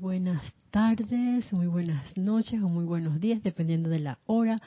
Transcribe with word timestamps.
Buenas 0.00 0.54
tardes, 0.70 1.52
muy 1.52 1.66
buenas 1.66 2.16
noches 2.16 2.62
o 2.62 2.68
muy 2.68 2.84
buenos 2.84 3.20
días, 3.20 3.42
dependiendo 3.42 3.88
de 3.88 3.98
la 3.98 4.20
hora, 4.26 4.60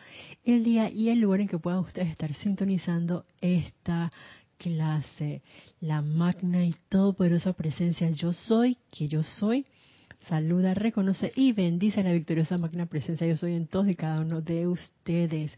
el 0.44 0.66
día 0.66 0.90
y 0.90 1.08
el 1.08 1.22
lugar 1.22 1.40
en 1.40 1.48
que 1.48 1.58
puedan 1.58 1.80
ustedes 1.80 2.10
estar 2.10 2.34
sintonizando 2.34 3.26
esta 3.40 4.12
clase. 4.58 5.42
La 5.80 6.02
magna 6.02 6.66
y 6.66 6.76
todopoderosa 6.90 7.54
presencia 7.54 8.10
yo 8.12 8.34
soy, 8.34 8.78
que 8.92 9.08
yo 9.08 9.24
soy, 9.24 9.66
saluda, 10.28 10.74
reconoce 10.74 11.32
y 11.34 11.54
bendice 11.54 12.02
a 12.02 12.04
la 12.04 12.12
victoriosa 12.12 12.58
magna 12.58 12.88
presencia 12.88 13.26
yo 13.26 13.38
soy 13.38 13.54
en 13.54 13.68
todos 13.68 13.88
y 13.88 13.96
cada 13.96 14.20
uno 14.20 14.42
de 14.42 14.68
ustedes. 14.68 15.58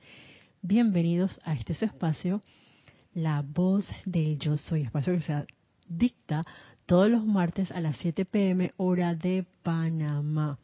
Bienvenidos 0.62 1.42
a 1.46 1.56
este 1.56 1.74
su 1.74 1.86
espacio, 1.86 2.42
la 3.16 3.42
voz 3.42 3.88
del 4.06 4.38
yo 4.38 4.56
soy, 4.56 4.84
espacio 4.84 5.14
que 5.14 5.22
se 5.22 5.48
dicta 5.88 6.44
todos 6.86 7.10
los 7.10 7.26
martes 7.26 7.72
a 7.72 7.82
las 7.82 7.98
7 7.98 8.26
pm 8.26 8.74
hora 8.78 9.16
de 9.16 9.46
Panamá. 9.64 10.58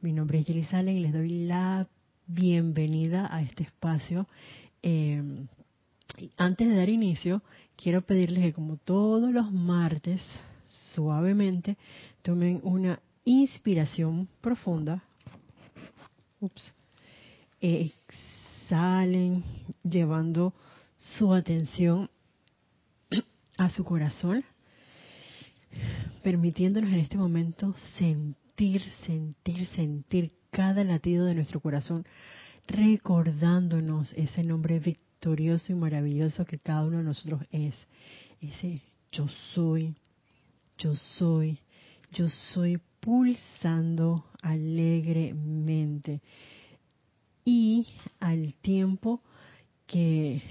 Mi 0.00 0.12
nombre 0.12 0.40
es 0.40 0.46
Yeli 0.46 0.64
Salen 0.64 0.96
y 0.96 1.00
les 1.00 1.12
doy 1.12 1.46
la 1.46 1.86
bienvenida 2.26 3.28
a 3.34 3.42
este 3.42 3.64
espacio. 3.64 4.26
Eh, 4.82 5.22
antes 6.36 6.68
de 6.68 6.76
dar 6.76 6.88
inicio, 6.88 7.42
quiero 7.76 8.02
pedirles 8.02 8.44
que 8.44 8.52
como 8.52 8.76
todos 8.76 9.32
los 9.32 9.50
martes, 9.52 10.20
suavemente, 10.94 11.76
tomen 12.22 12.60
una 12.62 13.00
inspiración 13.24 14.28
profunda. 14.40 15.02
Ups. 16.40 16.74
Exhalen 17.60 19.44
llevando 19.82 20.52
su 20.96 21.32
atención 21.32 22.10
a 23.56 23.70
su 23.70 23.84
corazón, 23.84 24.44
permitiéndonos 26.22 26.90
en 26.90 27.00
este 27.00 27.18
momento 27.18 27.74
sentir, 27.98 28.82
sentir, 29.06 29.66
sentir 29.68 30.32
cada 30.50 30.84
latido 30.84 31.26
de 31.26 31.34
nuestro 31.34 31.60
corazón, 31.60 32.06
recordándonos 32.66 34.12
ese 34.14 34.44
nombre 34.44 34.78
victorioso 34.78 35.72
y 35.72 35.74
maravilloso 35.74 36.44
que 36.44 36.58
cada 36.58 36.84
uno 36.84 36.98
de 36.98 37.04
nosotros 37.04 37.42
es. 37.50 37.74
Ese 38.40 38.82
yo 39.10 39.28
soy, 39.54 39.94
yo 40.78 40.94
soy, 40.94 41.58
yo 42.12 42.28
soy 42.28 42.80
pulsando 43.00 44.24
alegremente. 44.42 46.20
Y 47.44 47.86
al 48.20 48.54
tiempo 48.54 49.20
que 49.86 50.42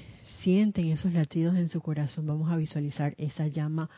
sienten 0.41 0.87
esos 0.87 1.13
latidos 1.13 1.55
en 1.55 1.69
su 1.69 1.81
corazón, 1.81 2.27
vamos 2.27 2.51
a 2.51 2.57
visualizar 2.57 3.15
esa 3.17 3.47
llama 3.47 3.89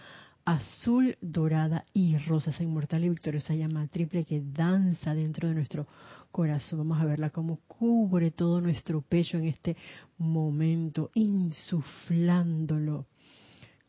azul, 0.46 1.18
dorada 1.22 1.86
y 1.94 2.18
rosa, 2.18 2.50
esa 2.52 2.64
inmortal 2.64 3.06
y 3.06 3.10
victoriosa 3.10 3.56
llama 3.56 3.88
triple 3.88 4.26
que 4.26 4.42
danza 4.42 5.14
dentro 5.14 5.48
de 5.48 5.56
nuestro 5.56 5.88
corazón. 6.32 6.80
Vamos 6.80 7.02
a 7.02 7.06
verla 7.06 7.30
como 7.30 7.58
cubre 7.68 8.32
todo 8.32 8.60
nuestro 8.60 9.02
pecho 9.02 9.38
en 9.38 9.46
este 9.46 9.78
momento, 10.18 11.12
insuflándolo 11.14 13.06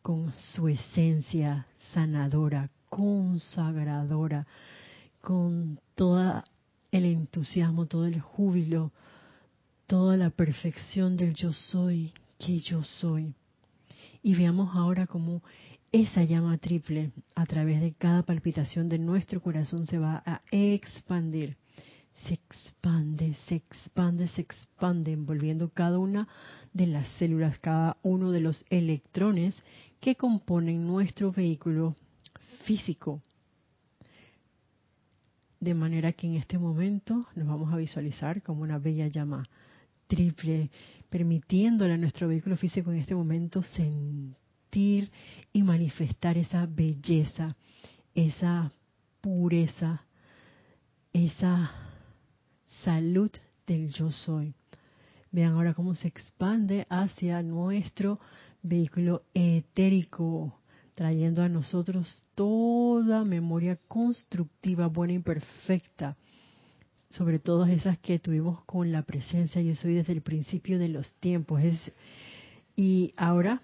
con 0.03 0.33
su 0.33 0.69
esencia 0.69 1.67
sanadora, 1.93 2.71
consagradora, 2.89 4.47
con 5.21 5.81
todo 5.95 6.45
el 6.93 7.05
entusiasmo, 7.07 7.87
todo 7.87 8.07
el 8.07 8.21
júbilo, 8.21 8.93
toda 9.87 10.17
la 10.17 10.31
perfección 10.31 11.17
del 11.17 11.35
yo 11.35 11.53
soy, 11.53 12.13
que 12.39 12.61
yo 12.61 12.85
soy. 12.85 13.35
Y 14.23 14.35
veamos 14.35 14.75
ahora 14.77 15.07
cómo 15.07 15.43
esa 15.95 16.25
llama 16.25 16.59
triple 16.59 17.13
a 17.37 17.47
través 17.47 17.81
de 17.81 17.93
cada 17.95 18.25
palpitación 18.25 18.89
de 18.89 18.99
nuestro 18.99 19.41
corazón 19.41 19.87
se 19.87 19.97
va 19.97 20.25
a 20.27 20.41
expandir. 20.51 21.57
Se 22.27 22.35
expande, 22.35 23.35
se 23.47 23.55
expande, 23.55 24.27
se 24.27 24.41
expande, 24.41 25.13
envolviendo 25.13 25.69
cada 25.69 26.01
una 26.01 26.27
de 26.73 26.89
las 26.89 27.07
células, 27.19 27.61
cada 27.61 27.97
uno 28.03 28.33
de 28.33 28.41
los 28.41 28.65
electrones 28.71 29.57
que 30.01 30.17
componen 30.17 30.85
nuestro 30.85 31.31
vehículo 31.31 31.95
físico. 32.65 33.23
De 35.61 35.75
manera 35.75 36.13
que 36.13 36.27
en 36.27 36.35
este 36.35 36.59
momento 36.59 37.21
nos 37.37 37.47
vamos 37.47 37.73
a 37.73 37.77
visualizar 37.77 38.43
como 38.43 38.63
una 38.63 38.81
bella 38.81 39.07
llama 39.07 39.45
triple, 40.09 40.73
permitiéndole 41.09 41.95
a 41.95 41.99
nuestro 41.99 42.27
vehículo 42.27 42.57
físico 42.57 42.91
en 42.91 42.99
este 42.99 43.15
momento 43.15 43.63
sentir 43.63 44.44
y 44.77 45.63
manifestar 45.63 46.37
esa 46.37 46.67
belleza, 46.67 47.57
esa 48.15 48.73
pureza, 49.21 50.05
esa 51.13 51.71
salud 52.83 53.31
del 53.67 53.93
yo 53.93 54.11
soy. 54.11 54.55
Vean 55.31 55.55
ahora 55.55 55.75
cómo 55.75 55.95
se 55.95 56.09
expande 56.09 56.87
hacia 56.91 57.43
nuestro 57.43 58.21
vehículo 58.63 59.23
etérico, 59.33 60.61
trayendo 60.95 61.43
a 61.43 61.49
nosotros 61.49 62.25
toda 62.35 63.25
memoria 63.25 63.79
constructiva, 63.89 64.89
buena 64.89 65.15
y 65.15 65.19
perfecta, 65.21 66.17
sobre 67.11 67.39
todo 67.39 67.65
esas 67.67 67.99
que 67.99 68.19
tuvimos 68.19 68.65
con 68.65 68.91
la 68.91 69.03
presencia 69.03 69.63
yo 69.63 69.75
soy 69.77 69.95
desde 69.95 70.13
el 70.13 70.23
principio 70.23 70.79
de 70.79 70.89
los 70.89 71.15
tiempos. 71.21 71.63
Es, 71.63 71.93
y 72.77 73.15
ahora 73.17 73.61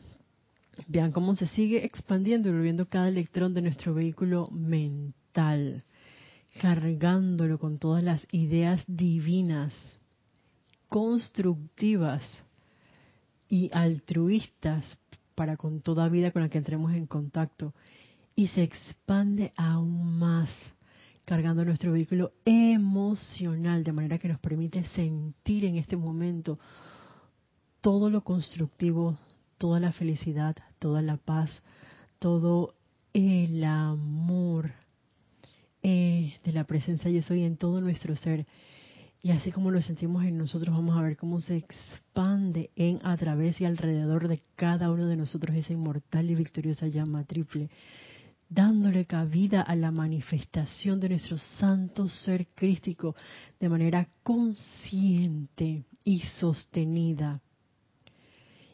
vean 0.89 1.13
cómo 1.13 1.35
se 1.35 1.47
sigue 1.47 1.85
expandiendo 1.85 2.49
y 2.49 2.53
volviendo 2.53 2.89
cada 2.89 3.09
electrón 3.09 3.55
de 3.55 3.63
nuestro 3.63 3.95
vehículo 3.95 4.49
mental, 4.51 5.85
cargándolo 6.61 7.59
con 7.59 7.79
todas 7.79 8.03
las 8.03 8.27
ideas 8.33 8.83
divinas, 8.87 9.73
constructivas 10.89 12.23
y 13.49 13.71
altruistas 13.73 14.99
para 15.35 15.57
con 15.57 15.81
toda 15.81 16.09
vida 16.09 16.31
con 16.31 16.43
la 16.43 16.49
que 16.49 16.59
entremos 16.59 16.93
en 16.93 17.07
contacto. 17.07 17.75
Y 18.37 18.49
se 18.49 18.63
expande 18.63 19.53
aún 19.57 20.19
más, 20.19 20.51
cargando 21.25 21.65
nuestro 21.65 21.93
vehículo 21.93 22.33
emocional, 22.45 23.85
de 23.85 23.93
manera 23.93 24.19
que 24.19 24.29
nos 24.29 24.39
permite 24.39 24.85
sentir 24.89 25.65
en 25.65 25.77
este 25.77 25.97
momento 25.97 26.59
todo 27.81 28.11
lo 28.11 28.23
constructivo, 28.23 29.19
toda 29.59 29.81
la 29.81 29.93
felicidad, 29.93 30.57
toda 30.81 31.03
la 31.03 31.17
paz, 31.17 31.51
todo 32.19 32.75
el 33.13 33.63
amor 33.63 34.73
eh, 35.83 36.35
de 36.45 36.53
la 36.53 36.65
presencia 36.65 37.11
yo 37.11 37.23
soy 37.23 37.45
en 37.45 37.57
todo 37.57 37.81
nuestro 37.81 38.17
ser 38.17 38.47
y 39.23 39.33
así 39.33 39.53
como 39.53 39.71
lo 39.71 39.83
sentimos 39.83 40.25
en 40.25 40.39
nosotros, 40.39 40.75
vamos 40.75 40.97
a 40.97 41.03
ver 41.03 41.19
cómo 41.19 41.41
se 41.41 41.57
expande 41.57 42.71
en, 42.75 43.01
a 43.05 43.17
través 43.19 43.61
y 43.61 43.67
alrededor 43.67 44.29
de 44.29 44.43
cada 44.57 44.91
uno 44.91 45.07
de 45.07 45.17
nosotros 45.17 45.55
esa 45.57 45.75
inmortal 45.75 46.31
y 46.31 46.35
victoriosa 46.35 46.87
llama 46.87 47.25
triple, 47.25 47.69
dándole 48.49 49.05
cabida 49.05 49.61
a 49.61 49.77
la 49.77 49.91
manifestación 49.91 51.01
de 51.01 51.11
nuestro 51.11 51.37
santo 51.37 52.09
ser 52.09 52.49
crístico 52.55 53.15
de 53.61 53.69
manera 53.69 54.09
consciente 54.23 55.85
y 56.03 56.21
sostenida. 56.41 57.43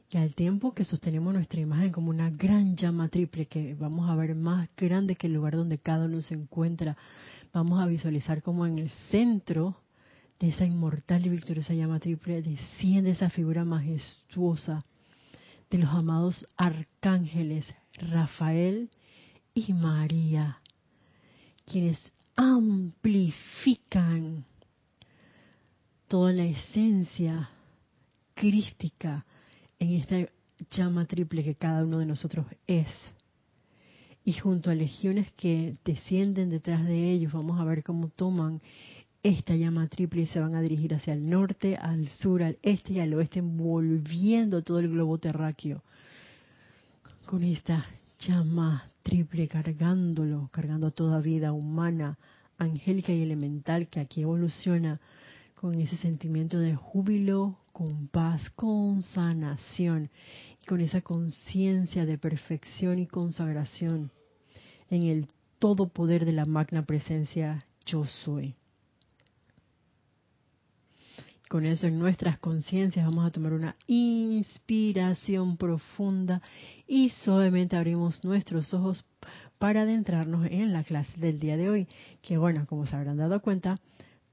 Y 0.09 0.19
al 0.19 0.35
tiempo 0.35 0.73
que 0.73 0.85
sostenemos 0.85 1.35
nuestra 1.35 1.61
imagen 1.61 1.91
como 1.91 2.11
una 2.11 2.31
gran 2.31 2.77
llama 2.77 3.09
triple 3.09 3.47
que 3.47 3.75
vamos 3.75 4.09
a 4.09 4.15
ver 4.15 4.37
más 4.37 4.69
grande 4.77 5.17
que 5.17 5.27
el 5.27 5.35
lugar 5.35 5.57
donde 5.57 5.79
cada 5.79 6.05
uno 6.05 6.23
se 6.23 6.35
encuentra, 6.35 6.97
vamos 7.53 7.83
a 7.83 7.87
visualizar 7.87 8.41
como 8.43 8.67
en 8.67 8.79
el 8.79 8.91
centro 9.11 9.77
de 10.39 10.51
esa 10.51 10.65
inmortal 10.65 11.27
y 11.27 11.31
victoriosa 11.31 11.75
llama 11.75 11.99
triple, 11.99 12.43
desciende 12.43 13.11
esa 13.11 13.31
figura 13.31 13.65
majestuosa 13.65 14.85
de 15.71 15.79
los 15.79 15.91
amados 15.91 16.47
arcángeles 16.57 17.67
Rafael 17.95 18.91
y 19.55 19.73
María, 19.73 20.61
quienes 21.65 21.99
amplifican 22.37 24.45
toda 26.07 26.33
la 26.33 26.45
esencia 26.45 27.51
crística 28.35 29.25
en 29.79 29.93
esta 29.93 30.17
llama 30.71 31.07
triple 31.07 31.45
que 31.45 31.55
cada 31.55 31.85
uno 31.85 31.99
de 31.99 32.07
nosotros 32.07 32.47
es. 32.67 32.89
Y 34.25 34.33
junto 34.33 34.71
a 34.71 34.75
legiones 34.75 35.31
que 35.33 35.77
descienden 35.85 36.51
detrás 36.51 36.85
de 36.85 37.13
ellos, 37.13 37.33
vamos 37.33 37.61
a 37.61 37.65
ver 37.65 37.85
cómo 37.85 38.09
toman 38.09 38.61
esta 39.23 39.55
llama 39.55 39.89
triple 39.89 40.23
y 40.23 40.27
se 40.27 40.41
van 40.41 40.55
a 40.55 40.61
dirigir 40.61 40.95
hacia 40.95 41.13
el 41.13 41.29
norte, 41.29 41.77
al 41.77 42.09
sur, 42.09 42.43
al 42.43 42.59
este 42.63 42.95
y 42.95 43.01
al 43.01 43.15
oeste, 43.15 43.41
envolviendo 43.41 44.63
todo 44.63 44.79
el 44.79 44.89
globo 44.89 45.19
terráqueo. 45.19 45.83
Con 47.27 47.43
esta 47.43 47.87
llama 48.21 48.89
triple 49.03 49.49
cargándolo, 49.49 50.49
cargando 50.53 50.91
toda 50.91 51.21
vida 51.21 51.53
humana, 51.53 52.19
angélica 52.59 53.13
y 53.13 53.23
elemental 53.23 53.89
que 53.89 54.01
aquí 54.01 54.23
evoluciona 54.23 55.01
con 55.55 55.81
ese 55.81 55.97
sentimiento 55.97 56.59
de 56.59 56.75
júbilo, 56.75 57.59
con 57.77 58.09
paz, 58.09 58.49
con 58.55 59.03
sanación, 59.03 60.09
y 60.63 60.65
con 60.65 60.81
esa 60.81 61.03
conciencia 61.03 62.07
de 62.07 62.17
perfección 62.17 62.99
y 62.99 63.07
consagración 63.07 64.11
en 64.89 65.03
el 65.03 65.27
todo 65.59 65.89
poder 65.89 66.25
de 66.25 66.33
la 66.33 66.47
magna 66.47 66.87
presencia 66.87 67.67
yo 67.85 68.07
soy. 68.07 68.55
Con 71.51 71.67
eso 71.67 71.87
en 71.87 71.99
nuestras 71.99 72.39
conciencias 72.39 73.05
vamos 73.05 73.27
a 73.27 73.31
tomar 73.31 73.53
una 73.53 73.77
inspiración 73.87 75.59
profunda 75.59 76.41
y 76.87 77.11
suavemente 77.11 77.77
abrimos 77.77 78.25
nuestros 78.25 78.73
ojos 78.73 79.05
para 79.59 79.83
adentrarnos 79.83 80.47
en 80.51 80.73
la 80.73 80.83
clase 80.83 81.21
del 81.21 81.39
día 81.39 81.59
de 81.59 81.69
hoy. 81.69 81.89
Que 82.23 82.39
bueno, 82.39 82.65
como 82.67 82.87
se 82.87 82.97
habrán 82.97 83.19
dado 83.19 83.43
cuenta, 83.43 83.79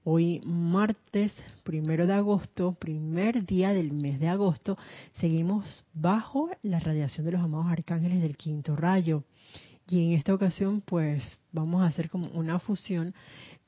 hoy 0.03 0.41
martes 0.45 1.31
primero 1.63 2.05
de 2.07 2.13
agosto, 2.13 2.73
primer 2.73 3.45
día 3.45 3.73
del 3.73 3.91
mes 3.91 4.19
de 4.19 4.27
agosto, 4.27 4.77
seguimos 5.13 5.83
bajo 5.93 6.49
la 6.61 6.79
radiación 6.79 7.25
de 7.25 7.33
los 7.33 7.41
amados 7.41 7.67
arcángeles 7.67 8.21
del 8.21 8.37
quinto 8.37 8.75
rayo. 8.75 9.23
Y 9.89 10.05
en 10.05 10.17
esta 10.17 10.33
ocasión, 10.33 10.81
pues 10.81 11.21
vamos 11.51 11.81
a 11.81 11.87
hacer 11.87 12.09
como 12.09 12.27
una 12.29 12.59
fusión 12.59 13.13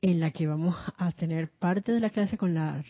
en 0.02 0.20
la 0.20 0.32
que 0.32 0.48
vamos 0.48 0.76
a 0.98 1.12
tener 1.12 1.50
parte 1.50 1.92
de 1.92 2.00
la 2.00 2.10
clase 2.10 2.38
con 2.38 2.54
la 2.54 2.84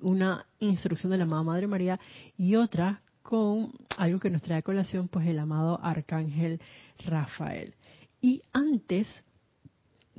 una 0.00 0.46
instrucción 0.60 1.10
de 1.10 1.18
la 1.18 1.24
amada 1.24 1.42
Madre 1.42 1.66
María 1.66 1.98
y 2.36 2.56
otra 2.56 3.00
con 3.22 3.72
algo 3.96 4.20
que 4.20 4.30
nos 4.30 4.42
trae 4.42 4.58
a 4.58 4.62
colación, 4.62 5.08
pues 5.08 5.26
el 5.26 5.38
amado 5.38 5.80
Arcángel 5.82 6.60
Rafael. 7.04 7.74
Y 8.20 8.42
antes, 8.52 9.08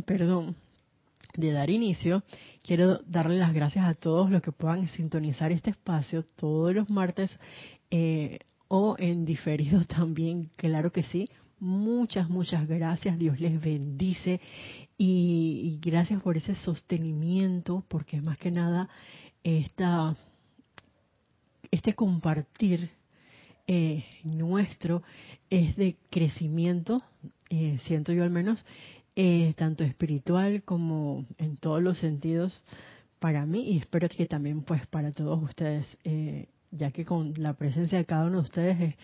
perdón, 0.05 0.55
de 1.37 1.51
dar 1.51 1.69
inicio, 1.69 2.23
quiero 2.63 2.99
darle 3.05 3.37
las 3.37 3.53
gracias 3.53 3.85
a 3.85 3.93
todos 3.93 4.29
los 4.29 4.41
que 4.41 4.51
puedan 4.51 4.89
sintonizar 4.89 5.51
este 5.51 5.69
espacio 5.69 6.25
todos 6.35 6.73
los 6.73 6.89
martes 6.89 7.39
eh, 7.91 8.39
o 8.67 8.95
en 8.99 9.23
diferido 9.23 9.85
también, 9.87 10.49
claro 10.57 10.91
que 10.91 11.03
sí. 11.03 11.29
Muchas, 11.59 12.29
muchas 12.29 12.67
gracias. 12.67 13.17
Dios 13.17 13.39
les 13.39 13.59
bendice 13.59 14.39
y, 14.95 15.79
gracias 15.81 16.21
por 16.21 16.37
ese 16.37 16.53
sostenimiento, 16.53 17.83
porque 17.87 18.21
más 18.21 18.37
que 18.37 18.51
nada 18.51 18.89
esta, 19.43 20.15
este 21.71 21.95
compartir 21.95 22.91
eh, 23.65 24.05
nuestro 24.23 25.01
es 25.49 25.75
de 25.77 25.97
crecimiento, 26.11 26.97
eh, 27.49 27.79
siento 27.85 28.13
yo 28.13 28.23
al 28.23 28.29
menos, 28.29 28.63
eh, 29.19 29.53
tanto 29.57 29.83
espiritual 29.83 30.61
como 30.63 31.25
en 31.39 31.57
todos 31.57 31.81
los 31.81 31.97
sentidos 31.97 32.61
para 33.19 33.47
mí 33.47 33.71
y 33.71 33.77
espero 33.79 34.07
que 34.09 34.27
también 34.27 34.61
pues 34.61 34.85
para 34.85 35.11
todos 35.11 35.41
ustedes, 35.41 35.87
ya 36.69 36.91
que 36.91 37.03
con 37.03 37.33
la 37.37 37.53
presencia 37.53 37.97
de 37.97 38.05
cada 38.05 38.25
uno 38.27 38.37
de 38.37 38.43
ustedes 38.43 38.79
es, 38.79 38.95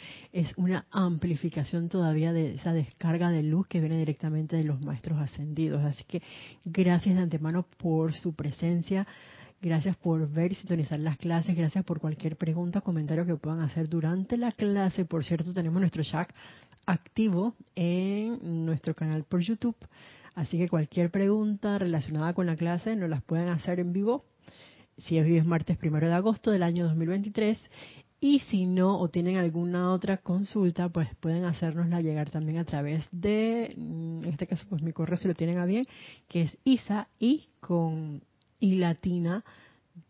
es, 0.48 0.54
una 0.58 0.86
amplificación 0.92 1.90
todavía 1.90 2.32
de 2.32 2.54
esa 2.54 2.74
descarga 2.74 3.32
de 3.32 3.42
luz 3.42 3.68
que 3.68 3.80
viene 3.80 3.98
directamente 3.98 4.56
de 4.56 4.66
los 4.66 4.80
maestros 4.86 5.20
ascendidos. 5.20 5.84
Así 5.84 6.04
que 6.04 6.22
gracias 6.64 7.16
de 7.16 7.24
antemano 7.24 7.66
por 7.78 8.14
su 8.14 8.36
presencia. 8.36 9.08
Gracias 9.64 9.96
por 9.96 10.30
ver 10.30 10.52
y 10.52 10.56
sintonizar 10.56 11.00
las 11.00 11.18
clases. 11.18 11.56
Gracias 11.56 11.86
por 11.86 12.02
cualquier 12.02 12.36
pregunta 12.36 12.80
o 12.80 12.84
comentario 12.84 13.26
que 13.26 13.38
puedan 13.38 13.62
hacer 13.62 13.88
durante 13.88 14.36
la 14.36 14.52
clase. 14.52 15.06
Por 15.06 15.24
cierto, 15.24 15.54
tenemos 15.54 15.80
nuestro 15.80 16.04
chat 16.04 16.30
activo 16.86 17.56
en 17.76 18.66
nuestro 18.66 18.96
canal 18.96 19.24
por 19.24 19.42
YouTube. 19.42 19.76
Así 20.36 20.58
que 20.58 20.70
cualquier 20.70 21.12
pregunta 21.12 21.78
relacionada 21.78 22.34
con 22.34 22.46
la 22.46 22.56
clase 22.56 22.96
nos 22.96 23.10
las 23.10 23.24
pueden 23.24 23.50
hacer 23.50 23.80
en 23.80 23.94
vivo. 23.94 24.26
Si 24.98 25.18
es 25.18 25.26
hoy 25.26 25.38
es 25.38 25.46
martes 25.46 25.78
primero 25.78 26.08
de 26.08 26.14
agosto 26.14 26.52
del 26.52 26.64
año 26.64 26.86
2023. 26.86 27.60
Y 28.20 28.40
si 28.40 28.66
no, 28.68 29.00
o 29.00 29.10
tienen 29.10 29.36
alguna 29.36 29.92
otra 29.92 30.18
consulta, 30.18 30.88
pues 30.88 31.10
pueden 31.20 31.44
hacernosla 31.44 32.00
llegar 32.00 32.32
también 32.32 32.58
a 32.58 32.64
través 32.64 33.06
de, 33.12 33.66
en 33.66 34.24
este 34.26 34.48
caso, 34.48 34.66
pues 34.70 34.82
mi 34.82 34.94
correo 34.94 35.18
si 35.18 35.28
lo 35.28 35.34
tienen 35.34 35.58
a 35.58 35.66
bien, 35.66 35.84
que 36.30 36.44
es 36.44 36.58
isa 36.64 37.10
y 37.20 37.50
con 37.60 38.22
y 38.62 38.76
latina 38.76 39.44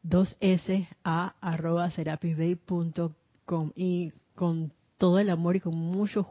2s 0.08 0.88
a 1.04 1.34
arroba 1.42 1.90
serapisbay.com 1.90 3.72
y 3.76 4.12
con 4.36 4.72
todo 5.00 5.18
el 5.18 5.32
amor 5.32 5.56
y 5.56 5.60
con 5.60 5.76
mucho 5.76 6.24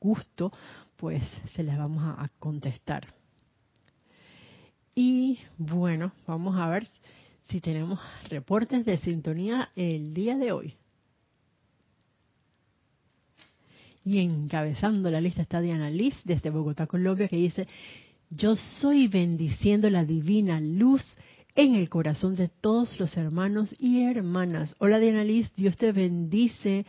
gusto 0.00 0.52
pues 0.96 1.22
se 1.54 1.62
las 1.62 1.78
vamos 1.78 2.02
a, 2.02 2.28
contestar. 2.38 3.06
Y 4.94 5.38
bueno, 5.56 6.12
vamos 6.26 6.56
a 6.56 6.68
ver 6.68 6.88
si 7.44 7.60
tenemos 7.60 8.00
reportes 8.28 8.84
de 8.84 8.98
sintonía 8.98 9.70
el 9.76 10.12
día 10.12 10.36
de 10.36 10.50
hoy. 10.52 10.74
Y 14.04 14.18
encabezando 14.18 15.10
la 15.10 15.20
lista 15.20 15.42
está 15.42 15.60
Diana 15.60 15.90
Liz 15.90 16.16
desde 16.24 16.50
Bogotá, 16.50 16.86
Colombia, 16.86 17.28
que 17.28 17.36
dice, 17.36 17.68
yo 18.30 18.56
soy 18.56 19.06
bendiciendo 19.06 19.88
la 19.90 20.04
divina 20.04 20.58
luz 20.58 21.02
en 21.54 21.74
el 21.74 21.88
corazón 21.88 22.34
de 22.34 22.48
todos 22.48 22.98
los 22.98 23.16
hermanos 23.16 23.74
y 23.78 24.02
hermanas. 24.02 24.74
Hola 24.78 24.98
Diana 24.98 25.24
Liz, 25.24 25.52
Dios 25.54 25.76
te 25.76 25.92
bendice. 25.92 26.86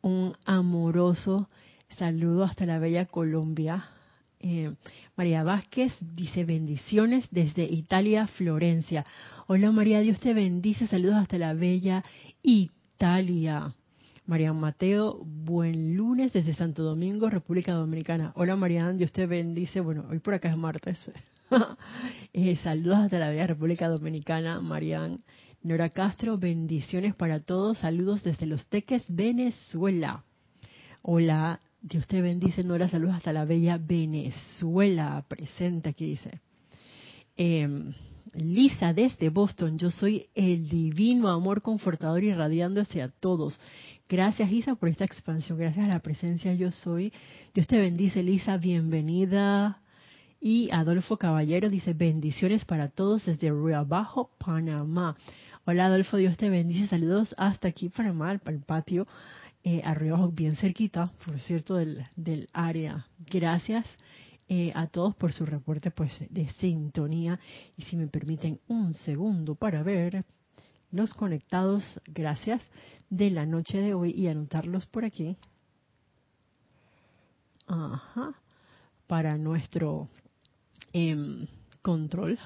Un 0.00 0.34
amoroso 0.44 1.48
saludo 1.98 2.44
hasta 2.44 2.66
la 2.66 2.78
bella 2.78 3.06
Colombia. 3.06 3.88
Eh, 4.40 4.74
María 5.16 5.44
Vázquez 5.44 5.92
dice 6.00 6.44
bendiciones 6.44 7.28
desde 7.30 7.64
Italia, 7.64 8.26
Florencia. 8.26 9.06
Hola 9.46 9.70
María, 9.70 10.00
Dios 10.00 10.18
te 10.20 10.34
bendice. 10.34 10.86
Saludos 10.86 11.16
hasta 11.16 11.38
la 11.38 11.54
bella 11.54 12.02
Italia. 12.42 13.74
María 14.26 14.52
Mateo, 14.52 15.22
buen 15.24 15.96
lunes 15.96 16.32
desde 16.32 16.54
Santo 16.54 16.82
Domingo, 16.82 17.28
República 17.28 17.72
Dominicana. 17.72 18.32
Hola 18.34 18.56
María, 18.56 18.90
Dios 18.92 19.12
te 19.12 19.26
bendice. 19.26 19.80
Bueno, 19.80 20.06
hoy 20.10 20.18
por 20.18 20.34
acá 20.34 20.50
es 20.50 20.56
martes. 20.56 20.98
Eh, 22.32 22.56
saludos 22.62 22.96
hasta 22.96 23.18
la 23.18 23.28
Bella 23.28 23.46
República 23.46 23.86
Dominicana, 23.86 24.62
Marian. 24.62 25.22
Nora 25.62 25.90
Castro, 25.90 26.38
bendiciones 26.38 27.14
para 27.14 27.40
todos. 27.40 27.78
Saludos 27.78 28.22
desde 28.22 28.46
Los 28.46 28.66
Teques, 28.68 29.04
Venezuela. 29.08 30.24
Hola, 31.02 31.60
Dios 31.82 32.06
te 32.06 32.22
bendice, 32.22 32.62
Nora. 32.62 32.88
Saludos 32.88 33.16
hasta 33.16 33.32
la 33.32 33.44
bella 33.44 33.76
Venezuela. 33.76 35.24
Presente 35.26 35.88
aquí, 35.88 36.06
dice. 36.06 36.40
Em, 37.36 37.92
Lisa, 38.34 38.92
desde 38.92 39.30
Boston. 39.30 39.78
Yo 39.78 39.90
soy 39.90 40.28
el 40.36 40.68
divino 40.68 41.28
amor 41.28 41.60
confortador 41.60 42.22
irradiando 42.22 42.80
hacia 42.80 43.08
todos. 43.08 43.58
Gracias, 44.08 44.50
Lisa, 44.50 44.76
por 44.76 44.90
esta 44.90 45.04
expansión. 45.04 45.58
Gracias 45.58 45.84
a 45.84 45.88
la 45.88 45.98
presencia 45.98 46.54
yo 46.54 46.70
soy. 46.70 47.12
Dios 47.52 47.66
te 47.66 47.78
bendice, 47.78 48.22
Lisa. 48.22 48.58
Bienvenida 48.58 49.82
y 50.40 50.70
Adolfo 50.72 51.16
Caballero 51.16 51.68
dice, 51.68 51.94
bendiciones 51.94 52.64
para 52.64 52.88
todos 52.88 53.24
desde 53.26 53.50
Río 53.50 53.78
Abajo, 53.78 54.30
Panamá. 54.38 55.16
Hola 55.64 55.86
Adolfo, 55.86 56.16
Dios 56.16 56.36
te 56.36 56.50
bendice. 56.50 56.88
Saludos 56.88 57.34
hasta 57.38 57.68
aquí, 57.68 57.88
Panamá, 57.88 58.36
para 58.38 58.56
el 58.56 58.62
patio, 58.62 59.06
eh, 59.64 59.82
arriba, 59.84 60.26
bien 60.32 60.56
cerquita, 60.56 61.10
por 61.24 61.38
cierto, 61.38 61.76
del, 61.76 62.04
del 62.16 62.48
área. 62.52 63.06
Gracias 63.18 63.86
eh, 64.48 64.72
a 64.74 64.86
todos 64.86 65.14
por 65.16 65.32
su 65.32 65.46
reporte 65.46 65.90
pues 65.90 66.12
de 66.30 66.48
sintonía. 66.54 67.38
Y 67.76 67.82
si 67.82 67.96
me 67.96 68.08
permiten 68.08 68.60
un 68.68 68.94
segundo 68.94 69.54
para 69.54 69.82
ver 69.82 70.24
los 70.90 71.14
conectados, 71.14 71.82
gracias, 72.06 72.66
de 73.08 73.30
la 73.30 73.46
noche 73.46 73.78
de 73.78 73.94
hoy 73.94 74.10
y 74.10 74.28
anotarlos 74.28 74.86
por 74.86 75.04
aquí. 75.04 75.36
Ajá. 77.66 78.34
Para 79.06 79.36
nuestro 79.36 80.08
Em, 80.92 81.46
control. 81.80 82.38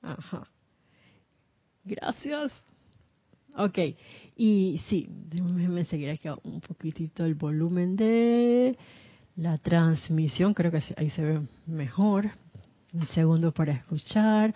Ajá. 0.00 0.48
Gracias. 1.84 2.52
Ok, 3.56 3.78
y 4.36 4.80
sí, 4.88 5.06
déjenme 5.10 5.84
seguir 5.84 6.10
aquí 6.10 6.28
un 6.42 6.60
poquitito 6.60 7.24
el 7.24 7.34
volumen 7.34 7.96
de 7.96 8.78
la 9.36 9.58
transmisión, 9.58 10.54
creo 10.54 10.70
que 10.70 10.82
ahí 10.96 11.10
se 11.10 11.22
ve 11.22 11.40
mejor. 11.66 12.30
Un 12.94 13.06
segundo 13.06 13.52
para 13.52 13.72
escuchar. 13.72 14.54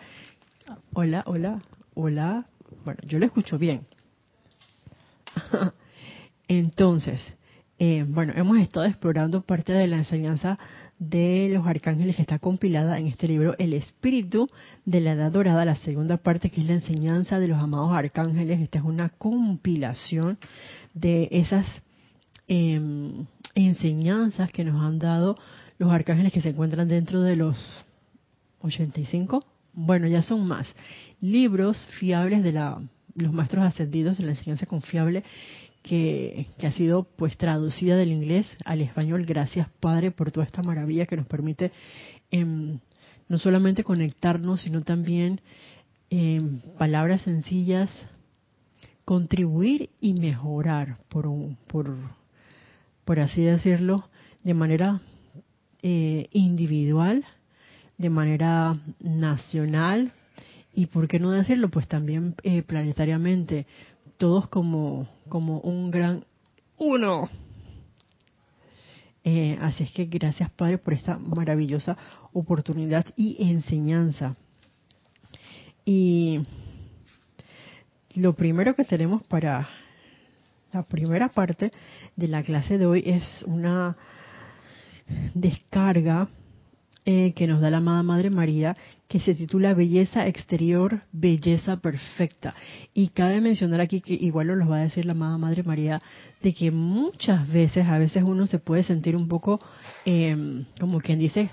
Hola, 0.93 1.23
hola, 1.27 1.63
hola. 1.95 2.47
Bueno, 2.85 3.01
yo 3.07 3.19
lo 3.19 3.27
escucho 3.27 3.59
bien. 3.59 3.87
Entonces, 6.49 7.21
eh, 7.79 8.07
bueno, 8.09 8.33
hemos 8.37 8.59
estado 8.59 8.87
explorando 8.87 9.43
parte 9.43 9.73
de 9.73 9.87
la 9.87 9.99
enseñanza 9.99 10.59
de 10.99 11.51
los 11.53 11.67
arcángeles 11.67 12.17
que 12.17 12.23
está 12.23 12.39
compilada 12.39 12.99
en 12.99 13.07
este 13.07 13.29
libro, 13.29 13.55
El 13.59 13.75
Espíritu 13.75 14.49
de 14.87 15.03
la 15.03 15.13
Edad 15.13 15.31
Dorada, 15.31 15.63
la 15.67 15.77
segunda 15.77 16.17
parte 16.17 16.49
que 16.49 16.63
es 16.63 16.67
la 16.67 16.73
enseñanza 16.73 17.39
de 17.39 17.49
los 17.49 17.59
amados 17.59 17.93
arcángeles. 17.93 18.61
Esta 18.61 18.79
es 18.79 18.85
una 18.85 19.11
compilación 19.11 20.39
de 20.95 21.29
esas 21.31 21.67
em, 22.49 23.27
enseñanzas 23.55 24.51
que 24.53 24.65
nos 24.65 24.83
han 24.83 24.99
dado 24.99 25.37
los 25.79 25.93
arcángeles 25.93 26.33
que 26.33 26.41
se 26.41 26.51
encuentran 26.51 26.89
dentro 26.89 27.21
de 27.21 27.37
los 27.37 27.85
85, 28.63 29.45
bueno, 29.75 30.07
ya 30.07 30.23
son 30.23 30.47
más, 30.49 30.75
libros 31.21 31.77
fiables 31.99 32.43
de 32.43 32.53
la, 32.53 32.81
los 33.15 33.35
maestros 33.35 33.65
ascendidos 33.65 34.17
de 34.17 34.25
la 34.25 34.31
enseñanza 34.33 34.65
confiable 34.65 35.25
que, 35.87 36.47
ha 36.63 36.73
sido 36.73 37.05
pues 37.05 37.37
traducida 37.39 37.97
del 37.97 38.13
inglés 38.13 38.47
al 38.65 38.81
español. 38.81 39.25
Gracias 39.25 39.69
Padre 39.81 40.11
por 40.11 40.33
toda 40.33 40.45
esta 40.45 40.63
maravilla 40.63 41.07
que 41.07 41.17
nos 41.17 41.27
permite 41.27 41.73
em, 42.31 42.81
no 43.29 43.39
solamente 43.39 43.85
conectarnos, 43.85 44.63
sino 44.63 44.81
también 44.81 45.41
en 46.11 46.61
palabras 46.79 47.23
sencillas 47.23 47.91
contribuir 49.05 49.91
y 50.01 50.15
mejorar, 50.15 50.99
por, 51.09 51.29
por, 51.69 51.97
por 53.05 53.21
así 53.21 53.43
decirlo, 53.43 54.09
de 54.43 54.55
manera 54.55 55.01
eh, 55.83 56.29
individual, 56.33 57.25
de 57.99 58.11
manera 58.11 58.77
nacional 58.99 60.13
y, 60.75 60.87
¿por 60.87 61.07
qué 61.09 61.19
no 61.19 61.31
decirlo? 61.31 61.71
Pues 61.71 61.87
también 61.89 62.35
eh, 62.43 62.63
planetariamente, 62.63 63.67
todos 64.17 64.49
como, 64.49 65.09
como 65.29 65.61
un 65.61 65.91
gran 65.91 66.25
uno. 66.79 67.29
Eh, 69.25 69.59
así 69.61 69.83
es 69.83 69.91
que 69.91 70.05
gracias 70.05 70.51
Padre 70.51 70.79
por 70.79 70.95
esta 70.95 71.19
maravillosa 71.19 71.97
oportunidad 72.33 73.05
y 73.17 73.37
enseñanza. 73.51 74.37
Y 75.85 76.43
lo 78.15 78.35
primero 78.35 78.75
que 78.75 78.85
tenemos 78.85 79.23
para 79.25 79.69
la 80.73 80.83
primera 80.83 81.29
parte 81.29 81.73
de 82.17 82.29
la 82.29 82.43
clase 82.43 82.79
de 82.79 82.87
hoy 82.87 83.03
es 83.05 83.23
una 83.47 83.97
descarga 85.35 86.29
eh, 87.05 87.33
que 87.35 87.47
nos 87.47 87.61
da 87.61 87.71
la 87.71 87.79
amada 87.79 88.03
Madre 88.03 88.31
María, 88.31 88.77
que 89.09 89.21
se 89.21 89.35
titula 89.35 89.75
Belleza 89.75 90.27
Exterior, 90.27 91.03
Belleza 91.13 91.77
Perfecta. 91.77 92.55
Y 92.93 93.09
cabe 93.09 93.41
mencionar 93.41 93.81
aquí 93.81 94.01
que 94.01 94.15
igual 94.15 94.49
nos 94.49 94.59
lo 94.59 94.69
va 94.69 94.79
a 94.79 94.83
decir 94.83 95.05
la 95.05 95.13
amada 95.13 95.39
Madre 95.39 95.63
María, 95.63 96.03
de 96.43 96.53
que 96.53 96.71
muchas 96.71 97.49
veces, 97.49 97.87
a 97.87 97.99
veces 97.99 98.23
uno 98.25 98.47
se 98.47 98.59
puede 98.59 98.83
sentir 98.83 99.17
un 99.17 99.29
poco, 99.29 99.61
eh, 100.05 100.65
como 100.81 101.01
quien 101.01 101.19
dice, 101.19 101.51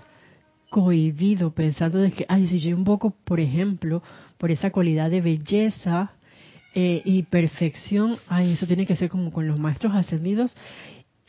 cohibido, 0.74 1.51
pensando 1.53 2.00
de 2.00 2.12
que, 2.12 2.25
ay, 2.27 2.48
si 2.48 2.60
yo 2.60 2.75
un 2.75 2.83
poco, 2.83 3.15
por 3.24 3.39
ejemplo, 3.39 4.01
por 4.39 4.50
esa 4.50 4.72
cualidad 4.72 5.12
de 5.12 5.22
belleza 5.22 6.13
eh, 6.74 7.03
y 7.05 7.22
perfección, 7.22 8.17
ay, 8.27 8.53
eso 8.53 8.65
tiene 8.65 8.88
que 8.88 8.95
ser 8.95 9.07
como 9.07 9.31
con 9.31 9.48
los 9.48 9.60
maestros 9.60 9.93
ascendidos, 9.93 10.55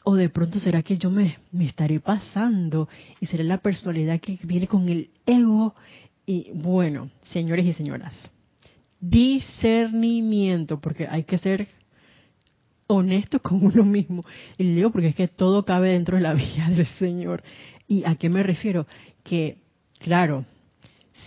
o 0.03 0.15
de 0.15 0.31
pronto 0.31 0.61
será 0.61 0.83
que 0.83 0.97
yo 0.97 1.11
me, 1.11 1.37
me 1.53 1.67
estaré 1.67 2.01
pasando 2.01 2.89
y 3.21 3.27
será 3.27 3.45
la 3.45 3.59
personalidad 3.59 4.19
que 4.19 4.39
viene 4.45 4.67
con 4.67 4.89
el 4.89 5.11
ego. 5.27 5.75
Y 6.27 6.51
bueno, 6.55 7.11
señores 7.25 7.67
y 7.67 7.73
señoras, 7.75 8.15
discernimiento, 9.01 10.81
porque 10.81 11.07
hay 11.07 11.25
que 11.25 11.39
ser 11.39 11.69
honesto 12.87 13.41
con 13.41 13.65
uno 13.65 13.85
mismo. 13.85 14.25
Y 14.59 14.65
digo 14.65 14.91
porque 14.91 15.09
es 15.09 15.15
que 15.15 15.29
todo 15.29 15.65
cabe 15.65 15.91
dentro 15.91 16.17
de 16.17 16.23
la 16.23 16.35
vida 16.35 16.69
del 16.71 16.87
Señor. 16.87 17.43
¿Y 17.87 18.05
a 18.05 18.17
qué 18.17 18.29
me 18.29 18.43
refiero? 18.43 18.87
Que, 19.23 19.59
claro, 19.99 20.45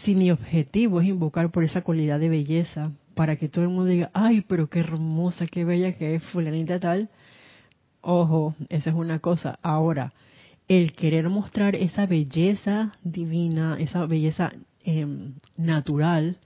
si 0.04 0.16
mi 0.16 0.32
objetivo 0.32 1.02
es 1.02 1.08
invocar 1.08 1.52
por 1.52 1.64
esa 1.64 1.82
cualidad 1.82 2.20
de 2.20 2.30
belleza, 2.30 2.92
para 3.14 3.36
que 3.36 3.50
todo 3.50 3.64
el 3.64 3.70
mundo 3.70 3.86
diga, 3.86 4.12
ay, 4.14 4.42
pero 4.42 4.70
qué 4.70 4.80
hermosa, 4.80 5.48
qué 5.48 5.64
bella 5.64 5.94
que 5.98 6.16
es 6.16 6.24
fulanita 6.24 6.80
tal, 6.80 7.10
Ojo, 8.10 8.56
esa 8.70 8.90
es 8.92 8.96
una 8.96 9.20
cosa. 9.20 9.60
Ahora, 9.62 10.14
el 10.70 10.94
querer 10.94 11.30
mostrar 11.30 11.76
esa 11.76 12.06
belleza 12.06 12.94
divina, 13.04 13.76
esa 13.80 14.06
belleza 14.06 14.54
em, 14.88 15.34
natural, 15.58 16.38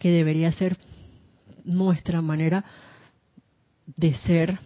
que 0.00 0.10
debería 0.10 0.50
ser 0.50 0.76
nuestra 1.64 2.20
manera 2.20 2.64
de 3.86 4.12
ser, 4.14 4.58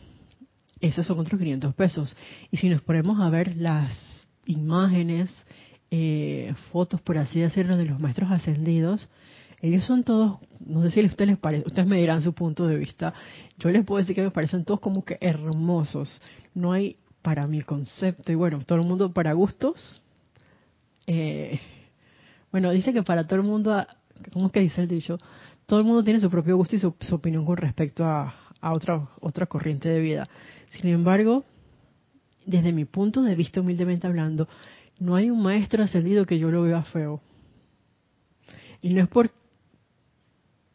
esos 0.81 1.07
son 1.07 1.19
otros 1.19 1.39
500 1.39 1.75
pesos. 1.75 2.17
Y 2.51 2.57
si 2.57 2.71
nos 2.71 2.81
ponemos 2.81 3.21
a 3.21 3.29
ver 3.29 3.57
las 3.57 4.27
imágenes, 4.47 5.31
eh, 5.91 6.55
fotos, 6.73 7.03
por 7.03 7.19
así 7.19 7.41
decirlo, 7.41 7.77
de 7.77 7.85
los 7.85 8.01
maestros 8.01 8.31
ascendidos, 8.31 9.11
ellos 9.61 9.85
son 9.85 10.03
todos, 10.03 10.39
no 10.59 10.81
sé 10.81 10.91
si 10.91 11.01
a 11.01 11.05
ustedes 11.05 11.29
les 11.29 11.39
parece, 11.39 11.67
ustedes 11.67 11.87
me 11.87 12.01
dirán 12.01 12.23
su 12.23 12.33
punto 12.33 12.67
de 12.67 12.77
vista. 12.77 13.13
Yo 13.59 13.69
les 13.69 13.85
puedo 13.85 13.99
decir 13.99 14.15
que 14.17 14.23
me 14.23 14.31
parecen 14.31 14.65
todos 14.65 14.81
como 14.81 15.05
que 15.05 15.19
hermosos. 15.21 16.23
No 16.55 16.73
hay 16.73 16.97
para 17.21 17.47
mi 17.47 17.61
concepto, 17.61 18.33
y 18.33 18.35
bueno, 18.35 18.61
todo 18.65 18.79
el 18.79 18.87
mundo 18.87 19.13
para 19.13 19.35
gustos. 19.35 20.03
Eh, 21.07 21.61
bueno, 22.53 22.71
dice 22.71 22.93
que 22.93 23.03
para 23.03 23.27
todo 23.27 23.41
el 23.41 23.47
mundo, 23.47 23.87
¿cómo 24.33 24.47
es 24.47 24.53
que 24.53 24.61
dice 24.61 24.83
el 24.83 24.89
dicho? 24.89 25.19
Todo 25.67 25.79
el 25.79 25.85
mundo 25.85 26.03
tiene 26.03 26.21
su 26.21 26.31
propio 26.31 26.57
gusto 26.57 26.77
y 26.77 26.79
su, 26.79 26.95
opinión 27.15 27.45
con 27.45 27.57
respecto 27.57 28.05
a, 28.05 28.35
a 28.61 28.73
otra, 28.73 29.09
otra 29.21 29.47
corriente 29.47 29.89
de 29.89 30.01
vida. 30.01 30.29
Sin 30.71 30.91
embargo, 30.91 31.45
desde 32.45 32.73
mi 32.73 32.85
punto 32.85 33.23
de 33.23 33.35
vista, 33.35 33.61
humildemente 33.61 34.07
hablando, 34.07 34.49
no 34.99 35.17
hay 35.17 35.31
un 35.31 35.43
maestro 35.43 35.83
ascendido 35.85 36.27
que 36.27 36.39
yo 36.39 36.51
lo 36.51 36.63
vea 36.63 36.83
feo. 36.83 37.21
Y 38.83 38.95
no 38.95 39.03
es 39.03 39.09
por 39.09 39.31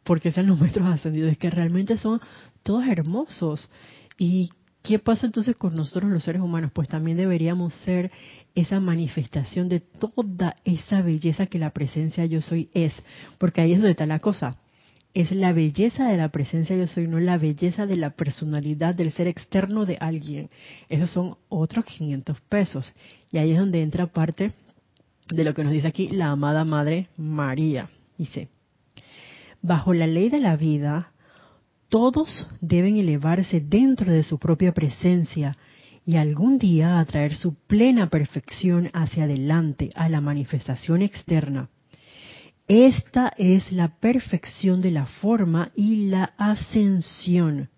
porque 0.05 0.31
sean 0.31 0.47
los 0.47 0.59
maestros 0.59 0.87
ascendidos, 0.87 1.31
es 1.31 1.37
que 1.37 1.49
realmente 1.49 1.97
son 1.97 2.21
todos 2.63 2.87
hermosos. 2.87 3.67
¿Y 4.17 4.51
qué 4.85 4.99
pasa 4.99 5.25
entonces 5.25 5.55
con 5.55 5.75
nosotros 5.75 6.11
los 6.11 6.23
seres 6.23 6.41
humanos? 6.41 6.71
Pues 6.71 6.87
también 6.87 7.17
deberíamos 7.17 7.73
ser 7.73 8.11
esa 8.53 8.79
manifestación 8.79 9.67
de 9.67 9.79
toda 9.79 10.57
esa 10.63 11.01
belleza 11.01 11.47
que 11.47 11.59
la 11.59 11.71
presencia 11.71 12.25
yo 12.25 12.41
soy 12.41 12.69
es, 12.73 12.93
porque 13.37 13.61
ahí 13.61 13.73
es 13.73 13.79
donde 13.79 13.91
está 13.91 14.05
la 14.05 14.19
cosa. 14.19 14.57
Es 15.13 15.31
la 15.31 15.53
belleza 15.53 16.09
de 16.09 16.17
la 16.17 16.29
presencia 16.29 16.75
yo 16.75 16.87
soy, 16.87 17.07
no 17.07 17.19
la 17.19 17.37
belleza 17.37 17.85
de 17.85 17.95
la 17.95 18.11
personalidad 18.11 18.93
del 18.93 19.11
ser 19.13 19.27
externo 19.27 19.85
de 19.85 19.97
alguien. 19.99 20.49
Esos 20.89 21.09
son 21.09 21.37
otros 21.49 21.85
500 21.85 22.39
pesos. 22.41 22.91
Y 23.31 23.37
ahí 23.37 23.51
es 23.51 23.59
donde 23.59 23.81
entra 23.81 24.07
parte 24.07 24.51
de 25.29 25.43
lo 25.43 25.53
que 25.53 25.63
nos 25.63 25.71
dice 25.71 25.87
aquí 25.87 26.09
la 26.09 26.31
amada 26.31 26.65
Madre 26.65 27.07
María. 27.17 27.89
Dice, 28.17 28.49
Bajo 29.61 29.93
la 29.93 30.05
ley 30.05 30.29
de 30.29 30.39
la 30.39 30.57
vida, 30.57 31.11
todos 31.95 32.45
deben 32.59 32.97
elevarse 32.97 33.61
dentro 33.61 34.11
de 34.11 34.21
su 34.23 34.37
propia 34.37 34.73
presencia 34.73 35.55
y 36.05 36.17
algún 36.17 36.57
día 36.57 36.99
atraer 36.99 37.35
su 37.35 37.55
plena 37.55 38.09
perfección 38.09 38.89
hacia 38.91 39.23
adelante 39.23 39.91
a 39.95 40.09
la 40.09 40.19
manifestación 40.19 41.01
externa. 41.01 41.69
Esta 42.67 43.31
es 43.37 43.71
la 43.71 43.97
perfección 43.97 44.81
de 44.81 44.91
la 44.91 45.05
forma 45.05 45.71
y 45.73 46.07
la 46.07 46.33
ascensión. 46.37 47.69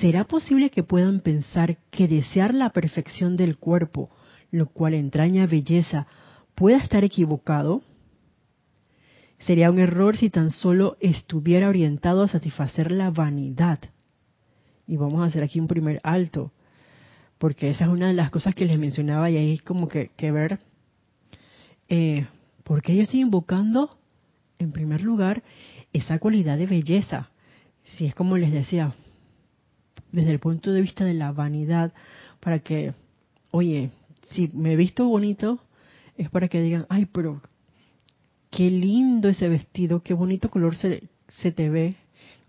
¿Será 0.00 0.24
posible 0.24 0.70
que 0.70 0.82
puedan 0.82 1.20
pensar 1.20 1.78
que 1.92 2.08
desear 2.08 2.54
la 2.54 2.70
perfección 2.70 3.36
del 3.36 3.56
cuerpo, 3.56 4.10
lo 4.50 4.66
cual 4.66 4.94
entraña 4.94 5.46
belleza, 5.46 6.08
pueda 6.56 6.78
estar 6.78 7.04
equivocado? 7.04 7.82
Sería 9.40 9.70
un 9.70 9.78
error 9.78 10.16
si 10.16 10.28
tan 10.28 10.50
solo 10.50 10.96
estuviera 11.00 11.68
orientado 11.68 12.22
a 12.22 12.28
satisfacer 12.28 12.92
la 12.92 13.10
vanidad. 13.10 13.80
Y 14.86 14.96
vamos 14.96 15.22
a 15.22 15.26
hacer 15.26 15.42
aquí 15.42 15.58
un 15.58 15.66
primer 15.66 16.00
alto, 16.02 16.52
porque 17.38 17.70
esa 17.70 17.84
es 17.84 17.90
una 17.90 18.08
de 18.08 18.14
las 18.14 18.30
cosas 18.30 18.54
que 18.54 18.66
les 18.66 18.78
mencionaba 18.78 19.30
y 19.30 19.36
ahí 19.36 19.54
es 19.54 19.62
como 19.62 19.88
que, 19.88 20.10
ver 20.18 20.58
eh, 21.88 22.26
por 22.64 22.82
qué 22.82 22.94
yo 22.94 23.02
estoy 23.02 23.20
invocando, 23.20 23.96
en 24.58 24.72
primer 24.72 25.00
lugar, 25.00 25.42
esa 25.92 26.18
cualidad 26.18 26.58
de 26.58 26.66
belleza. 26.66 27.30
Si 27.96 28.04
es 28.04 28.14
como 28.14 28.36
les 28.36 28.52
decía, 28.52 28.94
desde 30.12 30.32
el 30.32 30.38
punto 30.38 30.70
de 30.72 30.82
vista 30.82 31.04
de 31.04 31.14
la 31.14 31.32
vanidad, 31.32 31.94
para 32.40 32.58
que, 32.58 32.92
oye, 33.52 33.90
si 34.32 34.48
me 34.48 34.72
he 34.72 34.76
visto 34.76 35.08
bonito, 35.08 35.60
es 36.16 36.28
para 36.28 36.48
que 36.48 36.60
digan, 36.60 36.84
ay, 36.90 37.06
pero 37.06 37.40
qué 38.50 38.70
lindo 38.70 39.28
ese 39.28 39.48
vestido, 39.48 40.02
qué 40.02 40.12
bonito 40.12 40.50
color 40.50 40.76
se, 40.76 41.04
se 41.28 41.52
te 41.52 41.70
ve 41.70 41.96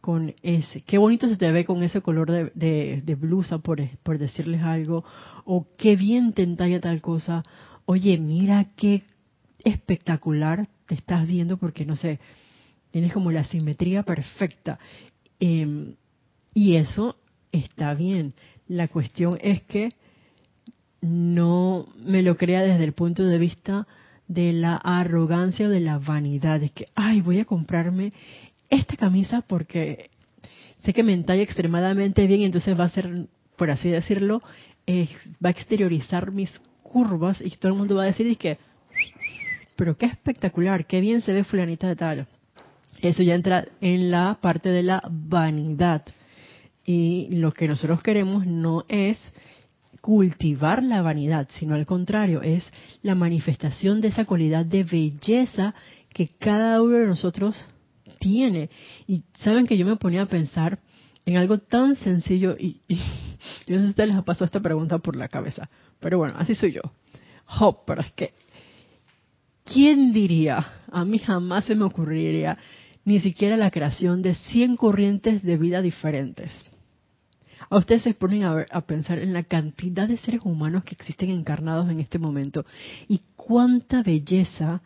con 0.02 0.34
ese, 0.42 0.82
qué 0.82 0.98
bonito 0.98 1.30
se 1.30 1.38
te 1.38 1.52
ve 1.52 1.64
con 1.64 1.84
ese 1.84 2.02
color 2.02 2.32
de, 2.32 3.02
de, 3.04 3.16
blusa, 3.16 3.60
por, 3.60 3.80
decirles 4.18 4.64
algo, 4.64 5.06
o 5.46 5.68
qué 5.78 5.96
bien 5.96 6.34
te 6.34 6.42
entalla 6.42 6.82
tal 6.82 7.02
cosa, 7.02 7.44
oye, 7.86 8.18
mira 8.18 8.66
qué 8.76 9.04
espectacular 9.64 10.68
te 10.88 10.96
estás 10.96 11.28
viendo 11.28 11.58
porque, 11.58 11.86
no 11.86 11.96
sé, 11.96 12.20
tienes 12.90 13.14
como 13.14 13.32
la 13.32 13.44
simetría 13.44 14.02
perfecta. 14.02 14.80
Em, 15.40 15.94
y 16.56 16.76
eso 16.76 17.16
está 17.52 17.94
bien. 17.94 18.34
La 18.68 18.88
cuestión 18.88 19.38
es 19.42 19.62
que 19.64 19.90
no 21.02 21.88
me 22.04 22.24
lo 22.24 22.38
crea 22.38 22.64
desde 22.64 22.84
el 22.84 22.94
punto 22.94 23.24
de 23.24 23.38
vista 23.38 23.88
de 24.34 24.54
la 24.54 24.76
arrogancia 24.78 25.68
o 25.68 25.70
de 25.70 25.82
la 25.82 26.00
vanidad, 26.00 26.60
de 26.60 26.70
que, 26.70 26.88
ay, 26.96 27.20
voy 27.22 27.40
a 27.40 27.46
comprarme 27.46 28.14
esta 28.70 28.96
camisa 28.96 29.42
porque 29.42 30.10
sé 30.84 30.94
que 30.94 31.04
me 31.04 31.14
entalla 31.14 31.44
extremadamente 31.44 32.26
bien 32.28 32.42
entonces 32.42 32.80
va 32.80 32.86
a 32.86 32.90
ser, 32.90 33.28
por 33.58 33.70
así 33.70 33.90
decirlo, 33.90 34.42
va 35.44 35.50
a 35.50 35.52
exteriorizar 35.52 36.32
mis 36.32 36.50
curvas 36.82 37.42
y 37.42 37.50
todo 37.52 37.74
el 37.74 37.78
mundo 37.78 37.96
va 37.96 38.04
a 38.04 38.08
decir, 38.08 38.38
que, 38.38 38.58
pero 39.76 39.98
qué 39.98 40.06
espectacular, 40.06 40.86
qué 40.86 41.02
bien 41.02 41.22
se 41.22 41.34
ve 41.34 41.44
fulanita 41.44 41.88
de 41.88 41.96
tal. 41.96 42.28
Eso 43.02 43.24
ya 43.24 43.36
entra 43.36 43.68
en 43.82 44.12
la 44.12 44.38
parte 44.42 44.70
de 44.70 44.84
la 44.84 45.02
vanidad. 45.10 46.04
Y 46.86 47.36
lo 47.36 47.52
que 47.52 47.68
nosotros 47.68 48.02
queremos 48.02 48.46
no 48.46 48.86
es 48.88 49.20
cultivar 50.02 50.84
la 50.84 51.02
vanidad, 51.02 51.48
sino 51.60 51.76
al 51.76 51.86
contrario, 51.86 52.42
es 52.42 52.66
la 53.04 53.16
manifestación 53.16 54.02
de 54.02 54.10
esa 54.10 54.26
cualidad 54.26 54.66
de 54.66 54.84
belleza 54.84 55.74
que 56.10 56.30
cada 56.40 56.82
uno 56.82 56.98
de 56.98 57.08
nosotros 57.08 57.66
tiene. 58.20 58.70
Y 59.08 59.24
saben 59.40 59.68
que 59.68 59.78
yo 59.78 59.86
me 59.86 59.96
ponía 59.96 60.24
a 60.24 60.26
pensar 60.26 60.80
en 61.26 61.38
algo 61.38 61.60
tan 61.60 61.96
sencillo 61.96 62.56
y, 62.60 62.82
yo 63.68 63.80
no 63.80 63.88
sé 63.88 63.94
si 63.94 64.08
les 64.08 64.18
ha 64.18 64.24
pasado 64.24 64.46
esta 64.46 64.60
pregunta 64.60 64.98
por 64.98 65.16
la 65.16 65.28
cabeza, 65.28 65.70
pero 66.00 66.18
bueno, 66.18 66.36
así 66.38 66.56
soy 66.56 66.72
yo. 66.72 66.82
Oh, 67.60 67.84
pero 67.86 68.02
es 68.02 68.12
que, 68.14 68.34
¿quién 69.64 70.14
diría? 70.14 70.66
A 70.92 71.06
mí 71.06 71.20
jamás 71.20 71.66
se 71.66 71.76
me 71.76 71.86
ocurriría 71.86 72.58
ni 73.04 73.20
siquiera 73.20 73.58
la 73.58 73.72
creación 73.72 74.22
de 74.22 74.36
100 74.36 74.78
corrientes 74.78 75.44
de 75.44 75.58
vida 75.58 75.82
diferentes. 75.82 76.52
A 77.72 77.78
ustedes 77.78 78.04
se 78.04 78.14
ponen 78.14 78.44
a, 78.44 78.66
a, 78.70 78.82
pensar 78.82 79.18
en 79.20 79.32
la 79.32 79.44
cantidad 79.44 80.08
de 80.08 80.18
seres 80.18 80.42
humanos 80.44 80.84
que 80.84 80.94
existen 80.94 81.30
encarnados 81.30 81.90
en 81.90 82.02
este 82.02 82.20
momento 82.20 82.66
y 83.08 83.22
cuánta 83.38 84.04
belleza 84.04 84.82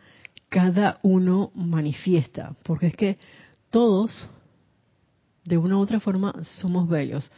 cada 0.48 1.00
uno 1.02 1.50
manifiesta, 1.56 2.54
porque 2.62 2.86
es 2.86 2.96
que 2.96 3.18
todos, 3.70 4.28
de 5.44 5.58
una 5.58 5.76
u 5.76 5.80
otra 5.80 5.98
forma, 5.98 6.32
somos 6.60 6.88
bellos. 6.88 7.28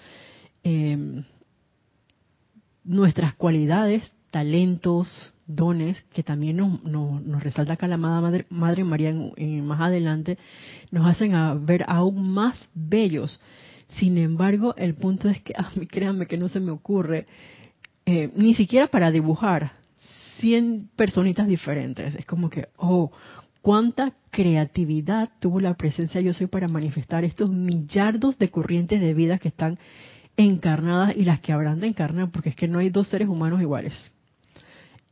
Eh, 0.64 1.24
nuestras 2.84 3.34
cualidades, 3.34 4.12
talentos, 4.30 5.08
dones, 5.46 6.02
que 6.12 6.22
también 6.22 6.58
nos, 6.58 6.82
nos, 6.84 7.42
resalta 7.42 7.72
acá 7.72 7.86
la 7.86 7.96
Madre, 7.96 8.46
Madre 8.50 8.84
María 8.84 9.14
más 9.62 9.80
adelante, 9.80 10.38
nos 10.90 11.06
hacen 11.06 11.34
a 11.34 11.54
ver 11.54 11.84
aún 11.88 12.32
más 12.32 12.68
bellos. 12.74 13.40
Sin 13.96 14.18
embargo, 14.18 14.74
el 14.76 14.94
punto 14.94 15.28
es 15.28 15.40
que, 15.40 15.54
a 15.56 15.70
mí 15.76 15.86
créanme 15.86 16.26
que 16.26 16.38
no 16.38 16.48
se 16.48 16.60
me 16.60 16.70
ocurre, 16.70 17.26
eh, 18.06 18.30
ni 18.34 18.54
siquiera 18.54 18.88
para 18.88 19.10
dibujar, 19.10 19.72
100 20.40 20.90
personitas 20.94 21.48
diferentes. 21.48 22.14
Es 22.14 22.26
como 22.26 22.48
que, 22.48 22.68
oh, 22.76 23.10
cuánta 23.60 24.12
creatividad 24.30 25.30
tuvo 25.40 25.60
la 25.60 25.74
presencia 25.74 26.20
yo 26.20 26.32
soy 26.32 26.46
para 26.46 26.68
manifestar 26.68 27.24
estos 27.24 27.50
millardos 27.50 28.38
de 28.38 28.50
corrientes 28.50 29.00
de 29.00 29.14
vida 29.14 29.38
que 29.38 29.48
están 29.48 29.78
encarnadas 30.36 31.16
y 31.16 31.24
las 31.24 31.40
que 31.40 31.52
habrán 31.52 31.80
de 31.80 31.88
encarnar, 31.88 32.30
porque 32.30 32.50
es 32.50 32.56
que 32.56 32.68
no 32.68 32.78
hay 32.78 32.90
dos 32.90 33.08
seres 33.08 33.28
humanos 33.28 33.60
iguales. 33.60 33.92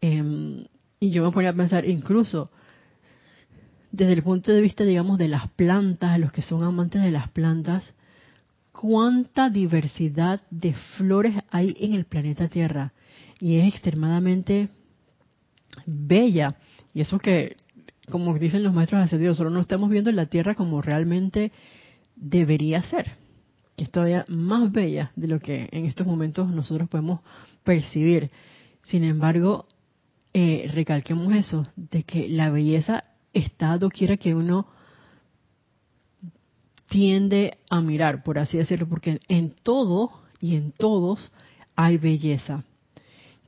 Em, 0.00 0.64
y 1.00 1.10
yo 1.10 1.24
me 1.24 1.32
ponía 1.32 1.50
a 1.50 1.54
pensar, 1.54 1.88
incluso 1.88 2.50
desde 3.90 4.12
el 4.12 4.22
punto 4.22 4.52
de 4.52 4.60
vista, 4.60 4.84
digamos, 4.84 5.18
de 5.18 5.28
las 5.28 5.48
plantas, 5.50 6.18
los 6.20 6.30
que 6.30 6.42
son 6.42 6.62
amantes 6.62 7.02
de 7.02 7.10
las 7.10 7.28
plantas, 7.30 7.94
cuánta 8.80 9.50
diversidad 9.50 10.42
de 10.50 10.74
flores 10.96 11.34
hay 11.50 11.74
en 11.80 11.94
el 11.94 12.04
planeta 12.04 12.48
Tierra. 12.48 12.92
Y 13.40 13.56
es 13.56 13.72
extremadamente 13.72 14.68
bella. 15.86 16.56
Y 16.94 17.00
eso 17.00 17.18
que, 17.18 17.56
como 18.10 18.34
dicen 18.38 18.62
los 18.62 18.74
maestros 18.74 19.00
ascendidos, 19.00 19.36
solo 19.36 19.50
no 19.50 19.60
estamos 19.60 19.90
viendo 19.90 20.12
la 20.12 20.26
Tierra 20.26 20.54
como 20.54 20.82
realmente 20.82 21.52
debería 22.16 22.82
ser, 22.82 23.12
que 23.76 23.84
es 23.84 23.90
todavía 23.90 24.24
más 24.28 24.72
bella 24.72 25.12
de 25.16 25.28
lo 25.28 25.38
que 25.38 25.68
en 25.70 25.84
estos 25.84 26.06
momentos 26.06 26.50
nosotros 26.50 26.88
podemos 26.88 27.20
percibir. 27.64 28.30
Sin 28.84 29.04
embargo, 29.04 29.66
eh, 30.32 30.70
recalquemos 30.72 31.34
eso, 31.34 31.66
de 31.76 32.04
que 32.04 32.28
la 32.28 32.50
belleza 32.50 33.04
está 33.32 33.76
doquiera 33.78 34.16
que 34.16 34.34
uno 34.34 34.66
tiende 36.88 37.58
a 37.70 37.80
mirar, 37.80 38.22
por 38.22 38.38
así 38.38 38.56
decirlo, 38.56 38.88
porque 38.88 39.20
en 39.28 39.54
todo 39.62 40.10
y 40.40 40.56
en 40.56 40.72
todos 40.72 41.32
hay 41.74 41.98
belleza, 41.98 42.64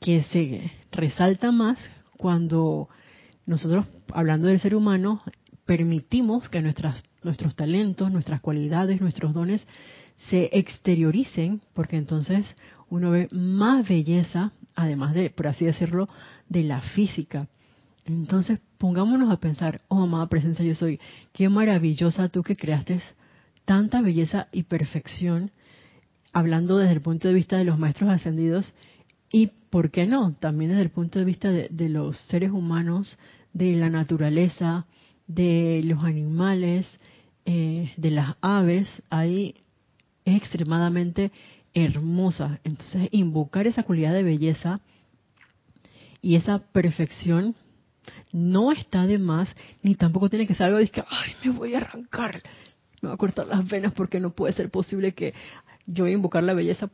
que 0.01 0.22
se 0.24 0.70
resalta 0.92 1.53
más 1.53 1.79
cuando 2.16 2.88
nosotros, 3.46 3.87
hablando 4.12 4.48
del 4.48 4.61
ser 4.61 4.74
humano, 4.74 5.22
permitimos 5.64 6.48
que 6.48 6.61
nuestras, 6.61 7.03
nuestros 7.22 7.57
talentos, 7.57 8.11
nuestras 8.12 8.40
cualidades, 8.40 9.01
nuestros 9.01 9.35
dones 9.35 9.66
se 10.29 10.51
exterioricen, 10.53 11.61
porque 11.74 11.96
entonces 11.96 12.57
uno 12.90 13.11
ve 13.11 13.29
más 13.33 13.88
belleza, 13.88 14.53
además 14.74 15.14
de, 15.14 15.31
por 15.31 15.46
así 15.46 15.64
decirlo, 15.64 16.09
de 16.48 16.64
la 16.64 16.81
física. 16.81 17.48
Entonces, 18.05 18.61
pongámonos 18.79 19.31
a 19.31 19.38
pensar, 19.38 19.83
oh 19.88 20.03
amada 20.03 20.29
presencia, 20.29 20.64
yo 20.64 20.74
soy, 20.74 20.98
qué 21.33 21.48
maravillosa 21.48 22.29
tú 22.29 22.42
que 22.42 22.57
creaste 22.57 23.01
tanta 23.68 24.00
belleza 24.00 24.48
y 24.50 24.62
perfección, 24.62 25.50
hablando 26.33 26.78
desde 26.78 26.94
el 26.94 27.02
punto 27.02 27.28
de 27.28 27.35
vista 27.35 27.59
de 27.59 27.66
los 27.66 27.78
maestros 27.78 28.09
ascendidos, 28.09 28.72
y, 29.31 29.48
¿por 29.68 29.90
qué 29.90 30.07
no? 30.07 30.33
También 30.33 30.70
desde 30.70 30.85
el 30.85 30.90
punto 30.90 31.18
de 31.18 31.26
vista 31.26 31.50
de, 31.52 31.88
los 31.90 32.18
seres 32.28 32.50
humanos, 32.50 33.18
de 33.52 33.76
la 33.76 33.90
naturaleza, 33.90 34.87
de 35.26 35.83
los 35.85 36.02
animales, 36.02 36.87
eh, 37.44 37.92
de 37.98 38.11
las 38.11 38.37
aves, 38.40 38.88
ahí 39.11 39.54
es 40.24 40.37
extremadamente 40.38 41.31
hermosa. 41.74 42.61
Entonces, 42.64 43.11
invocar 43.11 43.66
esa 43.66 43.83
cualidad 43.83 44.14
de 44.14 44.22
belleza 44.22 44.76
y 46.22 46.37
esa 46.37 46.61
perfección 46.72 47.54
no 48.33 48.72
está 48.72 49.07
de 49.07 49.18
más, 49.18 49.54
ni 49.83 49.94
tampoco 49.94 50.31
tiene 50.31 50.46
que 50.46 50.54
ser 50.54 50.68
algo 50.68 50.78
de 50.78 50.88
que, 50.88 51.04
ay, 51.07 51.33
me 51.44 51.50
voy 51.50 51.74
a 51.74 51.78
arrancar, 51.78 52.40
me 53.02 53.08
voy 53.08 53.14
a 53.14 53.18
cortar 53.18 53.46
las 53.46 53.68
venas 53.68 53.94
porque 53.94 54.20
no 54.20 54.30
puede 54.30 54.52
ser 54.52 54.70
posible 54.70 55.12
que 55.12 55.34
yo 55.87 56.04
voy 56.04 56.12
a 56.12 56.14
invocar 56.14 56.42
la 56.42 56.54
belleza 56.54 56.90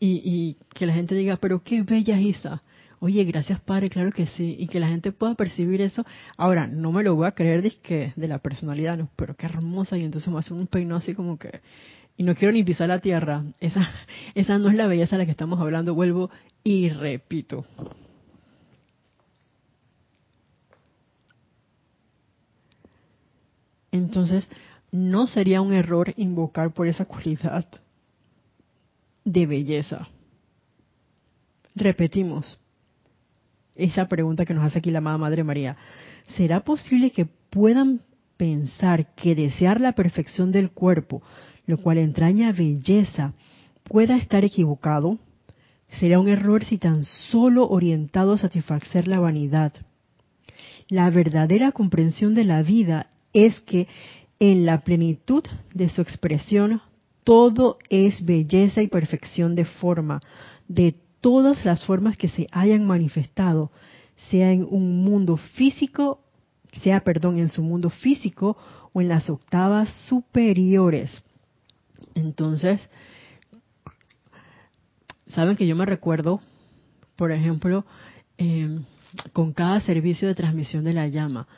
y, 0.00 0.56
que 0.74 0.86
la 0.86 0.92
gente 0.92 1.14
diga, 1.14 1.38
pero 1.38 1.62
qué 1.62 1.82
bella 1.82 2.20
Isa. 2.20 2.62
Oye, 3.00 3.24
gracias 3.24 3.60
Padre, 3.60 3.88
claro 3.88 4.12
que 4.12 4.26
sí. 4.26 4.54
Y 4.58 4.66
que 4.66 4.80
la 4.80 4.88
gente 4.88 5.12
pueda 5.12 5.34
percibir 5.34 5.80
eso. 5.80 6.04
Ahora, 6.36 6.66
no 6.66 6.92
me 6.92 7.02
lo 7.02 7.14
voy 7.14 7.26
a 7.26 7.32
creer 7.32 7.62
de, 7.62 8.12
de 8.14 8.28
la 8.28 8.38
personalidad, 8.38 8.98
no, 8.98 9.08
pero 9.16 9.34
qué 9.34 9.46
hermosa. 9.46 9.96
Y 9.96 10.04
entonces 10.04 10.30
me 10.30 10.38
hace 10.38 10.52
un 10.52 10.66
peinado 10.66 10.98
así 10.98 11.14
como 11.14 11.38
que... 11.38 11.60
Y 12.16 12.22
no 12.22 12.34
quiero 12.34 12.52
ni 12.52 12.62
pisar 12.62 12.88
la 12.88 13.00
tierra. 13.00 13.44
Esa, 13.60 13.88
esa 14.34 14.58
no 14.58 14.68
es 14.68 14.74
la 14.74 14.86
belleza 14.86 15.16
de 15.16 15.22
la 15.22 15.26
que 15.26 15.32
estamos 15.32 15.58
hablando. 15.58 15.94
Vuelvo 15.94 16.30
y 16.62 16.90
repito. 16.90 17.64
Entonces, 23.90 24.48
no 24.94 25.26
sería 25.26 25.60
un 25.60 25.72
error 25.72 26.14
invocar 26.16 26.72
por 26.72 26.86
esa 26.86 27.04
cualidad 27.04 27.66
de 29.24 29.44
belleza. 29.44 30.06
Repetimos 31.74 32.60
esa 33.74 34.06
pregunta 34.06 34.46
que 34.46 34.54
nos 34.54 34.62
hace 34.62 34.78
aquí 34.78 34.92
la 34.92 34.98
amada 34.98 35.18
Madre 35.18 35.42
María. 35.42 35.76
¿Será 36.36 36.60
posible 36.60 37.10
que 37.10 37.26
puedan 37.26 38.02
pensar 38.36 39.12
que 39.16 39.34
desear 39.34 39.80
la 39.80 39.96
perfección 39.96 40.52
del 40.52 40.70
cuerpo, 40.70 41.22
lo 41.66 41.78
cual 41.78 41.98
entraña 41.98 42.52
belleza, 42.52 43.32
pueda 43.82 44.16
estar 44.16 44.44
equivocado? 44.44 45.18
Será 45.98 46.20
un 46.20 46.28
error 46.28 46.64
si 46.64 46.78
tan 46.78 47.02
solo 47.02 47.68
orientado 47.68 48.34
a 48.34 48.38
satisfacer 48.38 49.08
la 49.08 49.18
vanidad. 49.18 49.72
La 50.88 51.10
verdadera 51.10 51.72
comprensión 51.72 52.36
de 52.36 52.44
la 52.44 52.62
vida 52.62 53.08
es 53.32 53.58
que 53.62 53.88
en 54.50 54.66
la 54.66 54.80
plenitud 54.80 55.42
de 55.72 55.88
su 55.88 56.02
expresión 56.02 56.82
todo 57.24 57.78
es 57.88 58.22
belleza 58.26 58.82
y 58.82 58.88
perfección 58.88 59.54
de 59.54 59.64
forma, 59.64 60.20
de 60.68 60.94
todas 61.22 61.64
las 61.64 61.82
formas 61.86 62.18
que 62.18 62.28
se 62.28 62.46
hayan 62.52 62.86
manifestado, 62.86 63.70
sea 64.28 64.52
en 64.52 64.66
un 64.68 65.02
mundo 65.02 65.38
físico, 65.38 66.20
sea, 66.82 67.00
perdón, 67.00 67.38
en 67.38 67.48
su 67.48 67.62
mundo 67.62 67.88
físico 67.88 68.58
o 68.92 69.00
en 69.00 69.08
las 69.08 69.30
octavas 69.30 69.88
superiores. 70.08 71.10
Entonces, 72.14 72.86
saben 75.28 75.56
que 75.56 75.66
yo 75.66 75.74
me 75.74 75.86
recuerdo, 75.86 76.42
por 77.16 77.32
ejemplo, 77.32 77.86
em, 78.36 78.84
con 79.32 79.54
cada 79.54 79.80
servicio 79.80 80.28
de 80.28 80.34
transmisión 80.34 80.84
de 80.84 80.92
la 80.92 81.08
llama, 81.08 81.48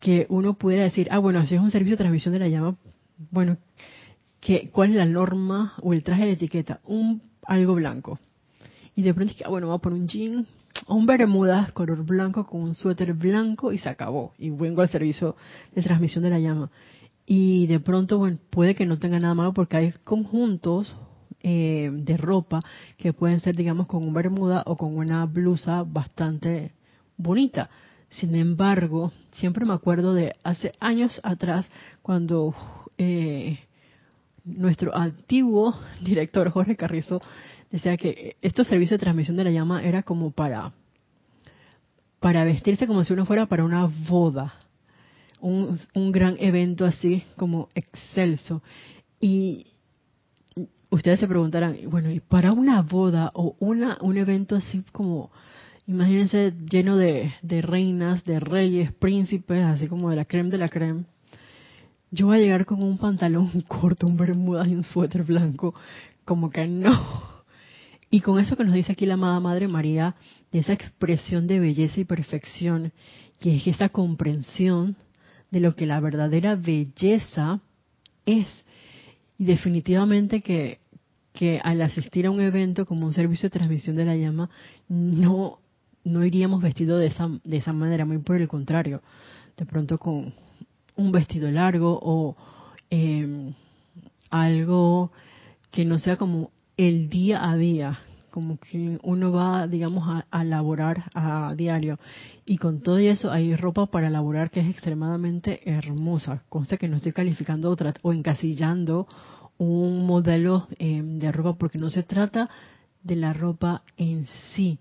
que 0.00 0.26
uno 0.28 0.54
pudiera 0.54 0.84
decir, 0.84 1.08
ah, 1.10 1.18
bueno, 1.18 1.44
si 1.46 1.54
es 1.54 1.60
un 1.60 1.70
servicio 1.70 1.96
de 1.96 2.02
transmisión 2.04 2.32
de 2.32 2.40
la 2.40 2.48
llama, 2.48 2.76
bueno, 3.30 3.56
cuál 4.72 4.90
es 4.90 4.96
la 4.96 5.06
norma 5.06 5.74
o 5.82 5.92
el 5.92 6.02
traje 6.02 6.26
de 6.26 6.32
etiqueta, 6.32 6.80
un 6.84 7.22
algo 7.42 7.74
blanco. 7.74 8.18
Y 8.94 9.02
de 9.02 9.14
pronto, 9.14 9.34
ah, 9.44 9.48
bueno, 9.48 9.68
voy 9.68 9.76
a 9.76 9.78
poner 9.78 10.00
un 10.00 10.08
jean 10.08 10.46
o 10.86 10.94
un 10.94 11.06
bermudas 11.06 11.72
color 11.72 12.04
blanco 12.04 12.46
con 12.46 12.62
un 12.62 12.74
suéter 12.74 13.12
blanco 13.14 13.72
y 13.72 13.78
se 13.78 13.88
acabó. 13.88 14.34
Y 14.38 14.50
vengo 14.50 14.82
al 14.82 14.88
servicio 14.88 15.36
de 15.74 15.82
transmisión 15.82 16.24
de 16.24 16.30
la 16.30 16.38
llama. 16.38 16.70
Y 17.26 17.66
de 17.66 17.80
pronto, 17.80 18.18
bueno, 18.18 18.38
puede 18.50 18.74
que 18.74 18.86
no 18.86 18.98
tenga 18.98 19.18
nada 19.18 19.34
malo 19.34 19.52
porque 19.52 19.76
hay 19.76 19.92
conjuntos 20.04 20.96
eh, 21.42 21.90
de 21.92 22.16
ropa 22.16 22.60
que 22.96 23.12
pueden 23.12 23.40
ser, 23.40 23.54
digamos, 23.54 23.86
con 23.86 24.02
un 24.02 24.14
bermuda 24.14 24.62
o 24.66 24.76
con 24.76 24.96
una 24.96 25.26
blusa 25.26 25.84
bastante 25.84 26.72
bonita. 27.16 27.70
Sin 28.10 28.34
embargo, 28.34 29.12
siempre 29.32 29.64
me 29.64 29.74
acuerdo 29.74 30.14
de 30.14 30.34
hace 30.42 30.72
años 30.80 31.20
atrás 31.22 31.68
cuando 32.02 32.54
eh, 32.96 33.58
nuestro 34.44 34.96
antiguo 34.96 35.74
director 36.00 36.50
Jorge 36.50 36.76
Carrizo 36.76 37.20
decía 37.70 37.96
que 37.96 38.36
estos 38.40 38.66
servicios 38.66 38.98
de 38.98 39.04
transmisión 39.04 39.36
de 39.36 39.44
la 39.44 39.50
llama 39.50 39.82
era 39.82 40.02
como 40.02 40.30
para 40.30 40.72
para 42.20 42.44
vestirse 42.44 42.86
como 42.86 43.04
si 43.04 43.12
uno 43.12 43.26
fuera 43.26 43.46
para 43.46 43.64
una 43.64 43.86
boda, 43.86 44.54
un, 45.40 45.78
un 45.94 46.10
gran 46.10 46.36
evento 46.40 46.84
así 46.84 47.22
como 47.36 47.68
excelso. 47.74 48.62
Y 49.20 49.66
ustedes 50.90 51.20
se 51.20 51.28
preguntarán, 51.28 51.76
bueno, 51.86 52.10
¿y 52.10 52.20
para 52.20 52.52
una 52.52 52.82
boda 52.82 53.30
o 53.34 53.56
una 53.60 53.98
un 54.00 54.16
evento 54.16 54.56
así 54.56 54.82
como, 54.92 55.30
imagínense, 55.88 56.52
lleno 56.70 56.96
de, 56.96 57.32
de 57.42 57.62
reinas, 57.62 58.22
de 58.24 58.38
reyes, 58.38 58.92
príncipes, 58.92 59.64
así 59.64 59.88
como 59.88 60.10
de 60.10 60.16
la 60.16 60.26
creme 60.26 60.50
de 60.50 60.58
la 60.58 60.68
creme? 60.68 61.04
Yo 62.10 62.26
voy 62.26 62.38
a 62.38 62.40
llegar 62.40 62.66
con 62.66 62.82
un 62.82 62.98
pantalón 62.98 63.50
corto, 63.68 64.06
un 64.06 64.16
bermuda 64.16 64.66
y 64.68 64.74
un 64.74 64.84
suéter 64.84 65.24
blanco, 65.24 65.74
como 66.24 66.50
que 66.50 66.66
no. 66.66 67.38
Y 68.10 68.20
con 68.20 68.38
eso 68.38 68.56
que 68.56 68.64
nos 68.64 68.74
dice 68.74 68.92
aquí 68.92 69.06
la 69.06 69.14
amada 69.14 69.40
Madre 69.40 69.66
María, 69.66 70.14
de 70.52 70.60
esa 70.60 70.74
expresión 70.74 71.46
de 71.46 71.58
belleza 71.58 72.00
y 72.00 72.04
perfección, 72.04 72.92
y 73.40 73.56
es 73.56 73.66
esa 73.66 73.88
comprensión 73.88 74.96
de 75.50 75.60
lo 75.60 75.74
que 75.74 75.86
la 75.86 76.00
verdadera 76.00 76.54
belleza 76.54 77.60
es. 78.26 78.46
Y 79.38 79.44
definitivamente 79.44 80.42
que, 80.42 80.80
que 81.32 81.60
al 81.62 81.80
asistir 81.80 82.26
a 82.26 82.30
un 82.30 82.40
evento 82.40 82.84
como 82.84 83.06
un 83.06 83.14
servicio 83.14 83.48
de 83.48 83.58
transmisión 83.58 83.96
de 83.96 84.04
la 84.04 84.16
llama, 84.16 84.50
no, 84.88 85.60
no 86.08 86.24
iríamos 86.24 86.62
vestidos 86.62 87.00
de 87.00 87.06
esa, 87.06 87.28
de 87.44 87.56
esa 87.56 87.72
manera, 87.72 88.04
muy 88.04 88.18
por 88.18 88.36
el 88.36 88.48
contrario. 88.48 89.02
De 89.56 89.66
pronto 89.66 89.98
con 89.98 90.32
un 90.96 91.12
vestido 91.12 91.50
largo 91.50 91.98
o 92.02 92.36
eh, 92.90 93.52
algo 94.30 95.12
que 95.70 95.84
no 95.84 95.98
sea 95.98 96.16
como 96.16 96.50
el 96.76 97.08
día 97.08 97.48
a 97.48 97.56
día, 97.56 97.98
como 98.30 98.58
que 98.58 98.98
uno 99.02 99.32
va, 99.32 99.66
digamos, 99.66 100.24
a, 100.30 100.44
laborar 100.44 101.10
a 101.14 101.54
diario. 101.56 101.98
Y 102.46 102.58
con 102.58 102.82
todo 102.82 102.98
eso 102.98 103.30
hay 103.30 103.56
ropa 103.56 103.86
para 103.86 104.10
laborar 104.10 104.50
que 104.50 104.60
es 104.60 104.68
extremadamente 104.68 105.68
hermosa. 105.68 106.42
Consta 106.48 106.76
que 106.76 106.88
no 106.88 106.96
estoy 106.96 107.12
calificando 107.12 107.70
otra, 107.70 107.94
o 108.02 108.12
encasillando 108.12 109.06
un 109.58 110.06
modelo 110.06 110.68
eh, 110.78 111.02
de 111.02 111.32
ropa 111.32 111.58
porque 111.58 111.78
no 111.78 111.90
se 111.90 112.04
trata 112.04 112.48
de 113.02 113.16
la 113.16 113.32
ropa 113.32 113.82
en 113.96 114.26
sí. 114.54 114.78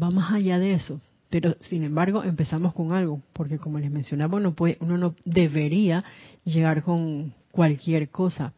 Va 0.00 0.10
más 0.10 0.32
allá 0.32 0.58
de 0.58 0.74
eso. 0.74 1.00
Pero 1.30 1.56
sin 1.62 1.82
embargo 1.82 2.24
empezamos 2.24 2.74
con 2.74 2.92
algo, 2.92 3.22
porque 3.32 3.58
como 3.58 3.78
les 3.78 3.90
mencionaba, 3.90 4.36
uno, 4.36 4.54
puede, 4.54 4.76
uno 4.80 4.98
no 4.98 5.14
debería 5.24 6.04
llegar 6.44 6.82
con 6.82 7.32
cualquier 7.50 8.10
cosa. 8.10 8.52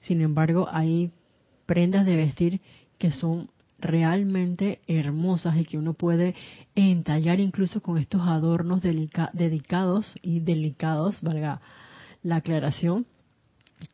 Sin 0.00 0.20
embargo, 0.20 0.68
hay 0.70 1.10
prendas 1.64 2.04
de 2.04 2.16
vestir 2.16 2.60
que 2.98 3.10
son 3.10 3.48
realmente 3.78 4.80
hermosas 4.88 5.56
y 5.56 5.64
que 5.64 5.78
uno 5.78 5.94
puede 5.94 6.34
entallar 6.74 7.40
incluso 7.40 7.80
con 7.80 7.96
estos 7.96 8.22
adornos 8.22 8.82
dedicados 8.82 10.14
y 10.20 10.40
delicados, 10.40 11.22
valga 11.22 11.60
la 12.22 12.36
aclaración, 12.36 13.06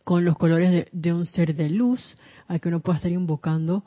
con 0.03 0.25
los 0.25 0.37
colores 0.37 0.73
de, 0.73 0.89
de, 0.93 1.13
un 1.13 1.27
ser 1.27 1.55
de 1.55 1.69
luz 1.69 2.17
al 2.49 2.61
que 2.61 2.69
uno 2.69 2.81
puede 2.81 2.97
estar 2.97 3.13
invocando 3.13 3.85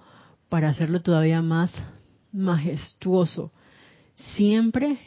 para 0.47 0.69
hacerlo 0.69 1.01
todavía 1.01 1.41
más 1.41 1.73
majestuoso, 2.31 3.51
siempre 4.35 4.97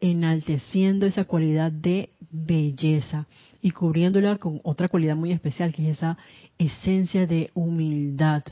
enalteciendo 0.00 1.06
esa 1.06 1.24
cualidad 1.24 1.72
de 1.72 2.10
belleza 2.30 3.26
y 3.62 3.70
cubriéndola 3.70 4.36
con 4.36 4.60
otra 4.62 4.88
cualidad 4.88 5.16
muy 5.16 5.32
especial 5.32 5.72
que 5.72 5.90
es 5.90 5.98
esa 5.98 6.16
esencia 6.58 7.26
de 7.26 7.50
humildad 7.54 8.42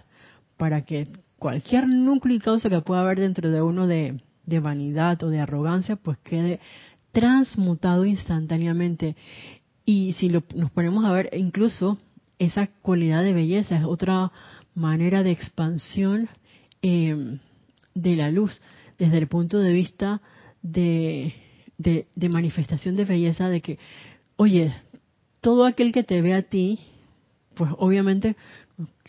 para 0.57 0.83
que 0.83 1.07
cualquier 1.39 1.87
núcleo 1.87 2.37
y 2.37 2.41
causa 2.41 2.71
que 2.71 2.81
pueda 2.81 3.03
haber 3.03 3.21
dentro 3.21 3.51
de 3.51 3.62
uno 3.62 3.87
de, 3.87 4.21
vanidad 4.47 5.23
o 5.23 5.29
de 5.29 5.41
arrogancia 5.41 5.97
pues 5.97 6.19
quede 6.19 6.61
transmutado 7.12 8.05
instantáneamente. 8.05 9.17
Y 9.85 10.15
si 10.15 10.29
lo, 10.29 10.43
nos 10.55 10.71
ponemos 10.71 11.05
a 11.05 11.12
ver 11.12 11.31
incluso 11.33 11.99
esa 12.39 12.67
cualidad 12.67 13.23
de 13.23 13.35
belleza 13.35 13.77
es 13.77 13.85
otra 13.85 14.33
manera 14.75 15.23
de 15.23 15.31
expansión 15.31 16.29
eh, 16.83 17.39
de 17.96 18.14
la 18.14 18.30
luz 18.30 18.61
desde 18.98 19.18
el 19.18 19.26
punto 19.26 19.59
de 19.59 19.72
vista 19.72 20.20
de, 20.62 21.35
manifestación 22.30 22.96
de 22.96 23.04
belleza, 23.04 23.48
de 23.48 23.61
que, 23.61 23.78
oye, 24.37 24.72
todo 25.40 25.64
aquel 25.64 25.92
que 25.92 26.04
te 26.04 26.22
ve 26.22 26.35
a 26.35 26.42
ti, 26.42 26.78
pues 27.54 27.70
obviamente 27.78 28.37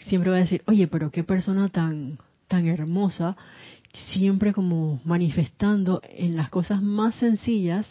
siempre 0.07 0.31
va 0.31 0.37
a 0.37 0.41
decir, 0.41 0.63
oye, 0.67 0.87
pero 0.87 1.11
qué 1.11 1.23
persona 1.23 1.69
tan, 1.69 2.17
tan 2.47 2.67
hermosa, 2.67 3.35
siempre 4.13 4.53
como 4.53 5.01
manifestando 5.03 6.01
en 6.03 6.35
las 6.35 6.49
cosas 6.49 6.81
más 6.81 7.15
sencillas 7.15 7.87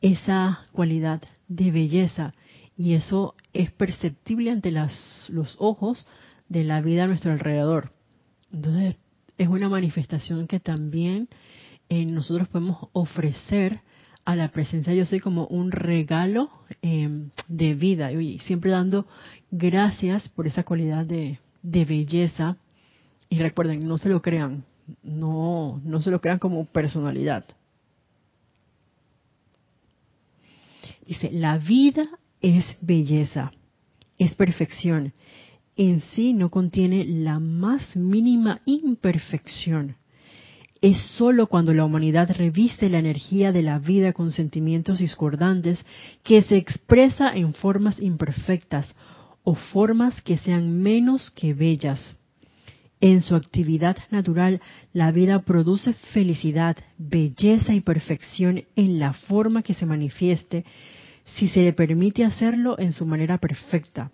esa 0.00 0.60
cualidad 0.72 1.22
de 1.48 1.70
belleza. 1.70 2.34
Y 2.76 2.94
eso 2.94 3.34
es 3.52 3.70
perceptible 3.70 4.50
ante 4.50 4.70
los 4.70 5.56
ojos 5.58 6.06
de 6.48 6.64
la 6.64 6.80
vida 6.80 7.04
a 7.04 7.06
nuestro 7.06 7.32
alrededor. 7.32 7.90
Entonces, 8.52 8.96
es 9.36 9.48
una 9.48 9.68
manifestación 9.68 10.46
que 10.46 10.60
también 10.60 11.28
eh, 11.88 12.04
nosotros 12.06 12.48
podemos 12.48 12.88
ofrecer 12.92 13.80
a 14.24 14.36
la 14.36 14.48
presencia. 14.48 14.94
Yo 14.94 15.04
soy 15.06 15.20
como 15.20 15.46
un 15.46 15.70
regalo 15.70 16.50
em, 16.82 17.30
de 17.48 17.74
vida 17.74 18.12
y 18.12 18.38
siempre 18.40 18.70
dando 18.70 19.06
gracias 19.50 20.28
por 20.28 20.46
esa 20.46 20.62
cualidad 20.64 21.04
de, 21.04 21.40
de, 21.62 21.84
belleza. 21.84 22.56
Y 23.28 23.38
recuerden 23.38 23.80
no 23.80 23.98
se 23.98 24.08
lo 24.08 24.22
crean 24.22 24.64
no 25.02 25.80
no 25.82 26.02
se 26.02 26.10
lo 26.10 26.20
crean 26.20 26.38
como 26.38 26.66
personalidad. 26.66 27.44
Dice 31.06 31.30
la 31.32 31.58
vida 31.58 32.04
es 32.40 32.64
belleza 32.80 33.50
es 34.18 34.34
perfección 34.34 35.12
en 35.76 36.00
sí 36.00 36.32
no 36.32 36.50
contiene 36.50 37.04
la 37.04 37.38
más 37.40 37.96
mínima 37.96 38.60
imperfección 38.64 39.96
es 40.84 40.98
sólo 41.16 41.46
cuando 41.46 41.72
la 41.72 41.86
humanidad 41.86 42.30
reviste 42.36 42.90
la 42.90 42.98
energía 42.98 43.52
de 43.52 43.62
la 43.62 43.78
vida 43.78 44.12
con 44.12 44.32
sentimientos 44.32 44.98
discordantes 44.98 45.82
que 46.22 46.42
se 46.42 46.58
expresa 46.58 47.34
en 47.34 47.54
formas 47.54 47.98
imperfectas 47.98 48.94
o 49.44 49.54
formas 49.54 50.20
que 50.20 50.36
sean 50.36 50.82
menos 50.82 51.30
que 51.30 51.54
bellas. 51.54 52.18
En 53.00 53.22
su 53.22 53.34
actividad 53.34 53.96
natural, 54.10 54.60
la 54.92 55.10
vida 55.10 55.40
produce 55.40 55.94
felicidad, 55.94 56.76
belleza 56.98 57.72
y 57.72 57.80
perfección 57.80 58.64
en 58.76 58.98
la 58.98 59.14
forma 59.14 59.62
que 59.62 59.72
se 59.72 59.86
manifieste 59.86 60.66
si 61.24 61.48
se 61.48 61.62
le 61.62 61.72
permite 61.72 62.26
hacerlo 62.26 62.78
en 62.78 62.92
su 62.92 63.06
manera 63.06 63.38
perfecta. 63.38 64.10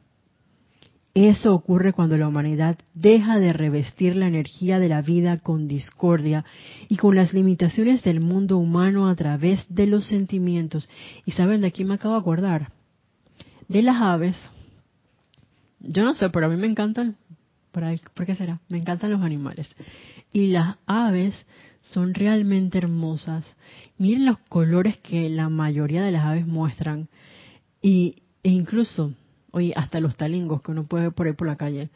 Eso 1.14 1.54
ocurre 1.54 1.92
cuando 1.92 2.16
la 2.16 2.28
humanidad 2.28 2.78
deja 2.94 3.40
de 3.40 3.52
revestir 3.52 4.14
la 4.14 4.28
energía 4.28 4.78
de 4.78 4.88
la 4.88 5.02
vida 5.02 5.38
con 5.38 5.66
discordia 5.66 6.44
y 6.88 6.96
con 6.96 7.16
las 7.16 7.34
limitaciones 7.34 8.04
del 8.04 8.20
mundo 8.20 8.58
humano 8.58 9.08
a 9.08 9.16
través 9.16 9.66
de 9.68 9.86
los 9.86 10.06
sentimientos. 10.06 10.88
Y 11.26 11.32
saben, 11.32 11.62
de 11.62 11.66
aquí 11.66 11.84
me 11.84 11.94
acabo 11.94 12.14
de 12.14 12.20
acordar, 12.20 12.72
de 13.66 13.82
las 13.82 14.00
aves, 14.00 14.36
yo 15.80 16.04
no 16.04 16.14
sé, 16.14 16.30
pero 16.30 16.46
a 16.46 16.48
mí 16.48 16.56
me 16.56 16.68
encantan, 16.68 17.16
¿por 17.72 18.26
qué 18.26 18.36
será? 18.36 18.60
Me 18.68 18.78
encantan 18.78 19.10
los 19.10 19.22
animales. 19.22 19.68
Y 20.32 20.48
las 20.48 20.76
aves 20.86 21.34
son 21.80 22.14
realmente 22.14 22.78
hermosas. 22.78 23.56
Miren 23.98 24.26
los 24.26 24.38
colores 24.48 24.98
que 24.98 25.28
la 25.28 25.48
mayoría 25.48 26.02
de 26.02 26.12
las 26.12 26.24
aves 26.24 26.46
muestran. 26.46 27.08
Y, 27.82 28.22
e 28.42 28.50
incluso 28.50 29.14
Oye, 29.52 29.72
hasta 29.76 30.00
los 30.00 30.16
talingos 30.16 30.62
que 30.62 30.70
uno 30.70 30.84
puede 30.84 31.04
ver 31.04 31.12
por 31.12 31.26
ahí 31.26 31.32
por 31.32 31.46
la 31.46 31.56
calle. 31.56 31.90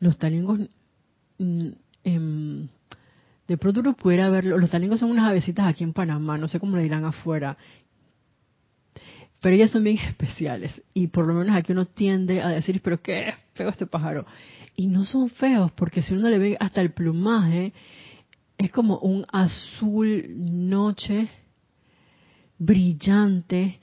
Los 0.00 0.18
talingos, 0.18 0.60
mm, 1.38 1.68
em, 2.04 2.68
de 3.48 3.56
pronto 3.58 3.80
uno 3.80 3.94
pudiera 3.94 4.30
verlo. 4.30 4.58
Los 4.58 4.70
talingos 4.70 5.00
son 5.00 5.10
unas 5.10 5.28
avecitas 5.28 5.66
aquí 5.66 5.84
en 5.84 5.92
Panamá, 5.92 6.38
no 6.38 6.48
sé 6.48 6.60
cómo 6.60 6.76
le 6.76 6.82
dirán 6.82 7.04
afuera. 7.04 7.56
Pero 9.40 9.56
ellas 9.56 9.70
son 9.70 9.84
bien 9.84 9.98
especiales. 9.98 10.82
Y 10.94 11.08
por 11.08 11.26
lo 11.26 11.34
menos 11.34 11.54
aquí 11.54 11.72
uno 11.72 11.84
tiende 11.84 12.40
a 12.40 12.48
decir, 12.48 12.80
pero 12.82 13.02
qué 13.02 13.34
feo 13.52 13.68
este 13.68 13.86
pájaro. 13.86 14.24
Y 14.76 14.86
no 14.86 15.04
son 15.04 15.28
feos, 15.28 15.70
porque 15.72 16.02
si 16.02 16.14
uno 16.14 16.30
le 16.30 16.38
ve 16.38 16.56
hasta 16.58 16.80
el 16.80 16.92
plumaje, 16.92 17.72
es 18.56 18.70
como 18.70 18.98
un 18.98 19.26
azul 19.30 20.24
noche 20.36 21.28
brillante 22.58 23.80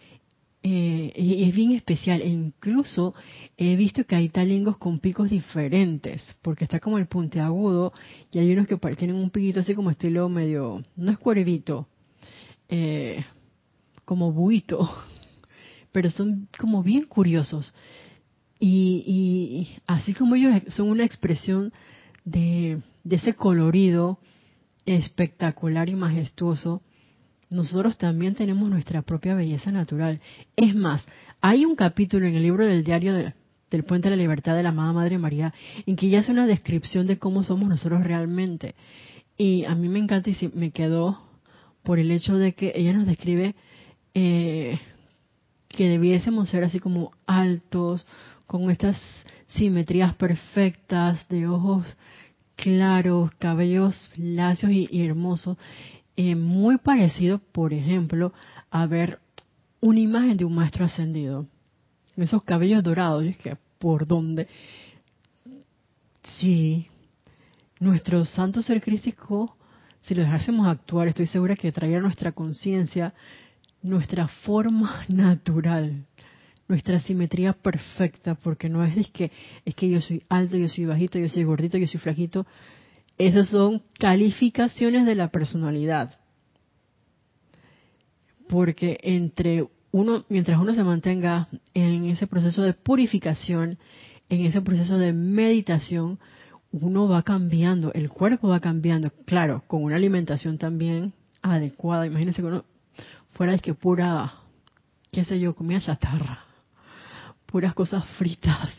eh, 0.64 1.12
y 1.16 1.44
es 1.44 1.56
bien 1.56 1.72
especial. 1.72 2.22
E 2.22 2.30
incluso 2.30 3.16
he 3.58 3.76
visto 3.76 4.06
que 4.06 4.16
hay 4.16 4.30
talingos 4.30 4.78
con 4.78 5.00
picos 5.00 5.30
diferentes, 5.30 6.24
porque 6.42 6.66
está 6.66 6.80
como 6.80 6.98
el 6.98 7.08
puntiagudo 7.08 7.94
y 8.32 8.40
hay 8.40 8.52
unos 8.54 8.68
que 8.68 8.78
tienen 8.96 9.16
un 9.16 9.32
piquito 9.32 9.62
así 9.62 9.74
como 9.74 9.90
estilo 9.90 10.30
medio, 10.30 10.84
no 10.96 11.12
es 11.12 11.18
cuervito, 11.18 11.88
eh, 12.70 13.24
como 14.06 14.32
buito, 14.32 14.90
pero 15.92 16.12
son 16.12 16.48
como 16.58 16.84
bien 16.84 17.06
curiosos. 17.06 17.74
Y, 18.64 19.70
así 19.88 20.14
como 20.14 20.36
ellos 20.36 20.62
son 20.70 20.90
una 20.90 21.04
expresión 21.04 21.74
de 22.24 22.80
ese 23.10 23.34
colorido 23.34 24.20
espectacular 24.86 25.90
y 25.90 25.96
majestuoso, 25.96 26.84
nosotros 27.52 27.98
también 27.98 28.34
tenemos 28.34 28.70
nuestra 28.70 29.02
propia 29.02 29.36
belleza 29.36 29.72
natural. 29.72 30.22
Es 30.56 30.74
más, 30.74 31.06
hay 31.42 31.66
un 31.66 31.76
capítulo 31.76 32.26
en 32.26 32.36
el 32.36 32.44
libro 32.44 32.66
del 32.66 32.84
diario 32.84 33.14
del 33.14 33.84
Puente 33.84 34.10
de 34.10 34.16
la 34.16 34.22
Libertad 34.22 34.56
de 34.56 34.64
la 34.64 34.70
Amada 34.70 34.94
Madre 34.94 35.18
María 35.18 35.54
en 35.86 35.98
que 35.98 36.08
ella 36.08 36.22
hace 36.22 36.32
una 36.32 36.48
descripción 36.48 37.08
de 37.08 37.20
cómo 37.20 37.44
somos 37.44 37.68
nosotros 37.68 38.04
realmente. 38.04 38.76
Y 39.38 39.66
a 39.66 39.76
mí 39.76 39.90
me 39.90 40.00
encanta 40.00 40.30
y 40.30 40.52
me 40.54 40.72
quedó 40.72 41.22
por 41.84 42.00
el 42.00 42.12
hecho 42.12 42.38
de 42.38 42.54
que 42.54 42.72
ella 42.76 42.94
nos 42.94 43.06
describe 43.06 43.54
eh, 44.14 44.80
que 45.68 45.90
debiésemos 45.90 46.50
ser 46.50 46.64
así 46.64 46.80
como 46.80 47.12
altos, 47.26 48.06
con 48.48 48.70
estas 48.72 49.02
simetrías 49.48 50.16
perfectas, 50.16 51.28
de 51.28 51.48
ojos 51.48 51.98
claros, 52.56 53.32
cabellos 53.40 54.00
lacios 54.16 54.72
y, 54.72 55.06
hermosos, 55.06 55.58
eh, 56.30 56.36
muy 56.36 56.78
parecido, 56.78 57.40
por 57.40 57.74
ejemplo, 57.74 58.34
a 58.70 58.86
ver 58.86 59.20
una 59.80 60.00
imagen 60.00 60.38
de 60.38 60.46
un 60.46 60.56
maestro 60.56 60.86
ascendido. 60.86 61.48
Esos 62.16 62.44
cabellos 62.44 62.84
dorados, 62.84 63.24
es 63.24 63.38
que 63.38 63.58
por 63.80 64.06
dónde. 64.06 64.48
Sí, 66.40 66.88
nuestro 67.80 68.26
santo 68.26 68.62
ser 68.62 68.82
crístico, 68.82 69.58
si 70.02 70.14
lo 70.14 70.22
dejásemos 70.22 70.68
actuar, 70.68 71.08
estoy 71.08 71.28
segura 71.28 71.56
que 71.56 71.72
traería 71.72 72.00
nuestra 72.00 72.32
conciencia 72.32 73.14
nuestra 73.82 74.28
forma 74.28 75.06
natural, 75.10 76.06
nuestra 76.68 77.00
simetría 77.02 77.54
perfecta, 77.54 78.36
porque 78.36 78.70
no 78.70 78.84
es, 78.84 79.10
que 79.12 79.32
es 79.66 79.76
que 79.76 79.90
yo 79.90 80.02
soy 80.02 80.24
alto, 80.30 80.58
yo 80.58 80.68
soy 80.68 80.86
bajito, 80.86 81.20
yo 81.20 81.30
soy 81.30 81.44
gordito, 81.44 81.78
yo 81.78 81.88
soy 81.88 82.00
flajito. 82.00 82.46
Esas 83.22 83.50
son 83.50 83.84
calificaciones 84.00 85.06
de 85.06 85.14
la 85.14 85.28
personalidad. 85.28 86.12
Porque 88.50 88.98
entre 89.04 89.68
uno, 89.92 90.26
mientras 90.28 90.60
uno 90.60 90.74
se 90.74 90.84
mantenga 90.84 91.48
en 91.76 92.06
ese 92.06 92.26
proceso 92.26 92.64
de 92.64 92.74
purificación, 92.74 93.78
en 94.28 94.46
ese 94.48 94.62
proceso 94.62 94.98
de 94.98 95.14
meditación, 95.14 96.18
uno 96.72 97.08
va 97.08 97.22
cambiando, 97.22 97.94
el 97.94 98.10
cuerpo 98.10 98.48
va 98.48 98.60
cambiando, 98.60 99.12
claro, 99.28 99.62
con 99.68 99.84
una 99.84 99.98
alimentación 99.98 100.58
también 100.58 101.14
adecuada. 101.44 102.08
Imagínense 102.08 102.42
que 102.42 102.48
uno 102.48 102.66
fuera 103.34 103.54
es 103.54 103.62
que 103.62 103.76
pura, 103.76 104.34
qué 105.12 105.26
sé 105.26 105.40
yo, 105.40 105.54
comida 105.54 105.80
chatarra, 105.80 106.40
puras 107.46 107.76
cosas 107.76 108.04
fritas 108.18 108.76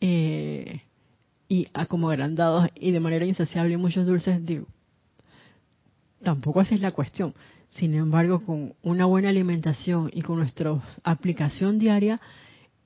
eh, 0.00 0.82
y 1.48 1.66
como 1.88 2.10
agrandados 2.10 2.68
y 2.74 2.90
de 2.90 3.00
manera 3.00 3.24
insaciable 3.24 3.76
muchos 3.76 4.06
dulces, 4.06 4.44
digo, 4.44 4.66
tampoco 6.22 6.60
esa 6.60 6.74
es 6.74 6.80
la 6.80 6.92
cuestión. 6.92 7.34
Sin 7.70 7.94
embargo, 7.94 8.42
con 8.44 8.74
una 8.82 9.06
buena 9.06 9.28
alimentación 9.28 10.10
y 10.12 10.22
con 10.22 10.38
nuestra 10.38 10.80
aplicación 11.04 11.78
diaria, 11.78 12.20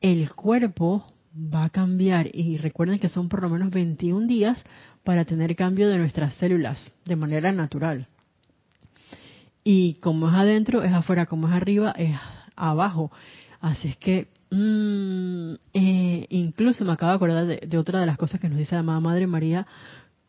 el 0.01 0.33
cuerpo 0.33 1.05
va 1.35 1.64
a 1.64 1.70
cambiar. 1.70 2.29
Y 2.35 2.57
recuerden 2.57 2.99
que 2.99 3.09
son 3.09 3.29
por 3.29 3.42
lo 3.42 3.49
menos 3.49 3.70
21 3.70 4.27
días 4.27 4.62
para 5.05 5.25
tener 5.25 5.55
cambio 5.57 5.88
de 5.88 5.99
nuestras 5.99 6.35
células 6.35 6.92
de 7.05 7.16
manera 7.16 7.53
natural. 7.53 8.09
Y 9.62 9.94
como 9.94 10.29
es 10.29 10.35
adentro, 10.35 10.83
es 10.83 10.92
afuera, 10.92 11.27
como 11.27 11.49
es 11.49 11.55
arriba, 11.55 11.92
es 11.92 12.16
abajo. 12.57 13.12
Así 13.61 13.88
es 13.88 13.96
que, 13.96 14.29
mm, 14.51 15.55
eh, 15.75 16.27
incluso 16.31 16.85
me 16.85 16.93
acabo 16.93 17.11
de 17.11 17.17
acordar 17.17 17.47
de, 17.47 17.79
otra 17.79 18.01
de 18.01 18.07
las 18.07 18.19
cosas 18.19 18.41
que 18.41 18.49
nos 18.49 18.59
dice 18.59 18.75
la 18.75 18.81
amada 18.81 19.01
Madre 19.01 19.27
María 19.27 19.67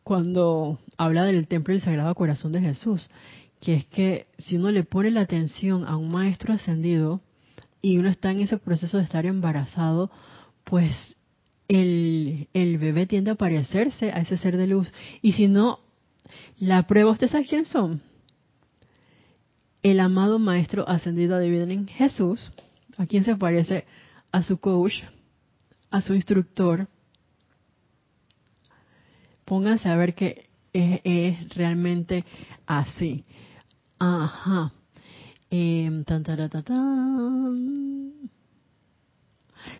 cuando 0.02 0.78
habla 0.96 1.24
del 1.24 1.46
templo 1.46 1.72
del 1.74 1.82
Sagrado 1.82 2.14
Corazón 2.14 2.52
de 2.52 2.60
Jesús, 2.60 3.08
que 3.60 3.74
es 3.74 3.86
que 3.86 4.26
si 4.38 4.56
uno 4.56 4.70
le 4.70 4.84
pone 4.84 5.10
la 5.10 5.20
atención 5.20 5.84
a 5.86 5.96
un 5.96 6.10
maestro 6.10 6.52
ascendido 6.52 7.20
y 7.80 7.98
uno 7.98 8.08
está 8.08 8.30
en 8.30 8.40
ese 8.40 8.58
proceso 8.58 8.98
de 8.98 9.04
estar 9.04 9.26
embarazado, 9.26 10.10
pues 10.64 10.92
el, 11.68 12.48
el 12.52 12.78
bebé 12.78 13.06
tiende 13.06 13.30
a 13.30 13.36
parecerse 13.36 14.10
a 14.10 14.20
ese 14.20 14.36
ser 14.38 14.56
de 14.56 14.66
luz. 14.66 14.92
Y 15.20 15.32
si 15.32 15.46
no, 15.46 15.78
la 16.58 16.86
prueba, 16.86 17.12
¿ustedes 17.12 17.32
saben 17.32 17.46
quién 17.46 17.64
son? 17.64 18.00
el 19.82 20.00
amado 20.00 20.38
Maestro 20.38 20.88
ascendido 20.88 21.38
de 21.38 21.62
en 21.62 21.88
Jesús, 21.88 22.52
a 22.98 23.06
quien 23.06 23.24
se 23.24 23.36
parece 23.36 23.84
a 24.32 24.42
su 24.42 24.58
coach, 24.58 24.94
a 25.90 26.00
su 26.00 26.14
instructor, 26.14 26.88
pónganse 29.44 29.88
a 29.88 29.96
ver 29.96 30.14
que 30.14 30.48
es, 30.72 31.54
realmente 31.54 32.24
así. 32.66 33.24
Ajá. 33.98 34.72
Eh, 35.50 36.02
tan, 36.06 36.24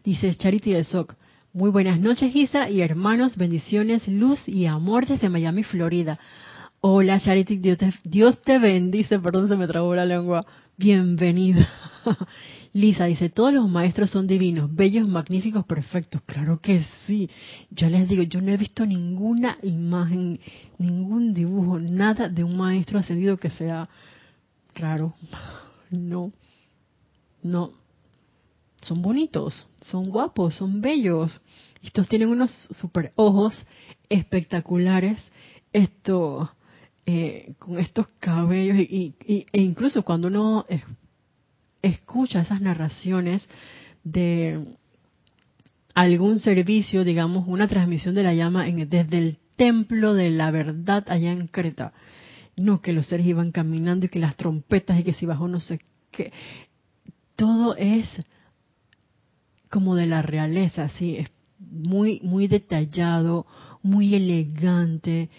Dice 0.05 0.35
Charity 0.35 0.73
de 0.73 0.85
Soc. 0.85 1.15
Muy 1.55 1.71
buenas 1.71 1.99
noches, 1.99 2.35
Isa 2.35 2.69
y 2.69 2.81
hermanos. 2.83 3.37
Bendiciones, 3.37 4.07
luz 4.09 4.49
y 4.49 4.67
amor 4.67 5.07
desde 5.07 5.29
Miami, 5.29 5.65
Florida. 5.65 6.19
Hola 6.81 7.21
Charity, 7.21 7.59
Dios 8.05 8.43
te, 8.43 8.59
bendice, 8.59 9.19
perdón 9.21 9.49
se 9.49 9.57
me 9.57 9.69
trabó 9.69 9.95
la 9.95 10.05
lengua. 10.05 10.45
Bienvenida. 10.77 11.69
Lisa 12.75 13.05
dice, 13.05 13.29
todos 13.29 13.53
los 13.53 13.69
maestros 13.69 14.11
son 14.11 14.27
divinos, 14.27 14.75
bellos, 14.75 15.07
magníficos, 15.07 15.67
perfectos. 15.67 16.23
Claro 16.23 16.61
que 16.61 16.83
sí. 17.07 17.29
Yo 17.71 17.89
les 17.91 18.09
digo, 18.09 18.23
yo 18.23 18.41
no 18.41 18.51
he 18.51 18.57
visto 18.57 18.87
ninguna 18.87 19.59
imagen, 19.63 20.41
ningún 20.79 21.35
dibujo, 21.35 21.79
nada 21.79 22.29
de 22.31 22.45
un 22.45 22.57
maestro 22.57 22.99
ascendido 22.99 23.37
que 23.37 23.51
sea 23.51 23.89
raro. 24.75 25.15
No, 25.91 26.33
no. 27.43 27.73
Son 28.81 29.03
bonitos, 29.03 29.69
son 29.83 30.09
guapos, 30.09 30.55
son 30.55 30.81
bellos. 30.81 31.39
Estos 31.83 32.09
tienen 32.09 32.31
unos 32.31 32.51
super 32.71 33.13
ojos 33.17 33.67
espectaculares. 34.09 35.21
Esto 35.71 36.51
eh, 37.05 37.57
con 37.59 37.79
estos 37.79 38.09
cabellos 38.21 38.79
y, 38.79 39.15
e 39.53 39.61
incluso 39.61 40.03
cuando 40.03 40.29
uno 40.29 40.65
escucha 41.83 42.43
esas 42.43 42.61
narraciones 42.61 43.47
de 44.05 44.63
algún 45.95 46.39
servicio, 46.39 47.05
digamos, 47.05 47.47
una 47.47 47.69
transmisión 47.69 48.15
de 48.15 48.23
la 48.23 48.35
llama 48.35 48.69
en, 48.69 48.89
desde 48.89 49.19
el 49.19 49.39
templo 49.57 50.15
de 50.15 50.31
la 50.31 50.51
verdad 50.51 51.05
allá 51.09 51.33
en 51.33 51.49
Creta. 51.49 51.93
No, 52.57 52.81
que 52.81 52.93
los 52.93 53.07
seres 53.07 53.27
iban 53.27 53.53
caminando 53.53 54.07
y 54.07 54.09
que 54.09 54.19
las 54.19 54.37
trompetas 54.37 54.99
y 55.01 55.05
que 55.05 55.15
si 55.15 55.27
bajó 55.27 55.49
no 55.49 55.61
sé 55.61 55.81
qué. 56.11 56.33
Todo 57.37 57.77
es 57.77 58.09
como 59.71 59.95
de 59.95 60.07
la 60.07 60.23
realeza, 60.23 60.85
así, 60.85 61.17
es 61.17 61.31
muy, 61.59 62.21
muy 62.23 62.47
detallado, 62.47 63.47
muy 63.83 64.15
elegante. 64.15 65.31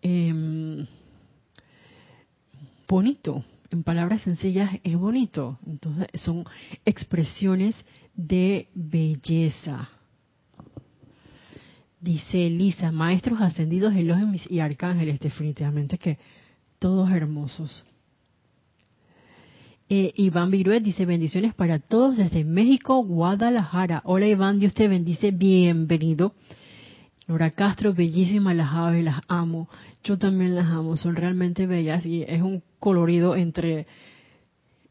Eh, 0.00 0.86
bonito. 2.88 3.44
En 3.72 3.82
palabras 3.82 4.22
sencillas 4.22 4.70
es 4.84 4.96
bonito. 4.96 5.58
Entonces 5.66 6.08
son 6.20 6.44
expresiones 6.84 7.74
de 8.14 8.68
belleza. 8.74 9.88
Dice 12.00 12.46
Elisa, 12.46 12.90
maestros 12.92 13.40
ascendidos, 13.40 13.94
elogios 13.94 14.50
y 14.50 14.58
arcángeles, 14.58 15.20
definitivamente 15.20 15.98
que 15.98 16.18
todos 16.78 17.10
hermosos. 17.10 17.84
Eh, 19.88 20.12
Iván 20.16 20.50
Viruet 20.50 20.82
dice 20.82 21.06
bendiciones 21.06 21.54
para 21.54 21.78
todos 21.78 22.16
desde 22.16 22.44
México, 22.44 23.04
Guadalajara. 23.04 24.02
Hola 24.04 24.26
Iván, 24.26 24.58
Dios 24.58 24.74
te 24.74 24.88
bendice, 24.88 25.30
bienvenido. 25.30 26.34
Nora 27.32 27.50
Castro, 27.50 27.94
bellísimas 27.94 28.54
las 28.54 28.74
aves, 28.74 29.02
las 29.02 29.22
amo. 29.26 29.66
Yo 30.04 30.18
también 30.18 30.54
las 30.54 30.66
amo, 30.66 30.98
son 30.98 31.16
realmente 31.16 31.66
bellas 31.66 32.04
y 32.04 32.24
es 32.24 32.42
un 32.42 32.62
colorido 32.78 33.36
entre 33.36 33.86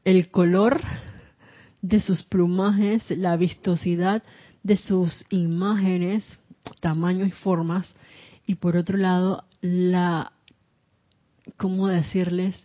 el 0.06 0.32
color 0.32 0.82
de 1.84 2.02
sus 2.02 2.24
plumajes, 2.24 3.12
la 3.12 3.38
vistosidad 3.38 4.24
de 4.64 4.76
sus 4.76 5.24
imágenes, 5.30 6.26
tamaños 6.80 7.28
y 7.28 7.32
formas, 7.32 7.94
y 8.48 8.56
por 8.56 8.76
otro 8.76 8.98
lado 8.98 9.46
la, 9.62 10.32
¿cómo 11.58 11.90
decirles? 11.90 12.56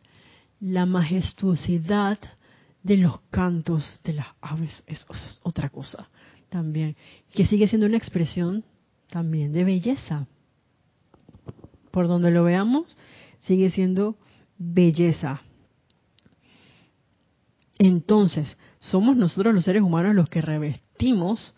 La 0.59 0.87
majestuosidad 0.87 2.19
de 2.83 2.97
los 2.97 3.21
cantos 3.29 3.87
de 4.05 4.15
las 4.15 4.29
aves, 4.41 4.83
es 4.87 5.05
otra 5.43 5.69
cosa 5.69 6.09
también, 6.49 6.97
que 7.35 7.45
sigue 7.45 7.69
siendo 7.69 7.87
una 7.87 7.99
expresión 7.99 8.65
también 9.11 9.53
de 9.53 9.65
belleza. 9.65 10.27
Por 11.91 12.09
donde 12.09 12.31
lo 12.31 12.45
veamos, 12.45 12.97
sigue 13.41 13.71
siendo 13.71 14.17
belleza. 14.59 15.41
Entonces, 17.79 18.57
somos 18.79 19.17
nosotros 19.17 19.55
los 19.55 19.65
seres 19.65 19.83
humanos 19.83 20.15
los 20.15 20.29
que 20.29 20.41
revestimos 20.41 21.55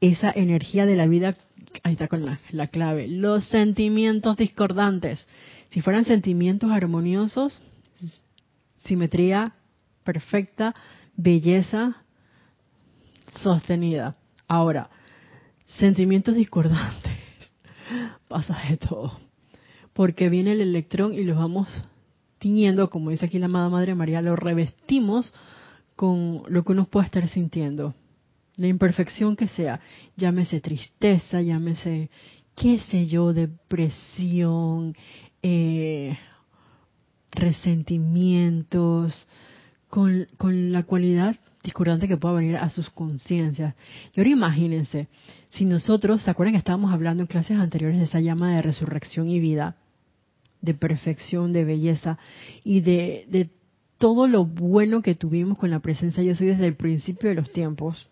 esa 0.00 0.30
energía 0.30 0.86
de 0.86 0.96
la 0.96 1.06
vida 1.06 1.36
ahí 1.82 1.92
está 1.92 2.08
con 2.08 2.24
la, 2.24 2.38
la 2.50 2.68
clave, 2.68 3.08
los 3.08 3.44
sentimientos 3.46 4.36
discordantes. 4.36 5.26
Si 5.70 5.80
fueran 5.80 6.04
sentimientos 6.04 6.70
armoniosos, 6.70 7.60
simetría 8.78 9.54
perfecta, 10.04 10.74
belleza 11.16 12.02
sostenida. 13.42 14.16
Ahora, 14.48 14.90
sentimientos 15.78 16.34
discordantes, 16.34 17.12
pasa 18.28 18.56
de 18.68 18.76
todo, 18.76 19.18
porque 19.92 20.28
viene 20.28 20.52
el 20.52 20.60
electrón 20.60 21.12
y 21.12 21.24
los 21.24 21.36
vamos 21.36 21.68
tiñendo, 22.38 22.90
como 22.90 23.10
dice 23.10 23.26
aquí 23.26 23.38
la 23.38 23.46
amada 23.46 23.68
Madre 23.68 23.94
María, 23.94 24.22
lo 24.22 24.36
revestimos 24.36 25.32
con 25.96 26.42
lo 26.48 26.62
que 26.62 26.72
uno 26.72 26.84
puede 26.84 27.06
estar 27.06 27.28
sintiendo, 27.28 27.94
la 28.56 28.68
imperfección 28.68 29.36
que 29.36 29.48
sea, 29.48 29.80
llámese 30.16 30.60
tristeza, 30.60 31.40
llámese, 31.40 32.10
qué 32.54 32.80
sé 32.80 33.06
yo, 33.06 33.32
depresión, 33.32 34.96
eh, 35.42 36.18
resentimientos, 37.32 39.26
con, 39.96 40.72
la 40.72 40.82
cualidad 40.82 41.36
discordante 41.64 42.06
que 42.06 42.18
pueda 42.18 42.34
venir 42.34 42.56
a 42.56 42.68
sus 42.68 42.90
conciencias. 42.90 43.74
Y 44.14 44.20
ahora 44.20 44.30
imagínense, 44.30 45.08
si 45.48 45.64
nosotros, 45.64 46.22
¿se 46.22 46.30
acuerdan 46.30 46.52
que 46.52 46.58
estábamos 46.58 46.92
hablando 46.92 47.22
en 47.22 47.26
clases 47.26 47.58
anteriores 47.58 47.98
de 47.98 48.04
esa 48.04 48.20
llama 48.20 48.54
de 48.54 48.60
resurrección 48.60 49.30
y 49.30 49.40
vida, 49.40 49.76
de 50.60 50.74
perfección, 50.74 51.54
de 51.54 51.64
belleza 51.64 52.18
y 52.62 52.80
de, 52.80 53.24
de 53.30 53.48
todo 53.96 54.28
lo 54.28 54.44
bueno 54.44 55.00
que 55.00 55.14
tuvimos 55.14 55.56
con 55.56 55.70
la 55.70 55.80
presencia 55.80 56.22
yo 56.22 56.34
soy 56.34 56.48
desde 56.48 56.66
el 56.66 56.76
principio 56.76 57.30
de 57.30 57.36
los 57.36 57.50
tiempos? 57.50 58.10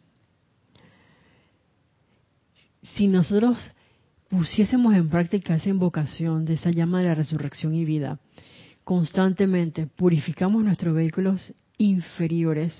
Si 2.97 3.09
nosotros 3.09 3.59
pusiésemos 4.31 4.95
en 4.95 5.11
práctica 5.11 5.57
esa 5.57 5.69
invocación 5.69 6.47
de 6.47 6.55
esa 6.55 6.71
llama 6.71 7.01
de 7.01 7.09
la 7.09 7.15
resurrección 7.15 7.75
y 7.75 7.85
vida, 7.85 8.21
constantemente 8.85 9.87
purificamos 9.87 10.65
nuestros 10.65 10.95
vehículos 10.95 11.55
inferiores, 11.79 12.73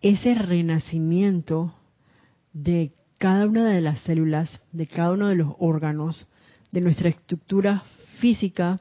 ese 0.00 0.34
renacimiento 0.34 1.74
de 2.52 2.92
cada 3.18 3.46
una 3.46 3.68
de 3.68 3.80
las 3.80 4.00
células, 4.00 4.60
de 4.72 4.86
cada 4.86 5.12
uno 5.12 5.28
de 5.28 5.36
los 5.36 5.54
órganos, 5.58 6.26
de 6.72 6.80
nuestra 6.80 7.08
estructura 7.08 7.82
física, 8.18 8.80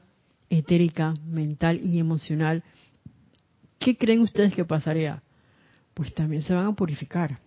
etérica, 0.49 1.13
mental 1.25 1.79
y 1.81 1.99
emocional, 1.99 2.63
¿qué 3.79 3.97
creen 3.97 4.21
ustedes 4.21 4.53
que 4.53 4.65
pasaría? 4.65 5.23
Pues 5.93 6.13
también 6.13 6.41
se 6.41 6.53
van 6.53 6.67
a 6.67 6.75
purificar 6.75 7.39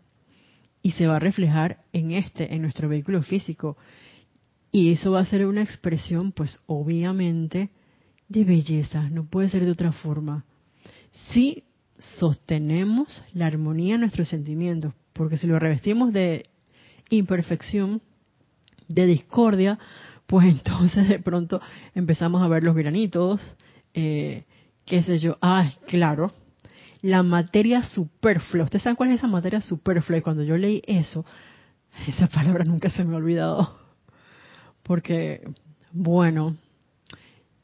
y 0.83 0.93
se 0.93 1.07
va 1.07 1.17
a 1.17 1.21
reflejar 1.21 1.85
en 1.93 2.13
este, 2.13 2.55
en 2.55 2.63
nuestro 2.63 2.89
vehículo 2.89 3.23
físico. 3.23 3.77
Y 4.71 4.93
eso 4.93 5.13
va 5.13 5.21
a 5.21 5.27
ser 5.27 5.47
una 5.47 5.63
expresión, 5.63 6.33
pues 6.33 6.61
obviamente, 6.67 7.71
de 8.29 8.45
belleza, 8.45 9.09
no 9.11 9.27
puede 9.27 9.49
ser 9.49 9.65
de 9.65 9.71
otra 9.71 9.93
forma 9.93 10.45
si 11.33 11.65
sostenemos 11.99 13.25
la 13.35 13.47
armonía 13.47 13.95
en 13.95 14.01
nuestros 14.03 14.29
sentimientos, 14.29 14.95
porque 15.13 15.37
si 15.37 15.47
lo 15.47 15.59
revestimos 15.59 16.13
de 16.13 16.49
imperfección, 17.11 18.01
de 18.89 19.07
discordia, 19.07 19.79
pues 20.27 20.47
entonces 20.49 21.09
de 21.09 21.19
pronto 21.19 21.61
empezamos 21.95 22.43
a 22.43 22.49
ver 22.49 22.63
los 22.63 22.77
granitos, 22.77 23.41
eh, 23.95 24.45
qué 24.85 25.03
sé 25.03 25.19
yo, 25.19 25.39
ah, 25.43 25.71
claro, 25.87 26.33
la 27.03 27.23
materia 27.23 27.83
superflua. 27.83 28.65
¿Ustedes 28.65 28.83
saben 28.83 28.97
cuál 28.97 29.11
es 29.11 29.17
esa 29.17 29.27
materia 29.27 29.61
superflua? 29.61 30.19
Y 30.19 30.23
cuando 30.23 30.43
yo 30.43 30.57
leí 30.57 30.83
eso, 30.87 31.25
esa 32.07 32.27
palabra 32.29 32.65
nunca 32.65 32.91
se 32.91 33.05
me 33.05 33.15
ha 33.15 33.19
olvidado. 33.19 33.77
Porque, 34.83 35.49
bueno, 35.93 36.57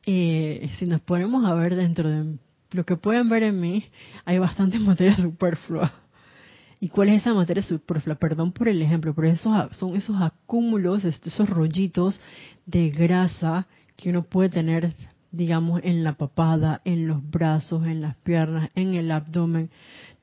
eh, 0.04 0.70
si 0.78 0.84
nos 0.86 1.00
ponemos 1.00 1.44
a 1.44 1.54
ver 1.54 1.76
dentro 1.76 2.08
de 2.08 2.36
lo 2.74 2.84
que 2.84 2.96
pueden 2.96 3.28
ver 3.28 3.44
en 3.44 3.60
mí, 3.60 3.84
hay 4.24 4.38
bastante 4.38 4.78
materia 4.80 5.16
superflua. 5.16 5.92
¿Y 6.80 6.88
cuál 6.88 7.08
es 7.08 7.22
esa 7.22 7.32
materia 7.32 7.62
superflua? 7.62 8.16
Perdón 8.16 8.52
por 8.52 8.68
el 8.68 8.82
ejemplo, 8.82 9.14
pero 9.14 9.28
esos, 9.28 9.76
son 9.76 9.96
esos 9.96 10.20
acúmulos, 10.20 11.04
esos 11.04 11.48
rollitos 11.48 12.20
de 12.66 12.90
grasa 12.90 13.66
que 13.96 14.10
uno 14.10 14.24
puede 14.24 14.48
tener, 14.48 14.92
digamos, 15.30 15.80
en 15.84 16.02
la 16.02 16.14
papada, 16.14 16.80
en 16.84 17.06
los 17.06 17.30
brazos, 17.30 17.86
en 17.86 18.02
las 18.02 18.16
piernas, 18.16 18.68
en 18.74 18.94
el 18.94 19.10
abdomen. 19.12 19.70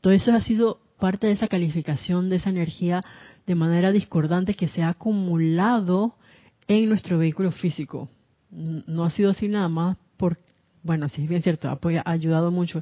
Todo 0.01 0.13
eso 0.13 0.33
ha 0.33 0.41
sido 0.41 0.81
parte 0.99 1.27
de 1.27 1.33
esa 1.33 1.47
calificación 1.47 2.29
de 2.29 2.35
esa 2.35 2.49
energía 2.49 3.01
de 3.47 3.55
manera 3.55 3.91
discordante 3.91 4.53
que 4.53 4.67
se 4.67 4.83
ha 4.83 4.89
acumulado 4.89 6.15
en 6.67 6.89
nuestro 6.89 7.17
vehículo 7.17 7.51
físico. 7.51 8.09
No 8.51 9.05
ha 9.05 9.09
sido 9.09 9.31
así 9.31 9.47
nada 9.47 9.69
más 9.69 9.97
por 10.17 10.37
bueno, 10.83 11.09
sí 11.09 11.23
es 11.23 11.29
bien 11.29 11.41
cierto, 11.41 11.69
ha 11.69 11.79
ayudado 12.05 12.51
mucho 12.51 12.81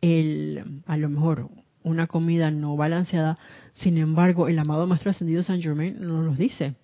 el, 0.00 0.82
a 0.86 0.96
lo 0.96 1.08
mejor 1.08 1.48
una 1.82 2.06
comida 2.06 2.50
no 2.50 2.76
balanceada, 2.76 3.38
sin 3.74 3.98
embargo, 3.98 4.48
el 4.48 4.58
amado 4.58 4.86
Maestro 4.86 5.10
Ascendido 5.10 5.42
San 5.42 5.62
Germain 5.62 5.96
nos 6.00 6.24
lo 6.24 6.34
dice. 6.34 6.74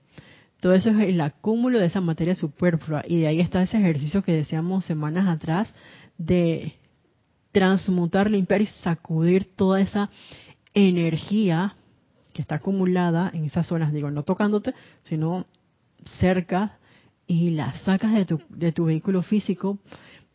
Todo 0.61 0.72
eso 0.72 0.90
es 0.90 0.98
el 1.00 1.20
acúmulo 1.20 1.79
de 1.79 1.87
esa 1.87 2.00
materia 2.00 2.35
superflua 2.35 3.05
y 3.07 3.20
de 3.20 3.26
ahí 3.26 3.40
está 3.40 3.62
ese 3.62 3.76
ejercicio 3.76 4.22
que 4.22 4.33
decíamos 4.33 4.87
semanas 4.87 5.29
atrás 5.29 5.72
de 6.16 6.74
transmutar, 7.52 8.31
limpiar 8.31 8.62
y 8.62 8.66
sacudir 8.66 9.55
toda 9.55 9.81
esa 9.81 10.11
energía 10.72 11.76
que 12.33 12.42
está 12.42 12.57
acumulada 12.57 13.31
en 13.33 13.44
esas 13.44 13.66
zonas, 13.66 13.92
digo, 13.92 14.11
no 14.11 14.22
tocándote, 14.22 14.74
sino 15.02 15.46
cerca 16.18 16.79
y 17.26 17.50
la 17.50 17.74
sacas 17.81 18.12
de 18.12 18.24
tu, 18.24 18.40
de 18.48 18.72
tu 18.72 18.87
vehículo 18.87 19.22
físico 19.22 19.79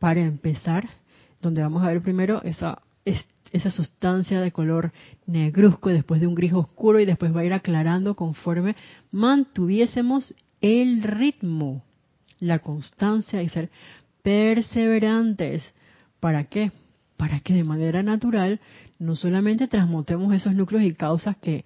para 0.02 0.22
empezar, 0.22 0.90
donde 1.44 1.62
vamos 1.62 1.84
a 1.84 1.90
ver 1.90 2.02
primero 2.02 2.42
esa, 2.42 2.82
esa 3.06 3.70
sustancia 3.70 4.42
de 4.42 4.52
color 4.52 4.92
negruzco 5.28 5.90
después 5.90 6.20
de 6.20 6.26
un 6.26 6.34
gris 6.34 6.54
oscuro 6.54 7.00
y 7.00 7.06
después 7.06 7.36
va 7.36 7.42
a 7.42 7.46
ir 7.46 7.54
aclarando 7.54 8.16
conforme 8.16 8.76
mantuviésemos 9.12 10.34
el 10.60 11.04
ritmo, 11.04 11.84
la 12.40 12.58
constancia 12.58 13.44
y 13.44 13.50
ser 13.50 13.70
perseverantes. 14.24 15.62
¿Para 16.20 16.46
qué? 16.46 16.72
Para 17.16 17.40
que 17.42 17.54
de 17.54 17.64
manera 17.64 18.02
natural 18.02 18.60
no 18.98 19.16
solamente 19.16 19.68
transmutemos 19.68 20.34
esos 20.34 20.56
núcleos 20.56 20.84
y 20.84 20.96
causas 20.96 21.38
que 21.38 21.64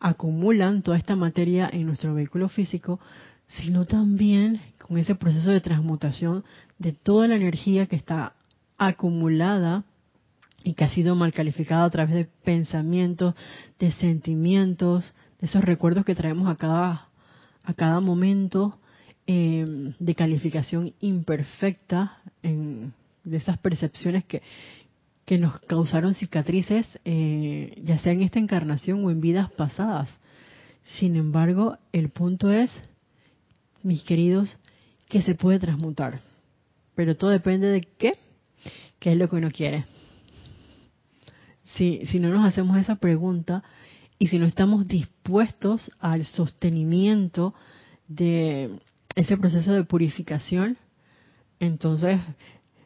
acumulan 0.00 0.80
toda 0.80 0.96
esta 0.96 1.16
materia 1.16 1.68
en 1.70 1.84
nuestro 1.84 2.14
vehículo 2.14 2.48
físico, 2.48 2.98
sino 3.46 3.84
también 3.84 4.58
con 4.86 4.98
ese 4.98 5.14
proceso 5.14 5.50
de 5.50 5.62
transmutación 5.62 6.44
de 6.78 6.92
toda 6.92 7.26
la 7.26 7.36
energía 7.36 7.86
que 7.86 7.96
está 7.96 8.34
acumulada 8.76 9.84
y 10.62 10.74
que 10.74 10.84
ha 10.84 10.90
sido 10.90 11.14
mal 11.14 11.32
calificada 11.32 11.84
a 11.84 11.90
través 11.90 12.14
de 12.14 12.28
pensamientos, 12.44 13.34
de 13.78 13.92
sentimientos, 13.92 15.14
de 15.40 15.46
esos 15.46 15.64
recuerdos 15.64 16.04
que 16.04 16.14
traemos 16.14 16.48
a 16.48 16.56
cada, 16.56 17.08
a 17.62 17.74
cada 17.74 18.00
momento 18.00 18.78
eh, 19.26 19.64
de 19.98 20.14
calificación 20.14 20.92
imperfecta, 21.00 22.18
en, 22.42 22.92
de 23.24 23.38
esas 23.38 23.56
percepciones 23.56 24.24
que, 24.24 24.42
que 25.24 25.38
nos 25.38 25.60
causaron 25.60 26.14
cicatrices, 26.14 26.98
eh, 27.06 27.74
ya 27.82 27.98
sea 28.00 28.12
en 28.12 28.20
esta 28.20 28.38
encarnación 28.38 29.02
o 29.02 29.10
en 29.10 29.22
vidas 29.22 29.50
pasadas. 29.52 30.10
Sin 30.98 31.16
embargo, 31.16 31.78
el 31.92 32.10
punto 32.10 32.52
es 32.52 32.70
mis 33.82 34.02
queridos, 34.02 34.58
que 35.14 35.22
se 35.22 35.36
puede 35.36 35.60
transmutar. 35.60 36.18
Pero 36.96 37.16
todo 37.16 37.30
depende 37.30 37.68
de 37.68 37.82
qué, 37.82 38.14
qué 38.98 39.12
es 39.12 39.16
lo 39.16 39.28
que 39.28 39.36
uno 39.36 39.48
quiere. 39.52 39.84
Si, 41.62 42.04
si 42.06 42.18
no 42.18 42.30
nos 42.30 42.44
hacemos 42.44 42.76
esa 42.78 42.96
pregunta 42.96 43.62
y 44.18 44.26
si 44.26 44.40
no 44.40 44.46
estamos 44.46 44.88
dispuestos 44.88 45.92
al 46.00 46.26
sostenimiento 46.26 47.54
de 48.08 48.80
ese 49.14 49.36
proceso 49.36 49.72
de 49.72 49.84
purificación, 49.84 50.78
entonces 51.60 52.20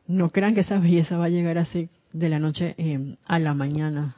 no 0.06 0.28
crean 0.28 0.54
que 0.54 0.60
esa 0.60 0.78
belleza 0.78 1.16
va 1.16 1.24
a 1.24 1.30
llegar 1.30 1.56
así 1.56 1.88
de 2.12 2.28
la 2.28 2.38
noche 2.38 2.74
eh, 2.76 3.16
a 3.24 3.38
la 3.38 3.54
mañana, 3.54 4.16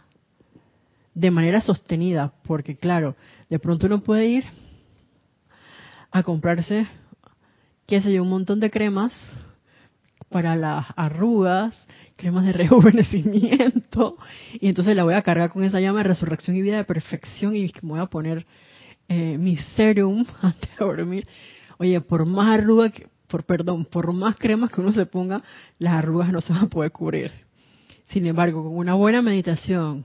de 1.14 1.30
manera 1.30 1.60
sostenida, 1.60 2.32
porque 2.42 2.76
claro, 2.76 3.14
de 3.48 3.60
pronto 3.60 3.86
uno 3.86 4.02
puede 4.02 4.26
ir 4.26 4.44
a 6.10 6.24
comprarse, 6.24 6.88
qué 7.90 8.00
sé 8.00 8.12
yo, 8.12 8.22
un 8.22 8.30
montón 8.30 8.60
de 8.60 8.70
cremas 8.70 9.12
para 10.28 10.54
las 10.54 10.86
arrugas, 10.94 11.88
cremas 12.14 12.44
de 12.44 12.52
rejuvenecimiento, 12.62 14.16
y 14.60 14.68
entonces 14.68 14.94
la 14.94 15.02
voy 15.02 15.14
a 15.14 15.22
cargar 15.22 15.50
con 15.50 15.64
esa 15.64 15.80
llama 15.80 15.98
de 15.98 16.04
resurrección 16.04 16.56
y 16.56 16.62
vida 16.62 16.76
de 16.76 16.84
perfección 16.84 17.56
y 17.56 17.64
me 17.82 17.88
voy 17.88 17.98
a 17.98 18.06
poner 18.06 18.46
eh, 19.08 19.36
mi 19.38 19.56
serum 19.74 20.24
antes 20.40 20.70
de 20.70 20.84
dormir. 20.84 21.26
Oye, 21.78 22.00
por 22.00 22.26
más 22.26 22.60
arrugas, 22.60 22.92
por 23.26 23.42
perdón, 23.42 23.84
por 23.84 24.12
más 24.14 24.36
cremas 24.36 24.70
que 24.70 24.80
uno 24.80 24.92
se 24.92 25.06
ponga, 25.06 25.42
las 25.80 25.94
arrugas 25.94 26.30
no 26.30 26.40
se 26.40 26.52
van 26.52 26.66
a 26.66 26.68
poder 26.68 26.92
cubrir. 26.92 27.32
Sin 28.06 28.24
embargo, 28.24 28.62
con 28.62 28.76
una 28.76 28.94
buena 28.94 29.20
meditación, 29.20 30.04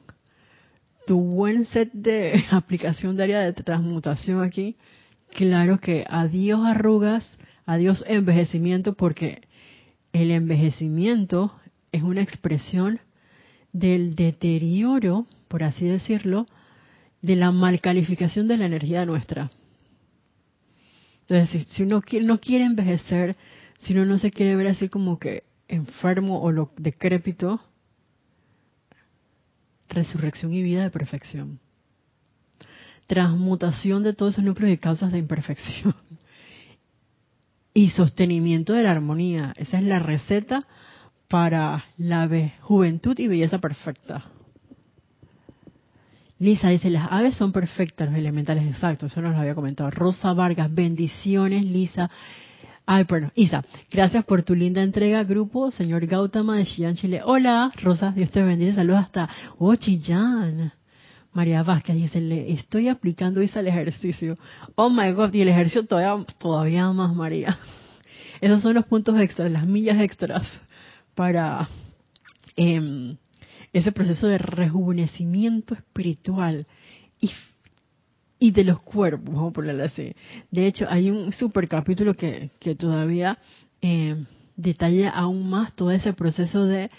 tu 1.05 1.21
buen 1.21 1.65
set 1.65 1.91
de 1.93 2.45
aplicación 2.49 3.15
de 3.15 3.23
área 3.25 3.41
de 3.41 3.53
transmutación 3.53 4.41
aquí, 4.41 4.75
claro 5.35 5.79
que 5.79 6.03
adiós 6.09 6.65
arrugas, 6.65 7.29
adiós 7.65 8.03
envejecimiento, 8.07 8.93
porque 8.93 9.41
el 10.13 10.31
envejecimiento 10.31 11.59
es 11.91 12.03
una 12.03 12.21
expresión 12.21 12.99
del 13.73 14.15
deterioro, 14.15 15.25
por 15.47 15.63
así 15.63 15.85
decirlo, 15.85 16.45
de 17.21 17.35
la 17.35 17.51
malcalificación 17.51 18.47
de 18.47 18.57
la 18.57 18.65
energía 18.65 19.05
nuestra. 19.05 19.51
Entonces, 21.27 21.67
si, 21.69 21.83
uno 21.83 22.01
no 22.21 22.39
quiere 22.39 22.65
envejecer, 22.65 23.35
si 23.79 23.93
uno 23.93 24.05
no 24.05 24.19
se 24.19 24.31
quiere 24.31 24.55
ver 24.55 24.67
así 24.67 24.89
como 24.89 25.17
que 25.17 25.43
enfermo 25.67 26.41
o 26.41 26.51
lo 26.51 26.71
decrépito, 26.77 27.59
resurrección 29.89 30.53
y 30.53 30.61
vida 30.61 30.83
de 30.83 30.91
perfección. 30.91 31.59
Transmutación 33.07 34.03
de 34.03 34.13
todos 34.13 34.35
esos 34.35 34.45
núcleos 34.45 34.71
y 34.73 34.77
causas 34.77 35.11
de 35.11 35.17
imperfección. 35.17 35.95
Y 37.77 37.89
sostenimiento 37.89 38.71
de 38.73 38.83
la 38.83 38.91
armonía. 38.91 39.53
Esa 39.57 39.77
es 39.77 39.83
la 39.83 39.99
receta 39.99 40.59
para 41.27 41.83
la 41.97 42.27
juventud 42.61 43.19
y 43.19 43.27
belleza 43.27 43.59
perfecta. 43.59 44.23
Lisa 46.39 46.69
dice, 46.69 46.89
las 46.89 47.11
aves 47.11 47.35
son 47.35 47.51
perfectas, 47.51 48.09
los 48.09 48.17
elementales 48.17 48.65
exactos, 48.69 49.11
eso 49.11 49.21
nos 49.21 49.33
lo 49.33 49.39
había 49.39 49.55
comentado. 49.55 49.91
Rosa 49.91 50.31
Vargas, 50.31 50.73
bendiciones, 50.73 51.65
Lisa. 51.65 52.09
Ay, 52.85 53.03
bueno, 53.09 53.29
Isa, 53.35 53.61
gracias 53.91 54.23
por 54.23 54.43
tu 54.43 54.55
linda 54.55 54.81
entrega, 54.81 55.23
grupo. 55.25 55.69
Señor 55.69 56.05
Gautama 56.05 56.57
de 56.57 56.65
Chillán, 56.65 56.95
Chile. 56.95 57.21
Hola, 57.25 57.73
Rosa, 57.81 58.11
Dios 58.11 58.31
te 58.31 58.41
bendice. 58.41 58.75
Saludos 58.75 59.01
hasta 59.01 59.29
Oh. 59.57 59.73
María 61.35 61.63
Vázquez 61.63 61.97
dice, 61.97 62.21
le 62.21 62.53
estoy 62.53 62.87
aplicando 62.87 63.41
Isa 63.43 63.59
el 63.59 63.67
ejercicio. 63.67 64.37
Oh 64.75 64.89
my 64.89 65.11
God, 65.11 65.33
y 65.33 65.41
el 65.41 65.49
ejercicio 65.49 65.85
todavía, 65.85 66.25
todavía 66.39 66.89
más, 66.93 67.13
María. 67.13 67.59
Esos 68.41 68.61
son 68.61 68.75
los 68.75 68.85
puntos 68.85 69.19
extras, 69.19 69.51
las 69.51 69.67
millas 69.67 69.99
extras 69.99 70.47
para 71.13 71.67
eh, 72.55 73.17
ese 73.73 73.91
proceso 73.91 74.27
de 74.27 74.37
rejuvenecimiento 74.37 75.73
espiritual 75.73 76.65
y, 77.19 77.31
y 78.39 78.51
de 78.51 78.63
los 78.63 78.81
cuerpos, 78.81 79.25
vamos 79.25 79.51
a 79.51 79.53
ponerlo 79.53 79.83
así. 79.83 80.15
De 80.51 80.65
hecho, 80.67 80.87
hay 80.89 81.11
un 81.11 81.33
super 81.33 81.67
capítulo 81.67 82.13
que, 82.13 82.49
que 82.61 82.75
todavía 82.75 83.39
eh, 83.81 84.23
detalla 84.55 85.09
aún 85.09 85.49
más 85.49 85.75
todo 85.75 85.91
ese 85.91 86.13
proceso 86.13 86.65
de, 86.65 86.89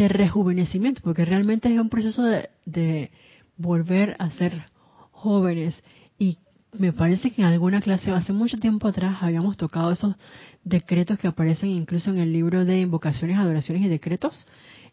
de 0.00 0.08
rejuvenecimiento, 0.08 1.02
porque 1.02 1.26
realmente 1.26 1.70
es 1.72 1.78
un 1.78 1.90
proceso 1.90 2.22
de, 2.24 3.10
volver 3.58 4.16
a 4.18 4.30
ser 4.30 4.64
jóvenes. 5.10 5.74
Y 6.18 6.38
me 6.72 6.94
parece 6.94 7.30
que 7.30 7.42
en 7.42 7.48
alguna 7.48 7.82
clase 7.82 8.10
hace 8.10 8.32
mucho 8.32 8.56
tiempo 8.56 8.88
atrás 8.88 9.18
habíamos 9.20 9.58
tocado 9.58 9.92
esos 9.92 10.16
decretos 10.64 11.18
que 11.18 11.28
aparecen 11.28 11.68
incluso 11.68 12.10
en 12.10 12.18
el 12.18 12.32
libro 12.32 12.64
de 12.64 12.80
invocaciones, 12.80 13.36
adoraciones 13.36 13.82
y 13.82 13.88
decretos 13.88 14.46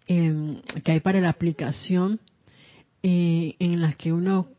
em, 0.07 0.59
que 0.83 0.91
hay 0.91 0.99
para 0.99 1.21
la 1.21 1.29
aplicación 1.29 2.19
eh, 3.01 3.55
en 3.59 3.81
las 3.81 3.95
que 3.95 4.11
uno 4.11 4.49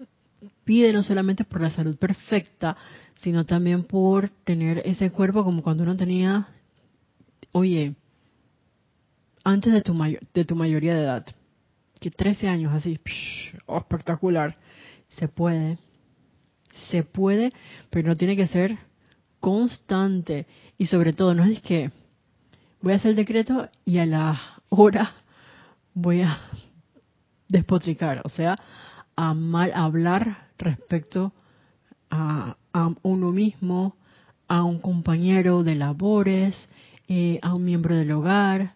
pide 0.65 0.95
no 0.95 1.03
solamente 1.03 1.45
por 1.45 1.61
la 1.61 1.71
salud 1.71 1.99
perfecta, 1.99 2.79
sino 3.17 3.45
también 3.45 3.83
por 3.83 4.31
tener 4.45 4.81
ese 4.87 5.11
cuerpo 5.11 5.45
como 5.45 5.63
cuando 5.63 5.83
uno 5.83 5.99
tenía, 5.99 6.49
oye, 7.53 7.95
antes 9.49 9.73
de 9.73 9.83
tu, 9.83 9.95
de 10.35 10.45
tu 10.45 10.57
mayoría 10.57 10.95
de 10.95 11.03
edad, 11.03 11.27
que 12.01 12.11
13 12.11 12.49
años 12.49 12.73
así, 12.73 12.99
oh, 13.67 13.79
espectacular, 13.79 14.57
se 15.09 15.29
puede 15.29 15.79
se 16.91 17.03
puede, 17.03 17.53
pero 17.91 18.09
no 18.09 18.17
tiene 18.17 18.37
que 18.37 18.47
ser 18.47 18.79
constante. 19.41 20.47
Y 20.77 20.87
sobre 20.87 21.13
todo, 21.13 21.35
no 21.35 21.45
es 21.45 21.61
que 21.63 21.91
voy 22.81 22.93
a 22.93 22.97
hacer 22.97 23.11
el 23.11 23.17
decreto 23.17 23.69
y 23.85 23.99
a 23.99 24.07
la 24.07 24.41
hora 24.69 25.13
voy 25.95 26.23
a 26.23 26.39
despotricar, 27.49 28.23
o 28.25 28.29
sea, 28.29 28.57
a 29.17 29.35
mal 29.35 29.73
hablar 29.75 30.49
respecto 30.59 31.33
a, 32.11 32.57
uno 33.03 33.33
mismo, 33.33 33.97
a 34.47 34.63
un 34.63 34.79
compañero 34.79 35.65
de 35.65 35.75
labores, 35.75 36.55
eh, 37.09 37.39
a 37.43 37.55
un 37.55 37.65
miembro 37.65 37.97
del 37.97 38.13
hogar, 38.13 38.75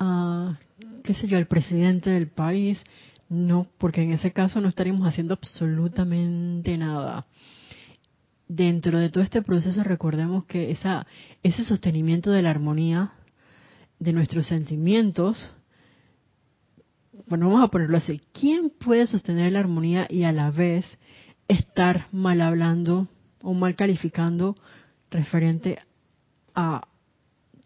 a, 0.00 0.58
qué 1.04 1.14
sé 1.14 1.28
yo, 1.28 1.36
al 1.36 1.46
presidente 1.46 2.10
del 2.10 2.28
país. 2.28 2.82
No, 3.28 3.68
porque 3.78 4.02
en 4.02 4.10
ese 4.10 4.32
caso 4.32 4.60
no 4.60 4.68
estaríamos 4.68 5.06
haciendo 5.06 5.34
absolutamente 5.34 6.76
nada. 6.76 7.26
Dentro 8.48 8.98
de 8.98 9.10
todo 9.10 9.22
este 9.22 9.42
proceso 9.42 9.84
recordemos 9.84 10.44
que 10.46 10.72
esa, 10.72 11.06
ese 11.44 11.62
sostenimiento 11.62 12.32
de 12.32 12.42
la 12.42 12.50
armonía 12.50 13.12
de 14.00 14.12
nuestros 14.12 14.46
sentimientos, 14.46 15.52
bueno, 17.28 17.46
vamos 17.46 17.62
a 17.62 17.68
ponerlo 17.68 17.98
así, 17.98 18.20
¿quién 18.32 18.70
puede 18.70 19.06
sostener 19.06 19.52
la 19.52 19.60
armonía 19.60 20.08
y 20.10 20.24
a 20.24 20.32
la 20.32 20.50
vez 20.50 20.84
estar 21.46 22.06
mal 22.10 22.40
hablando 22.40 23.06
o 23.42 23.54
mal 23.54 23.76
calificando 23.76 24.56
referente 25.10 25.78
a, 26.54 26.88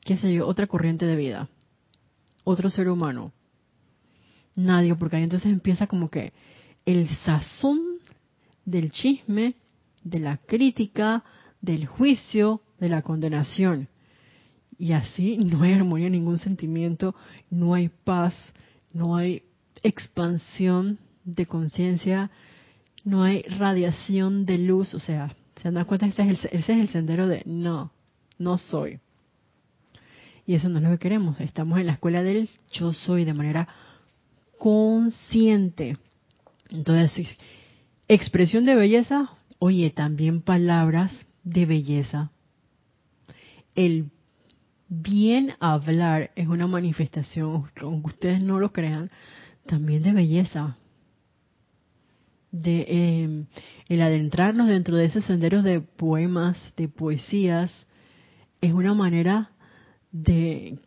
qué 0.03 0.16
sé 0.18 0.35
yo, 0.35 0.47
otra 0.47 0.66
corriente 0.66 1.07
de 1.07 1.16
vida, 1.16 1.49
otro 2.45 2.70
ser 2.70 2.88
humano? 2.88 3.32
nadie, 4.57 4.95
porque 4.95 5.16
ahí 5.16 5.22
entonces 5.22 5.51
empieza 5.51 5.86
como 5.86 6.09
que 6.09 6.32
el 6.84 7.09
sazón 7.24 7.80
del 8.64 8.90
chisme, 8.90 9.55
de 10.03 10.20
la 10.20 10.36
crítica, 10.36 11.24
del 11.61 11.86
juicio, 11.86 12.61
de 12.78 12.88
la 12.88 13.03
condenación. 13.03 13.88
Y 14.78 14.92
así 14.92 15.36
no 15.38 15.62
hay 15.62 15.72
armonía, 15.72 16.11
ningún 16.11 16.38
sentimiento, 16.38 17.14
no 17.51 17.74
hay 17.74 17.88
paz, 17.88 18.34
no 18.92 19.16
hay 19.16 19.42
expansión 19.82 20.99
de 21.24 21.47
conciencia, 21.47 22.30
no 23.05 23.22
hay 23.22 23.42
radiación 23.42 24.45
de 24.47 24.59
luz. 24.59 24.95
O 24.95 25.01
sea, 25.01 25.34
se 25.62 25.70
dan 25.70 25.84
cuenta 25.84 26.07
ese 26.07 26.22
es, 26.22 26.45
el, 26.45 26.51
ese 26.59 26.72
es 26.72 26.80
el 26.80 26.88
sendero 26.88 27.28
de 27.28 27.42
no, 27.47 27.92
no 28.38 28.59
soy. 28.59 29.01
Y 30.47 30.55
eso 30.55 30.68
no 30.68 30.78
es 30.78 30.84
lo 30.84 30.90
que 30.90 30.99
queremos. 30.99 31.40
Estamos 31.40 31.78
en 31.78 31.86
la 31.86 31.92
escuela 31.92 32.22
del 32.22 32.51
yo 32.70 32.92
soy 32.92 33.24
de 33.24 33.34
manera 33.34 33.68
consciente. 34.59 35.97
Entonces, 36.70 37.26
expresión 38.09 38.64
de 38.64 38.74
belleza, 38.74 39.30
oye, 39.59 39.90
también 39.90 40.42
palabras 40.42 41.12
de 41.45 41.66
belleza. 41.66 42.30
El 43.74 44.11
bien 44.88 45.53
hablar 45.61 46.30
es 46.36 46.47
una 46.47 46.66
manifestación, 46.66 47.64
aunque 47.80 48.09
ustedes 48.09 48.42
no 48.42 48.59
lo 48.59 48.72
crean, 48.72 49.11
también 49.66 50.03
de 50.03 50.12
belleza. 50.12 50.76
De 52.51 52.86
em, 52.88 53.47
el 53.88 54.03
adentrarnos 54.03 54.68
dentro 54.68 54.97
de 54.97 55.07
ese 55.07 55.22
sendero 55.22 55.62
de 55.62 55.80
poemas, 55.80 56.59
de 56.76 56.88
poesías, 56.88 57.86
es 58.61 58.72
una 58.72 58.95
manera 58.95 59.51
de 60.14 60.78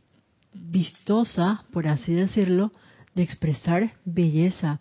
vistosa, 0.54 1.66
por 1.74 1.88
así 1.88 2.14
decirlo, 2.14 2.72
de 3.14 3.24
expresar 3.24 3.92
belleza, 4.06 4.80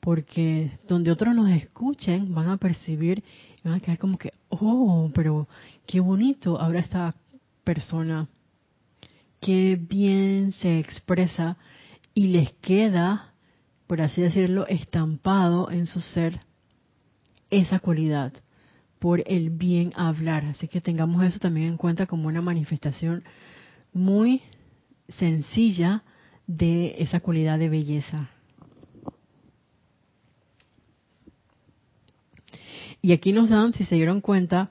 porque 0.00 0.70
donde 0.86 1.10
otros 1.10 1.34
nos 1.34 1.48
escuchen 1.48 2.32
van 2.34 2.50
a 2.50 2.58
percibir, 2.58 3.24
van 3.64 3.74
a 3.74 3.80
quedar 3.80 3.98
como 3.98 4.18
que, 4.18 4.32
oh, 4.50 5.10
pero 5.14 5.48
qué 5.86 6.00
bonito 6.00 6.60
ahora 6.60 6.80
esta 6.80 7.14
persona, 7.64 8.28
qué 9.40 9.80
bien 9.80 10.52
se 10.52 10.78
expresa 10.78 11.56
y 12.12 12.28
les 12.28 12.52
queda, 12.52 13.32
por 13.86 14.02
así 14.02 14.20
decirlo, 14.20 14.66
estampado 14.66 15.70
en 15.70 15.86
su 15.86 16.00
ser 16.00 16.42
esa 17.50 17.78
cualidad 17.78 18.32
por 18.98 19.22
el 19.26 19.50
bien 19.50 19.92
hablar. 19.96 20.44
Así 20.44 20.68
que 20.68 20.82
tengamos 20.82 21.24
eso 21.24 21.38
también 21.38 21.68
en 21.68 21.76
cuenta 21.78 22.06
como 22.06 22.28
una 22.28 22.42
manifestación 22.42 23.24
muy 23.96 24.42
sencilla 25.08 26.02
de 26.46 26.96
esa 26.98 27.20
cualidad 27.20 27.58
de 27.58 27.68
belleza. 27.68 28.30
Y 33.02 33.12
aquí 33.12 33.32
nos 33.32 33.48
dan, 33.48 33.72
si 33.72 33.84
se 33.84 33.94
dieron 33.94 34.20
cuenta, 34.20 34.70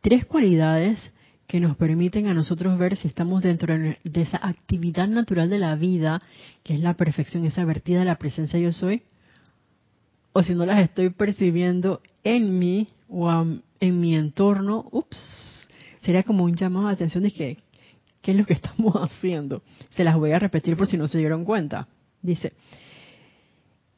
tres 0.00 0.24
cualidades 0.24 1.12
que 1.46 1.60
nos 1.60 1.76
permiten 1.76 2.26
a 2.26 2.34
nosotros 2.34 2.78
ver 2.78 2.96
si 2.96 3.08
estamos 3.08 3.42
dentro 3.42 3.74
de 3.74 4.22
esa 4.22 4.38
actividad 4.42 5.06
natural 5.06 5.50
de 5.50 5.58
la 5.58 5.76
vida, 5.76 6.22
que 6.62 6.74
es 6.74 6.80
la 6.80 6.94
perfección, 6.94 7.44
esa 7.44 7.64
vertida 7.64 8.00
de 8.00 8.06
la 8.06 8.18
presencia 8.18 8.58
yo 8.58 8.72
soy, 8.72 9.02
o 10.32 10.42
si 10.42 10.54
no 10.54 10.66
las 10.66 10.82
estoy 10.82 11.10
percibiendo 11.10 12.00
en 12.24 12.58
mí 12.58 12.88
o 13.08 13.30
en 13.80 14.00
mi 14.00 14.16
entorno, 14.16 14.88
ups, 14.90 15.66
sería 16.02 16.22
como 16.22 16.44
un 16.44 16.56
llamado 16.56 16.88
de 16.88 16.94
atención 16.94 17.22
de 17.22 17.30
que, 17.30 17.58
¿Qué 18.24 18.30
es 18.30 18.38
lo 18.38 18.46
que 18.46 18.54
estamos 18.60 18.94
haciendo? 18.94 19.62
Se 19.90 20.02
las 20.02 20.16
voy 20.16 20.32
a 20.32 20.38
repetir 20.38 20.76
por 20.76 20.88
si 20.88 20.96
no 20.96 21.06
se 21.06 21.18
dieron 21.18 21.44
cuenta. 21.44 21.86
Dice, 22.22 22.54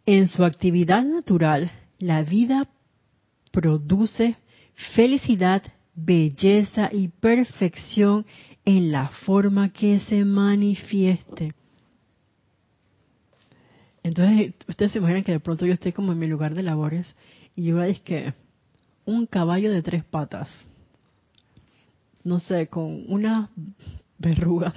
en 0.05 0.27
su 0.27 0.45
actividad 0.45 1.05
natural, 1.05 1.71
la 2.01 2.23
vida 2.25 2.69
produce 3.53 4.37
felicidad, 4.95 5.63
belleza 5.95 6.91
y 6.93 7.07
perfección 7.09 8.27
en 8.65 8.91
la 8.91 9.09
forma 9.09 9.73
que 9.73 10.01
se 10.01 10.25
manifieste. 10.25 11.55
Entonces, 14.03 14.55
ustedes 14.69 14.91
se 14.91 14.99
imaginan 14.99 15.23
que 15.23 15.33
de 15.33 15.41
pronto 15.41 15.67
yo 15.67 15.73
estoy 15.73 15.93
como 15.93 16.11
en 16.11 16.19
mi 16.19 16.27
lugar 16.27 16.55
de 16.55 16.65
labores 16.65 17.15
y 17.55 17.63
yo 17.63 17.77
veis 17.77 18.01
que 18.01 18.35
un 19.05 19.27
caballo 19.27 19.71
de 19.71 19.83
tres 19.83 20.05
patas, 20.05 20.49
no 22.25 22.41
sé, 22.41 22.67
con 22.67 23.05
unas 23.09 23.49
verrugas, 24.19 24.75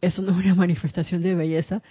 eso 0.00 0.22
no 0.22 0.32
es 0.32 0.44
una 0.44 0.54
manifestación 0.54 1.22
de 1.22 1.34
belleza. 1.34 1.82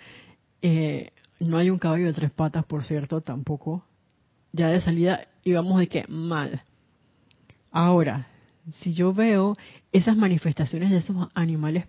Eh, 0.62 1.12
no 1.40 1.58
hay 1.58 1.70
un 1.70 1.80
caballo 1.80 2.06
de 2.06 2.14
tres 2.14 2.32
patas, 2.32 2.66
por 2.66 2.84
cierto, 2.84 3.22
tampoco. 3.22 3.86
Ya 4.54 4.70
de 4.70 4.82
salida 4.82 5.28
íbamos 5.44 5.80
de 5.80 5.88
que 5.88 6.06
mal. 6.08 6.64
Ahora, 7.72 8.28
si 8.80 8.94
yo 8.94 9.14
veo 9.14 9.56
esas 9.92 10.18
manifestaciones 10.18 10.90
de 10.90 10.98
esos 10.98 11.28
animales 11.34 11.86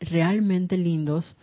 realmente 0.00 0.78
lindos, 0.78 1.36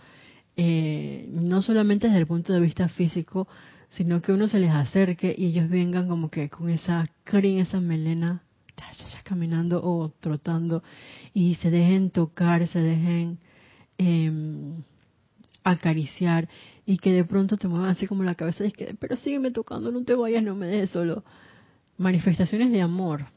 eh, 0.56 1.28
no 1.32 1.62
solamente 1.62 2.08
desde 2.08 2.20
el 2.20 2.28
punto 2.28 2.54
de 2.54 2.60
vista 2.60 2.90
físico, 2.90 3.48
sino 3.90 4.22
que 4.22 4.32
uno 4.32 4.48
se 4.48 4.60
les 4.60 4.72
acerque 4.72 5.36
y 5.38 5.48
ellos 5.48 5.70
vengan 5.70 6.08
como 6.08 6.30
que 6.30 6.50
con 6.50 6.70
esa 6.70 7.06
crin, 7.24 7.60
esa 7.60 7.80
melena, 7.80 8.44
caminando 9.24 9.82
o 9.84 10.10
trotando 10.20 10.84
y 11.34 11.56
se 11.56 11.70
dejen 11.72 12.10
tocar, 12.12 12.68
se 12.68 12.80
dejen 12.80 13.40
em, 13.98 14.84
acariciar 15.64 16.50
y 16.86 16.98
que 16.98 17.14
de 17.14 17.24
pronto 17.24 17.58
te 17.58 17.68
muevan 17.68 17.90
así 17.90 18.08
como 18.08 18.24
la 18.24 18.36
cabeza 18.36 18.66
y 18.66 18.72
que, 18.72 18.96
pero 19.00 19.16
sígueme 19.16 19.52
tocando, 19.52 19.92
no 19.92 20.04
te 20.04 20.16
vayas, 20.16 20.44
no 20.44 20.56
me 20.56 20.68
dejes 20.68 20.90
solo. 20.90 21.24
Manifestaciones 21.98 22.72
de 22.72 22.82
amor. 22.82 23.28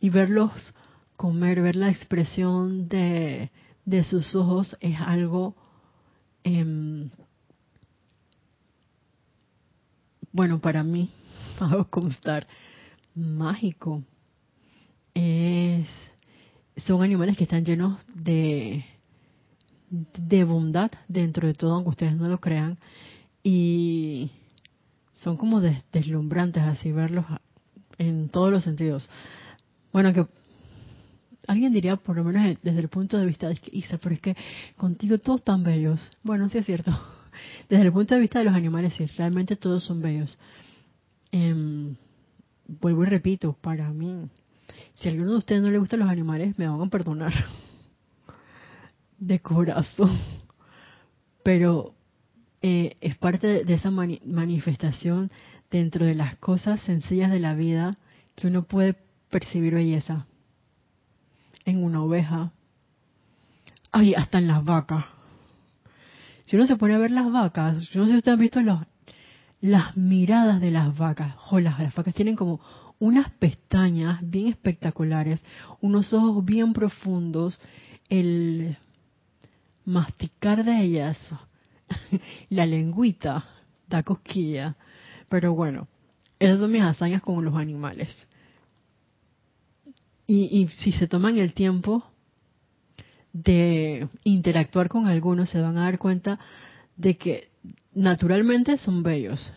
Y 0.00 0.10
verlos 0.10 0.74
comer, 1.16 1.60
ver 1.62 1.76
la 1.76 1.90
expresión 1.90 2.88
de, 2.88 3.50
de 3.84 4.04
sus 4.04 4.34
ojos 4.34 4.76
es 4.80 5.00
algo, 5.00 5.56
eh, 6.44 7.08
bueno, 10.32 10.60
para 10.60 10.82
mí, 10.82 11.10
hago 11.60 11.88
constar, 11.90 12.46
mágico. 13.18 14.02
Es, 15.14 15.86
son 16.76 17.02
animales 17.02 17.36
que 17.36 17.44
están 17.44 17.64
llenos 17.64 17.98
de, 18.14 18.84
de 19.90 20.44
bondad 20.44 20.90
dentro 21.08 21.46
de 21.46 21.54
todo, 21.54 21.74
aunque 21.74 21.90
ustedes 21.90 22.16
no 22.16 22.28
lo 22.28 22.40
crean. 22.40 22.78
Y 23.42 24.30
son 25.12 25.36
como 25.36 25.60
deslumbrantes 25.60 26.62
así 26.62 26.92
verlos 26.92 27.26
en 27.98 28.28
todos 28.28 28.50
los 28.50 28.64
sentidos. 28.64 29.08
Bueno, 29.92 30.12
que 30.12 30.26
alguien 31.46 31.72
diría, 31.72 31.96
por 31.96 32.16
lo 32.16 32.24
menos 32.24 32.58
desde 32.62 32.80
el 32.80 32.88
punto 32.88 33.18
de 33.18 33.26
vista 33.26 33.48
de 33.48 33.58
Isa, 33.72 33.98
pero 33.98 34.14
es 34.14 34.20
que 34.20 34.36
contigo 34.76 35.18
todos 35.18 35.40
están 35.40 35.64
bellos. 35.64 36.10
Bueno, 36.22 36.48
sí 36.48 36.58
es 36.58 36.66
cierto. 36.66 36.92
Desde 37.68 37.84
el 37.84 37.92
punto 37.92 38.14
de 38.14 38.20
vista 38.20 38.38
de 38.40 38.44
los 38.46 38.54
animales, 38.54 38.94
sí, 38.94 39.06
realmente 39.06 39.56
todos 39.56 39.84
son 39.84 40.02
bellos. 40.02 40.38
Em, 41.30 41.96
vuelvo 42.68 43.02
y 43.02 43.06
repito, 43.06 43.54
para 43.54 43.90
mí, 43.90 44.28
si 44.94 45.08
a 45.08 45.12
alguno 45.12 45.32
de 45.32 45.38
ustedes 45.38 45.62
no 45.62 45.70
le 45.70 45.78
gustan 45.78 46.00
los 46.00 46.08
animales, 46.08 46.58
me 46.58 46.68
van 46.68 46.80
a 46.80 46.86
perdonar. 46.86 47.32
De 49.18 49.40
corazón. 49.40 50.16
Pero 51.42 51.94
eh, 52.62 52.94
es 53.00 53.16
parte 53.16 53.64
de 53.64 53.74
esa 53.74 53.90
manifestación 53.90 55.30
dentro 55.70 56.06
de 56.06 56.14
las 56.14 56.36
cosas 56.36 56.80
sencillas 56.82 57.30
de 57.30 57.40
la 57.40 57.54
vida 57.54 57.96
que 58.36 58.46
uno 58.46 58.62
puede 58.62 58.96
percibir 59.30 59.74
belleza 59.74 60.26
en 61.64 61.82
una 61.84 62.02
oveja, 62.02 62.52
ay, 63.92 64.14
hasta 64.14 64.38
en 64.38 64.48
las 64.48 64.64
vacas. 64.64 65.04
Si 66.46 66.56
uno 66.56 66.66
se 66.66 66.76
pone 66.76 66.94
a 66.94 66.98
ver 66.98 67.10
las 67.10 67.30
vacas, 67.30 67.88
yo 67.90 68.00
no 68.00 68.06
sé 68.06 68.12
si 68.12 68.18
ustedes 68.18 68.34
han 68.34 68.40
visto 68.40 68.60
los, 68.62 68.80
las 69.60 69.96
miradas 69.96 70.60
de 70.60 70.70
las 70.70 70.96
vacas. 70.96 71.34
Oh, 71.50 71.60
las, 71.60 71.94
vacas 71.94 72.14
tienen 72.14 72.36
como 72.36 72.60
unas 72.98 73.30
pestañas 73.32 74.18
bien 74.22 74.48
espectaculares, 74.48 75.42
unos 75.80 76.12
ojos 76.12 76.44
bien 76.44 76.72
profundos, 76.72 77.60
el 78.08 78.76
masticar 79.84 80.64
de 80.64 80.82
ellas, 80.82 81.18
la 82.50 82.66
lengüita 82.66 83.44
da 83.88 84.02
cosquilla. 84.02 84.76
Pero 85.28 85.54
bueno, 85.54 85.88
esas 86.38 86.60
son 86.60 86.72
mis 86.72 86.82
hazañas 86.82 87.22
con 87.22 87.44
los 87.44 87.54
animales. 87.54 88.14
Y, 90.30 90.68
si 90.68 90.92
se 90.92 91.06
toman 91.08 91.38
el 91.38 91.54
tiempo 91.54 92.04
de 93.32 94.08
interactuar 94.24 94.90
con 94.90 95.06
algunos, 95.06 95.48
se 95.48 95.58
van 95.58 95.78
a 95.78 95.84
dar 95.84 95.98
cuenta 95.98 96.38
de 96.96 97.16
que 97.16 97.48
naturalmente 97.98 98.76
son 98.78 99.02
bellos. 99.02 99.52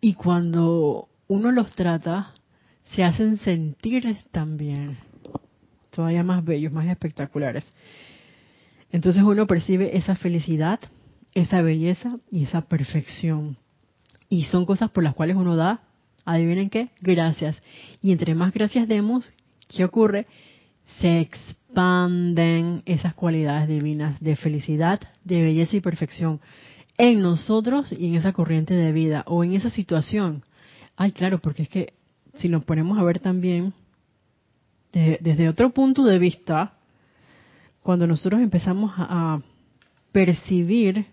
Y 0.00 0.14
cuando 0.14 1.08
uno 1.28 1.52
los 1.52 1.72
trata, 1.74 2.34
se 2.82 3.04
hacen 3.04 3.38
sentir 3.38 4.18
también 4.32 4.98
todavía 5.90 6.24
más 6.24 6.44
bellos, 6.44 6.72
más 6.72 6.86
espectaculares. 6.88 7.64
Entonces 8.90 9.22
uno 9.22 9.46
percibe 9.46 9.96
esa 9.96 10.16
felicidad, 10.16 10.80
esa 11.34 11.62
belleza 11.62 12.18
y 12.30 12.44
esa 12.44 12.62
perfección. 12.62 13.56
Y 14.28 14.44
son 14.44 14.66
cosas 14.66 14.90
por 14.90 15.04
las 15.04 15.14
cuales 15.14 15.36
uno 15.36 15.54
da, 15.54 15.82
adivinen 16.24 16.68
qué, 16.68 16.90
gracias. 17.00 17.62
Y 18.00 18.10
entre 18.10 18.34
más 18.34 18.52
gracias 18.52 18.88
demos, 18.88 19.32
¿qué 19.68 19.84
ocurre? 19.84 20.26
Se 21.00 21.20
expanden 21.20 22.82
esas 22.86 23.14
cualidades 23.14 23.68
divinas 23.68 24.18
de 24.20 24.34
felicidad, 24.34 25.00
de 25.22 25.42
belleza 25.42 25.76
y 25.76 25.80
perfección 25.80 26.40
en 26.98 27.22
nosotros 27.22 27.92
y 27.92 28.06
en 28.06 28.14
esa 28.16 28.32
corriente 28.32 28.74
de 28.74 28.92
vida 28.92 29.24
o 29.26 29.44
en 29.44 29.54
esa 29.54 29.70
situación. 29.70 30.44
Ay, 30.96 31.12
claro, 31.12 31.40
porque 31.40 31.62
es 31.62 31.68
que 31.68 31.94
si 32.38 32.48
nos 32.48 32.64
ponemos 32.64 32.98
a 32.98 33.02
ver 33.02 33.18
también 33.18 33.74
desde 34.92 35.48
otro 35.48 35.70
punto 35.70 36.04
de 36.04 36.18
vista, 36.18 36.74
cuando 37.82 38.06
nosotros 38.06 38.42
empezamos 38.42 38.92
a, 38.96 39.40
percibir 40.12 41.06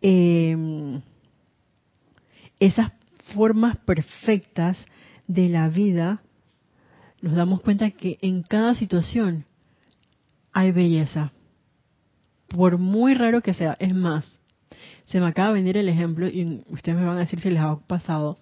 em, 0.00 1.00
esas 2.58 2.90
formas 3.32 3.76
perfectas 3.76 4.76
de 5.28 5.48
la 5.48 5.68
vida, 5.68 6.20
nos 7.22 7.34
damos 7.36 7.60
cuenta 7.60 7.92
que 7.92 8.18
en 8.22 8.42
cada 8.42 8.74
situación 8.74 9.44
hay 10.52 10.72
belleza. 10.72 11.32
Por 12.48 12.78
muy 12.78 13.14
raro 13.14 13.40
que 13.40 13.54
sea, 13.54 13.76
es 13.78 13.94
más, 13.94 14.38
se 15.06 15.20
me 15.20 15.26
acaba 15.26 15.48
de 15.48 15.54
venir 15.54 15.76
el 15.76 15.88
ejemplo, 15.88 16.28
y 16.28 16.64
ustedes 16.68 16.98
me 16.98 17.06
van 17.06 17.16
a 17.16 17.20
decir 17.20 17.40
si 17.40 17.50
les 17.50 17.62
ha 17.62 17.76
pasado, 17.76 18.36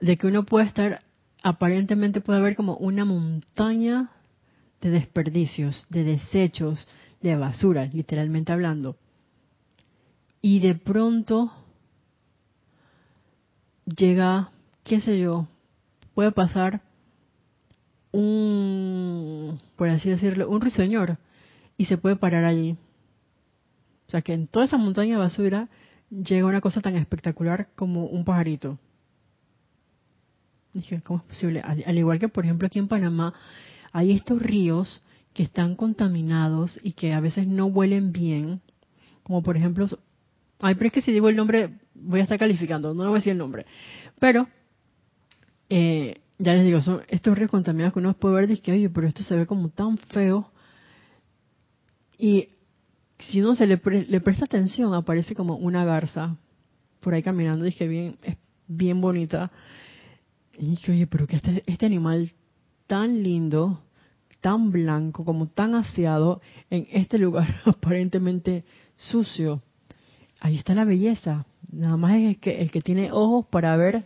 de 0.00 0.16
que 0.16 0.26
uno 0.26 0.44
puede 0.44 0.66
estar, 0.66 1.02
aparentemente 1.42 2.20
puede 2.20 2.40
haber 2.40 2.56
como 2.56 2.76
una 2.76 3.04
montaña 3.04 4.10
de 4.80 4.90
desperdicios, 4.90 5.86
de 5.90 6.02
desechos, 6.02 6.88
de 7.20 7.36
basura, 7.36 7.86
literalmente 7.86 8.52
hablando. 8.52 8.96
Y 10.40 10.58
de 10.58 10.74
pronto 10.74 11.52
llega, 13.84 14.50
qué 14.82 15.00
sé 15.00 15.20
yo, 15.20 15.46
puede 16.14 16.32
pasar 16.32 16.80
un, 18.10 19.60
por 19.76 19.88
así 19.88 20.10
decirlo, 20.10 20.48
un 20.48 20.60
ruiseñor 20.60 21.18
y 21.76 21.84
se 21.84 21.96
puede 21.96 22.16
parar 22.16 22.44
allí. 22.44 22.76
O 24.12 24.14
sea 24.14 24.20
que 24.20 24.34
en 24.34 24.46
toda 24.46 24.66
esa 24.66 24.76
montaña 24.76 25.14
de 25.14 25.20
basura 25.20 25.70
llega 26.10 26.44
una 26.44 26.60
cosa 26.60 26.82
tan 26.82 26.96
espectacular 26.96 27.68
como 27.74 28.04
un 28.04 28.26
pajarito. 28.26 28.78
Dije, 30.74 31.00
¿cómo 31.00 31.20
es 31.20 31.24
posible? 31.24 31.62
Al, 31.62 31.96
igual 31.96 32.20
que, 32.20 32.28
por 32.28 32.44
ejemplo, 32.44 32.66
aquí 32.66 32.78
en 32.78 32.88
Panamá 32.88 33.32
hay 33.90 34.12
estos 34.12 34.42
ríos 34.42 35.02
que 35.32 35.42
están 35.42 35.76
contaminados 35.76 36.78
y 36.82 36.92
que 36.92 37.14
a 37.14 37.20
veces 37.20 37.46
no 37.46 37.64
huelen 37.64 38.12
bien, 38.12 38.60
como 39.22 39.42
por 39.42 39.56
ejemplo, 39.56 39.86
ay, 40.60 40.74
pero 40.74 40.88
es 40.88 40.92
que 40.92 41.00
si 41.00 41.10
digo 41.10 41.30
el 41.30 41.36
nombre 41.36 41.78
voy 41.94 42.20
a 42.20 42.24
estar 42.24 42.38
calificando, 42.38 42.92
no 42.92 43.04
voy 43.04 43.12
a 43.12 43.14
decir 43.14 43.32
el 43.32 43.38
nombre, 43.38 43.64
pero 44.18 44.46
eh, 45.70 46.20
ya 46.36 46.52
les 46.52 46.66
digo, 46.66 46.82
son 46.82 47.00
estos 47.08 47.38
ríos 47.38 47.50
contaminados 47.50 47.94
que 47.94 48.00
uno 48.00 48.12
puede 48.12 48.34
ver, 48.34 48.46
dice 48.46 48.72
oye, 48.72 48.90
pero 48.90 49.06
esto 49.06 49.22
se 49.22 49.36
ve 49.36 49.46
como 49.46 49.70
tan 49.70 49.96
feo. 49.96 50.52
Y 52.18 52.50
si 53.28 53.40
uno 53.40 53.54
se 53.54 53.66
le, 53.66 53.80
le 53.84 54.20
presta 54.20 54.44
atención, 54.44 54.94
aparece 54.94 55.34
como 55.34 55.56
una 55.56 55.84
garza 55.84 56.36
por 57.00 57.14
ahí 57.14 57.22
caminando, 57.22 57.64
dije, 57.64 57.86
bien, 57.88 58.16
es 58.22 58.36
bien 58.68 59.00
bonita. 59.00 59.50
Y 60.58 60.66
dije, 60.70 60.92
oye, 60.92 61.06
pero 61.06 61.26
que 61.26 61.36
este, 61.36 61.62
este 61.66 61.86
animal 61.86 62.32
tan 62.86 63.22
lindo, 63.22 63.82
tan 64.40 64.70
blanco, 64.70 65.24
como 65.24 65.46
tan 65.46 65.74
aseado, 65.74 66.40
en 66.70 66.86
este 66.92 67.18
lugar 67.18 67.48
aparentemente 67.64 68.64
sucio. 68.96 69.62
ahí 70.40 70.56
está 70.56 70.74
la 70.74 70.84
belleza. 70.84 71.46
Nada 71.70 71.96
más 71.96 72.14
es 72.16 72.38
que 72.38 72.60
el 72.60 72.70
que 72.70 72.80
tiene 72.82 73.10
ojos 73.12 73.46
para 73.46 73.76
ver 73.76 74.04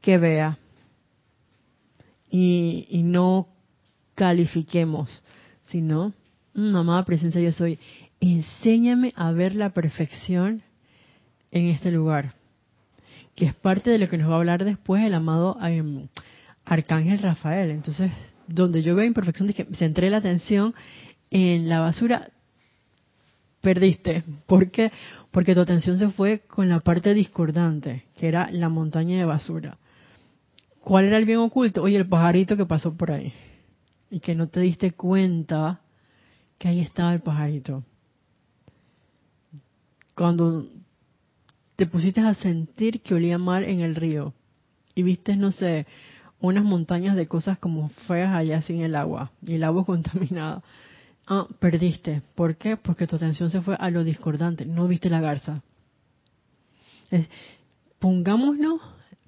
que 0.00 0.18
vea. 0.18 0.58
Y, 2.30 2.86
y 2.90 3.02
no 3.02 3.48
califiquemos, 4.14 5.24
sino, 5.62 6.12
mm, 6.54 6.76
amada 6.76 7.04
presencia 7.04 7.40
yo 7.40 7.52
soy, 7.52 7.78
enséñame 8.20 9.12
a 9.16 9.32
ver 9.32 9.54
la 9.54 9.70
perfección 9.70 10.62
en 11.50 11.66
este 11.66 11.90
lugar, 11.90 12.32
que 13.34 13.46
es 13.46 13.54
parte 13.54 13.90
de 13.90 13.98
lo 13.98 14.08
que 14.08 14.18
nos 14.18 14.28
va 14.28 14.34
a 14.34 14.38
hablar 14.38 14.64
después 14.64 15.04
el 15.04 15.14
amado 15.14 15.58
em, 15.62 16.08
Arcángel 16.64 17.20
Rafael. 17.20 17.70
Entonces, 17.70 18.10
donde 18.46 18.82
yo 18.82 18.94
veo 18.94 19.06
imperfección, 19.06 19.52
que 19.52 19.64
centré 19.76 20.10
la 20.10 20.18
atención 20.18 20.74
en 21.30 21.68
la 21.68 21.80
basura, 21.80 22.30
perdiste. 23.60 24.24
¿Por 24.46 24.70
qué? 24.70 24.90
Porque 25.30 25.54
tu 25.54 25.60
atención 25.60 25.98
se 25.98 26.08
fue 26.10 26.40
con 26.40 26.68
la 26.68 26.80
parte 26.80 27.14
discordante, 27.14 28.04
que 28.16 28.28
era 28.28 28.50
la 28.50 28.68
montaña 28.68 29.18
de 29.18 29.24
basura. 29.24 29.78
¿Cuál 30.80 31.06
era 31.06 31.18
el 31.18 31.26
bien 31.26 31.38
oculto? 31.38 31.82
Oye, 31.82 31.96
el 31.96 32.08
pajarito 32.08 32.56
que 32.56 32.64
pasó 32.64 32.96
por 32.96 33.10
ahí. 33.10 33.32
Y 34.10 34.20
que 34.20 34.34
no 34.34 34.48
te 34.48 34.60
diste 34.60 34.92
cuenta 34.92 35.80
que 36.56 36.68
ahí 36.68 36.80
estaba 36.80 37.12
el 37.12 37.20
pajarito. 37.20 37.84
Cuando 40.18 40.66
te 41.76 41.86
pusiste 41.86 42.20
a 42.20 42.34
sentir 42.34 43.02
que 43.02 43.14
olía 43.14 43.38
mal 43.38 43.62
en 43.62 43.78
el 43.78 43.94
río 43.94 44.34
y 44.96 45.04
viste, 45.04 45.36
no 45.36 45.52
sé, 45.52 45.86
unas 46.40 46.64
montañas 46.64 47.14
de 47.14 47.28
cosas 47.28 47.56
como 47.60 47.88
feas 48.08 48.34
allá 48.34 48.60
sin 48.62 48.82
el 48.82 48.96
agua 48.96 49.30
y 49.46 49.54
el 49.54 49.62
agua 49.62 49.84
contaminada. 49.86 50.64
Ah, 51.24 51.46
perdiste. 51.60 52.22
¿Por 52.34 52.56
qué? 52.56 52.76
Porque 52.76 53.06
tu 53.06 53.14
atención 53.14 53.48
se 53.48 53.60
fue 53.60 53.76
a 53.78 53.90
lo 53.90 54.02
discordante. 54.02 54.66
No 54.66 54.88
viste 54.88 55.08
la 55.08 55.20
garza. 55.20 55.62
pongámonos, 58.00 58.80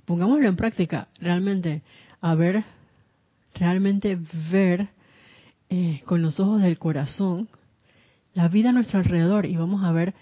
pongámoslo 0.06 0.48
en 0.48 0.56
práctica. 0.56 1.06
Realmente, 1.20 1.82
a 2.20 2.34
ver, 2.34 2.64
realmente 3.54 4.18
ver 4.50 4.88
eh, 5.68 6.00
con 6.04 6.20
los 6.20 6.40
ojos 6.40 6.60
del 6.60 6.80
corazón 6.80 7.48
la 8.34 8.48
vida 8.48 8.70
a 8.70 8.72
nuestro 8.72 8.98
alrededor 8.98 9.46
y 9.46 9.56
vamos 9.56 9.84
a 9.84 9.92
ver 9.92 10.14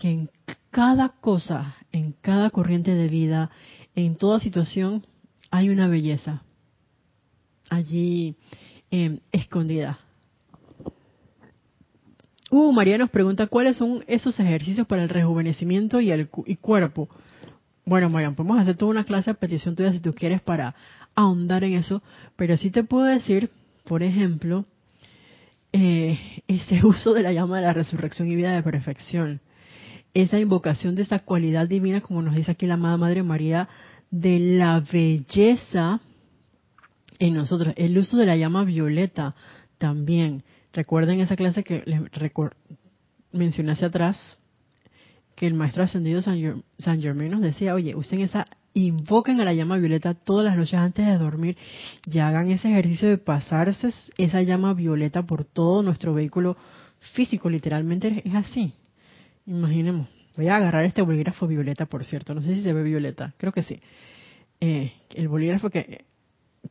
que 0.00 0.10
en 0.10 0.30
cada 0.70 1.10
cosa, 1.20 1.76
en 1.92 2.14
cada 2.22 2.48
corriente 2.48 2.94
de 2.94 3.06
vida, 3.06 3.50
en 3.94 4.16
toda 4.16 4.40
situación, 4.40 5.04
hay 5.50 5.68
una 5.68 5.88
belleza 5.88 6.42
allí 7.68 8.34
em, 8.90 9.20
escondida. 9.30 9.98
Uh, 12.50 12.72
María 12.72 12.96
nos 12.96 13.10
pregunta 13.10 13.46
cuáles 13.46 13.76
son 13.76 14.02
esos 14.06 14.40
ejercicios 14.40 14.86
para 14.86 15.02
el 15.02 15.10
rejuvenecimiento 15.10 16.00
y 16.00 16.10
el 16.10 16.30
cuerpo. 16.30 17.10
Bueno, 17.84 18.08
María, 18.08 18.30
podemos 18.30 18.58
hacer 18.58 18.76
toda 18.76 18.90
una 18.90 19.04
clase 19.04 19.32
de 19.32 19.34
petición 19.34 19.76
tuya 19.76 19.92
si 19.92 20.00
tú 20.00 20.14
quieres 20.14 20.40
para 20.40 20.74
ahondar 21.14 21.62
en 21.62 21.74
eso, 21.74 22.02
pero 22.36 22.56
sí 22.56 22.70
te 22.70 22.84
puedo 22.84 23.04
decir, 23.04 23.50
por 23.84 24.02
ejemplo, 24.02 24.64
eh, 25.74 26.18
ese 26.48 26.86
uso 26.86 27.12
de 27.12 27.22
la 27.22 27.34
llama 27.34 27.56
de 27.56 27.66
la 27.66 27.74
resurrección 27.74 28.32
y 28.32 28.36
vida 28.36 28.52
de 28.52 28.62
perfección, 28.62 29.42
esa 30.14 30.38
invocación 30.38 30.94
de 30.94 31.02
esa 31.02 31.20
cualidad 31.20 31.68
divina, 31.68 32.00
como 32.00 32.22
nos 32.22 32.34
dice 32.34 32.50
aquí 32.50 32.66
la 32.66 32.74
amada 32.74 32.96
Madre 32.96 33.22
María, 33.22 33.68
de 34.10 34.38
la 34.38 34.80
belleza 34.80 36.00
en 37.18 37.34
nosotros. 37.34 37.74
El 37.76 37.96
uso 37.96 38.16
de 38.16 38.26
la 38.26 38.36
llama 38.36 38.64
violeta 38.64 39.34
también. 39.78 40.42
Recuerden 40.72 41.20
esa 41.20 41.36
clase 41.36 41.64
que 41.64 41.82
les 41.86 42.00
mencioné 43.32 43.72
hacia 43.72 43.88
atrás, 43.88 44.38
que 45.36 45.46
el 45.46 45.54
maestro 45.54 45.84
ascendido 45.84 46.20
San, 46.22 47.00
Germain 47.00 47.30
nos 47.30 47.40
decía, 47.40 47.74
oye, 47.74 47.94
usen 47.94 48.20
esa, 48.20 48.46
invoquen 48.74 49.40
a 49.40 49.44
la 49.44 49.54
llama 49.54 49.78
violeta 49.78 50.14
todas 50.14 50.44
las 50.44 50.56
noches 50.56 50.74
antes 50.74 51.06
de 51.06 51.18
dormir 51.18 51.56
y 52.06 52.18
hagan 52.18 52.50
ese 52.50 52.68
ejercicio 52.68 53.08
de 53.08 53.18
pasarse 53.18 53.92
esa 54.18 54.42
llama 54.42 54.74
violeta 54.74 55.24
por 55.24 55.44
todo 55.44 55.82
nuestro 55.82 56.14
vehículo 56.14 56.56
físico, 57.14 57.48
literalmente 57.48 58.22
es 58.24 58.34
así. 58.34 58.74
Imaginemos. 59.50 60.08
Voy 60.36 60.46
a 60.46 60.56
agarrar 60.56 60.84
este 60.84 61.02
bolígrafo 61.02 61.48
violeta, 61.48 61.84
por 61.86 62.04
cierto. 62.04 62.36
No 62.36 62.40
sé 62.40 62.54
si 62.54 62.62
se 62.62 62.72
ve 62.72 62.84
violeta. 62.84 63.34
Creo 63.36 63.52
que 63.52 63.64
sí. 63.64 63.80
Eh, 64.60 64.92
el 65.16 65.26
bolígrafo 65.26 65.70
que, 65.70 66.04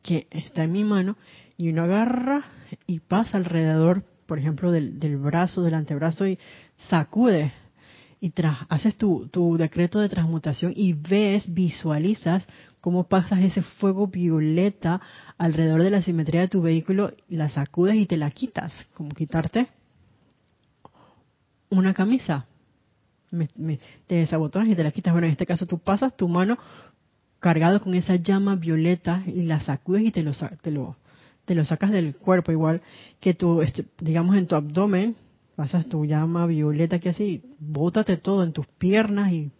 que 0.02 0.26
está 0.30 0.64
en 0.64 0.72
mi 0.72 0.82
mano 0.82 1.18
y 1.58 1.68
uno 1.68 1.84
agarra 1.84 2.42
y 2.86 3.00
pasa 3.00 3.36
alrededor, 3.36 4.02
por 4.24 4.38
ejemplo, 4.38 4.72
del, 4.72 4.98
del 4.98 5.18
brazo, 5.18 5.62
del 5.62 5.74
antebrazo 5.74 6.26
y 6.26 6.38
sacude 6.88 7.52
y 8.18 8.30
tras, 8.30 8.60
haces 8.70 8.96
tu, 8.96 9.28
tu 9.28 9.58
decreto 9.58 10.00
de 10.00 10.08
transmutación 10.08 10.72
y 10.74 10.94
ves, 10.94 11.52
visualizas 11.52 12.46
cómo 12.80 13.08
pasas 13.08 13.40
ese 13.40 13.60
fuego 13.60 14.06
violeta 14.06 15.02
alrededor 15.36 15.82
de 15.82 15.90
la 15.90 16.00
simetría 16.00 16.40
de 16.40 16.48
tu 16.48 16.62
vehículo, 16.62 17.12
la 17.28 17.50
sacudes 17.50 17.96
y 17.96 18.06
te 18.06 18.16
la 18.16 18.30
quitas, 18.30 18.72
como 18.94 19.10
quitarte 19.10 19.68
una 21.68 21.92
camisa 21.92 22.46
te 24.06 24.14
desabotonas 24.14 24.68
y 24.68 24.74
te 24.74 24.84
la 24.84 24.90
quitas. 24.90 25.12
Bueno, 25.12 25.26
en 25.26 25.32
este 25.32 25.46
caso 25.46 25.66
tú 25.66 25.78
pasas 25.78 26.16
tu 26.16 26.28
mano 26.28 26.58
cargado 27.38 27.80
con 27.80 27.94
esa 27.94 28.16
llama 28.16 28.54
violeta 28.56 29.22
y 29.26 29.42
la 29.42 29.60
sacudes 29.60 30.04
y 30.04 30.10
te 30.10 30.22
lo, 30.22 30.32
te 30.62 30.70
lo, 30.70 30.96
te 31.44 31.54
lo 31.54 31.64
sacas 31.64 31.90
del 31.90 32.14
cuerpo, 32.14 32.52
igual 32.52 32.82
que 33.18 33.34
tú, 33.34 33.62
este, 33.62 33.86
digamos, 33.98 34.36
en 34.36 34.46
tu 34.46 34.54
abdomen, 34.56 35.16
pasas 35.56 35.88
tu 35.88 36.04
llama 36.04 36.46
violeta 36.46 36.98
que 36.98 37.08
así, 37.08 37.42
bótate 37.58 38.16
todo 38.18 38.44
en 38.44 38.52
tus 38.52 38.66
piernas 38.66 39.32
y 39.32 39.50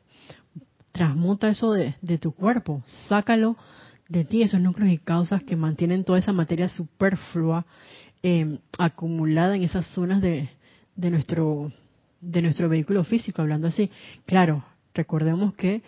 transmuta 0.92 1.48
eso 1.48 1.72
de, 1.72 1.94
de 2.02 2.18
tu 2.18 2.32
cuerpo, 2.32 2.82
sácalo 3.08 3.56
de 4.08 4.24
ti, 4.24 4.42
esos 4.42 4.60
núcleos 4.60 4.90
y 4.90 4.98
causas 4.98 5.42
que 5.44 5.56
mantienen 5.56 6.04
toda 6.04 6.18
esa 6.18 6.32
materia 6.32 6.68
superflua 6.68 7.64
eh, 8.22 8.58
acumulada 8.78 9.56
en 9.56 9.62
esas 9.62 9.86
zonas 9.86 10.20
de, 10.20 10.50
de 10.96 11.10
nuestro 11.10 11.72
de 12.20 12.42
nuestro 12.42 12.68
vehículo 12.68 13.04
físico, 13.04 13.42
hablando 13.42 13.68
así. 13.68 13.90
Claro, 14.26 14.64
recordemos 14.94 15.54
que 15.54 15.82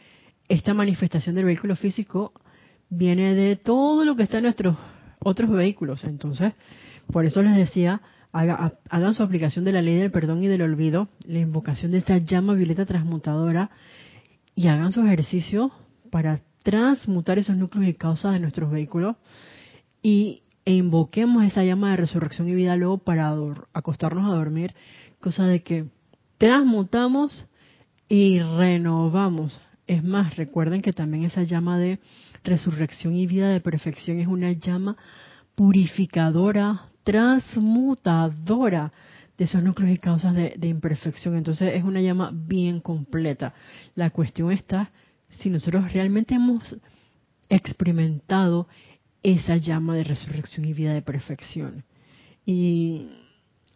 esta 0.49 0.75
manifestación 0.75 1.35
del 1.35 1.45
vehículo 1.45 1.77
físico 1.77 2.33
viene 2.89 3.35
de 3.35 3.57
todo 3.57 4.05
lo 4.05 4.17
que 4.17 4.25
está 4.25 4.39
en 4.39 4.45
nuestros 4.45 4.77
otros 5.21 5.51
vehículos. 5.51 6.05
Entonces, 6.05 6.53
por 7.11 7.25
eso 7.25 7.43
les 7.43 7.57
decía, 7.57 8.01
hagan 8.33 9.15
su 9.15 9.23
aplicación 9.23 9.65
de 9.65 9.73
la 9.73 9.83
ley 9.83 9.97
del 9.97 10.11
perdón 10.11 10.43
y 10.43 10.49
del 10.49 10.63
olvido, 10.63 11.09
la 11.25 11.39
invocación 11.39 11.93
de 11.93 11.99
esta 11.99 12.19
llama 12.19 12.55
violeta 12.55 12.87
transmutadora 12.87 13.71
y 14.55 14.69
hagan 14.69 14.93
su 14.93 15.05
ejercicio 15.05 15.73
para 16.11 16.41
transmutar 16.63 17.39
esos 17.39 17.57
núcleos 17.57 17.89
y 17.89 17.95
causas 17.95 18.33
de 18.33 18.41
nuestros 18.41 18.71
vehículos 18.71 19.17
y 20.03 20.43
e 20.65 20.75
invoquemos 20.75 21.45
esa 21.45 21.65
llama 21.65 21.91
de 21.91 21.97
resurrección 21.97 22.49
y 22.49 22.55
vida 22.55 22.77
luego 22.77 22.99
para 22.99 23.35
acostarnos 23.73 24.31
a 24.31 24.37
dormir, 24.37 24.75
cosa 25.21 25.47
de 25.47 25.63
que 25.63 25.87
transmutamos 26.43 27.47
y 28.09 28.41
renovamos. 28.41 29.61
Es 29.87 30.03
más, 30.03 30.35
recuerden 30.35 30.83
que 30.83 30.93
también 30.93 31.23
esa 31.23 31.45
llama 31.45 31.79
de 31.79 32.01
resurrección 32.43 33.15
y 33.15 33.29
vida 33.29 33.49
de 33.49 33.61
perfección 33.61 34.19
es 34.19 34.27
una 34.27 34.51
llama 34.51 34.97
purificadora, 35.55 36.89
transmutadora 37.05 38.93
de 39.39 39.45
esos 39.45 39.63
núcleos 39.63 39.93
y 39.93 39.99
causas 39.99 40.35
de, 40.35 40.67
imperfección. 40.67 41.37
Entonces 41.37 41.75
es 41.77 41.85
una 41.85 42.01
llama 42.01 42.33
bien 42.35 42.81
completa. 42.81 43.55
La 43.95 44.11
cuestión 44.11 44.51
está 44.51 44.91
si 45.29 45.49
nosotros 45.49 45.93
realmente 45.93 46.35
hemos 46.35 46.77
experimentado 47.49 48.67
esa 49.23 49.59
llama 49.59 49.95
de 49.95 50.03
resurrección 50.03 50.65
y 50.65 50.73
vida 50.73 50.93
de 50.93 51.03
perfección. 51.03 51.85
Y 52.45 53.22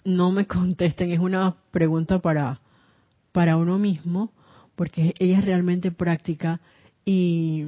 no 0.06 0.30
me 0.30 0.46
contesten, 0.46 1.10
es 1.10 1.18
una 1.18 1.56
pregunta 1.72 2.20
para, 2.20 2.60
para 3.32 3.56
uno 3.56 3.76
mismo, 3.76 4.32
porque 4.76 5.14
ella 5.18 5.40
es 5.40 5.44
realmente 5.44 5.90
práctica 5.90 6.60
y 7.04 7.66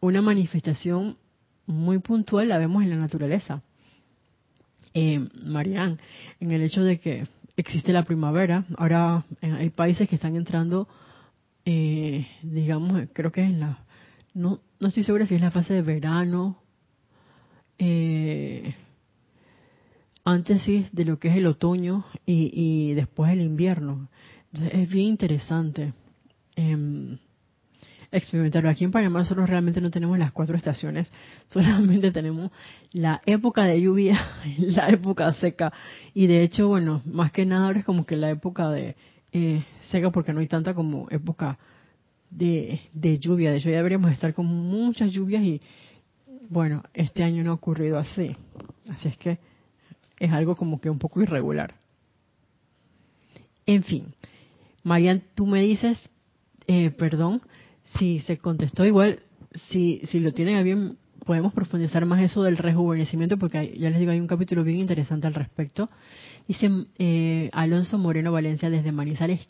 una 0.00 0.20
manifestación 0.20 1.16
muy 1.66 1.98
puntual 1.98 2.48
la 2.48 2.58
vemos 2.58 2.82
en 2.82 2.90
la 2.90 2.96
naturaleza. 2.96 3.62
Eh, 4.92 5.26
Marianne, 5.44 5.96
en 6.40 6.52
el 6.52 6.62
hecho 6.62 6.84
de 6.84 7.00
que 7.00 7.26
existe 7.56 7.92
la 7.92 8.04
primavera, 8.04 8.66
ahora 8.76 9.24
hay 9.40 9.70
países 9.70 10.08
que 10.08 10.16
están 10.16 10.36
entrando, 10.36 10.86
eh, 11.64 12.26
digamos, 12.42 13.02
creo 13.14 13.32
que 13.32 13.44
es 13.44 13.52
la, 13.52 13.78
no, 14.34 14.60
no 14.78 14.88
estoy 14.88 15.04
segura 15.04 15.26
si 15.26 15.34
es 15.34 15.40
la 15.40 15.50
fase 15.50 15.72
de 15.72 15.82
verano, 15.82 16.58
eh, 17.78 18.74
antes 20.26 20.62
sí 20.62 20.86
de 20.90 21.04
lo 21.04 21.20
que 21.20 21.28
es 21.28 21.36
el 21.36 21.46
otoño 21.46 22.04
y, 22.26 22.92
después 22.94 23.32
el 23.32 23.40
invierno. 23.40 24.08
es 24.72 24.88
bien 24.88 25.06
interesante 25.06 25.94
eh, 26.56 27.16
experimentarlo. 28.10 28.68
Aquí 28.68 28.82
en 28.82 28.90
Panamá 28.90 29.20
nosotros 29.20 29.48
realmente 29.48 29.80
no 29.80 29.92
tenemos 29.92 30.18
las 30.18 30.32
cuatro 30.32 30.56
estaciones, 30.56 31.08
solamente 31.46 32.10
tenemos 32.10 32.50
la 32.92 33.22
época 33.24 33.64
de 33.64 33.80
lluvia 33.80 34.20
y 34.58 34.72
la 34.72 34.88
época 34.88 35.32
seca. 35.34 35.72
Y 36.12 36.26
de 36.26 36.42
hecho, 36.42 36.66
bueno, 36.66 37.02
más 37.06 37.30
que 37.30 37.46
nada 37.46 37.66
ahora 37.66 37.78
es 37.78 37.84
como 37.84 38.04
que 38.04 38.16
la 38.16 38.30
época 38.30 38.68
de 38.70 38.96
eh, 39.30 39.62
seca 39.92 40.10
porque 40.10 40.32
no 40.32 40.40
hay 40.40 40.48
tanta 40.48 40.74
como 40.74 41.06
época 41.08 41.56
de, 42.30 42.80
de 42.92 43.20
lluvia. 43.20 43.52
De 43.52 43.58
hecho, 43.58 43.70
ya 43.70 43.76
deberíamos 43.76 44.10
estar 44.10 44.34
con 44.34 44.46
muchas 44.46 45.12
lluvias 45.12 45.44
y 45.44 45.60
bueno, 46.48 46.82
este 46.94 47.22
año 47.22 47.44
no 47.44 47.52
ha 47.52 47.54
ocurrido 47.54 47.96
así. 47.96 48.34
Así 48.88 49.06
es 49.06 49.16
que 49.18 49.38
es 50.18 50.32
algo 50.32 50.56
como 50.56 50.80
que 50.80 50.90
un 50.90 50.98
poco 50.98 51.22
irregular. 51.22 51.74
En 53.66 53.82
fin, 53.82 54.14
Marian, 54.82 55.22
tú 55.34 55.46
me 55.46 55.62
dices, 55.62 56.10
eh, 56.66 56.90
perdón, 56.90 57.42
si 57.98 58.20
se 58.20 58.38
contestó 58.38 58.84
igual, 58.84 59.20
si, 59.70 60.00
si 60.04 60.20
lo 60.20 60.32
tienen 60.32 60.62
bien, 60.64 60.98
podemos 61.24 61.52
profundizar 61.52 62.06
más 62.06 62.22
eso 62.22 62.42
del 62.42 62.56
rejuvenecimiento, 62.56 63.36
porque 63.36 63.76
ya 63.78 63.90
les 63.90 63.98
digo, 63.98 64.12
hay 64.12 64.20
un 64.20 64.28
capítulo 64.28 64.62
bien 64.62 64.78
interesante 64.78 65.26
al 65.26 65.34
respecto. 65.34 65.90
Dice 66.46 66.70
eh, 66.98 67.50
Alonso 67.52 67.98
Moreno 67.98 68.30
Valencia 68.30 68.70
desde 68.70 68.92
Manizales, 68.92 69.48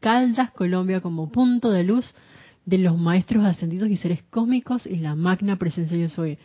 Caldas, 0.00 0.52
Colombia, 0.52 1.00
como 1.00 1.30
punto 1.30 1.70
de 1.72 1.82
luz 1.82 2.14
de 2.64 2.78
los 2.78 2.96
maestros 2.96 3.44
ascendidos 3.44 3.88
y 3.88 3.96
seres 3.96 4.22
cósmicos 4.30 4.86
y 4.86 4.96
la 4.96 5.16
magna 5.16 5.56
presencia 5.56 5.96
yo 5.96 6.08
soy. 6.08 6.38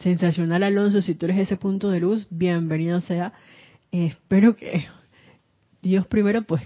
Sensacional, 0.00 0.62
Alonso, 0.64 1.00
si 1.00 1.14
tú 1.14 1.26
eres 1.26 1.38
ese 1.38 1.56
punto 1.56 1.90
de 1.90 2.00
luz, 2.00 2.26
bienvenido 2.28 3.00
sea. 3.00 3.32
Espero 3.92 4.56
que 4.56 4.86
Dios 5.82 6.06
primero, 6.06 6.42
pues 6.42 6.62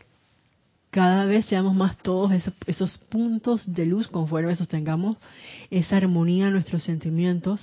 cada 0.90 1.26
vez 1.26 1.44
seamos 1.46 1.74
más 1.74 1.98
todos 1.98 2.32
esos, 2.66 2.98
puntos 3.10 3.72
de 3.72 3.84
luz 3.84 4.08
conforme 4.08 4.56
sostengamos 4.56 5.18
esa 5.70 5.98
armonía 5.98 6.46
en 6.46 6.54
nuestros 6.54 6.82
sentimientos 6.82 7.60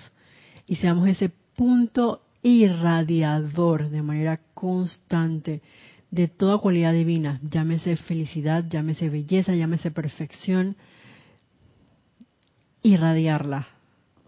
y 0.67 0.75
seamos 0.75 1.07
ese 1.09 1.29
punto 1.55 2.21
irradiador 2.43 3.89
de 3.89 4.03
manera 4.03 4.39
constante 4.53 5.63
de 6.11 6.27
toda 6.27 6.59
cualidad 6.59 6.93
divina, 6.93 7.41
llámese 7.49 7.97
felicidad, 7.97 8.63
llámese 8.69 9.09
belleza, 9.09 9.55
llámese 9.55 9.89
perfección, 9.89 10.77
irradiarla 12.83 13.74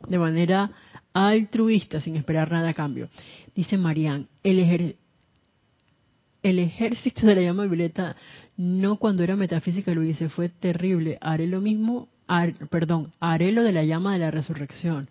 de 0.08 0.18
manera 0.18 0.72
altruista, 1.14 2.02
sin 2.02 2.16
esperar 2.16 2.52
nada 2.52 2.70
a 2.70 2.74
cambio. 2.74 3.10
Dice 3.56 3.78
Marian, 3.78 4.28
el, 4.44 4.96
el 6.44 6.60
ejército 6.60 7.26
de 7.26 7.36
la 7.36 7.42
llama 7.42 7.66
violeta, 7.66 8.16
no 8.56 8.98
cuando 8.98 9.24
era 9.24 9.36
metafísica 9.36 9.94
lo 9.94 10.04
hice, 10.04 10.30
fue 10.30 10.50
terrible. 10.50 11.18
Haré 11.22 11.48
lo 11.48 11.62
mismo, 11.62 12.10
perdón, 12.70 13.12
haré 13.20 13.52
lo 13.52 13.64
de 13.64 13.72
la 13.72 13.84
llama 13.84 14.14
de 14.14 14.20
la 14.20 14.32
resurrección. 14.32 15.10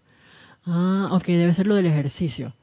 Ah, 0.65 1.09
ok, 1.13 1.27
debe 1.27 1.55
ser 1.55 1.67
lo 1.67 1.75
del 1.75 1.87
ejercicio. 1.87 2.55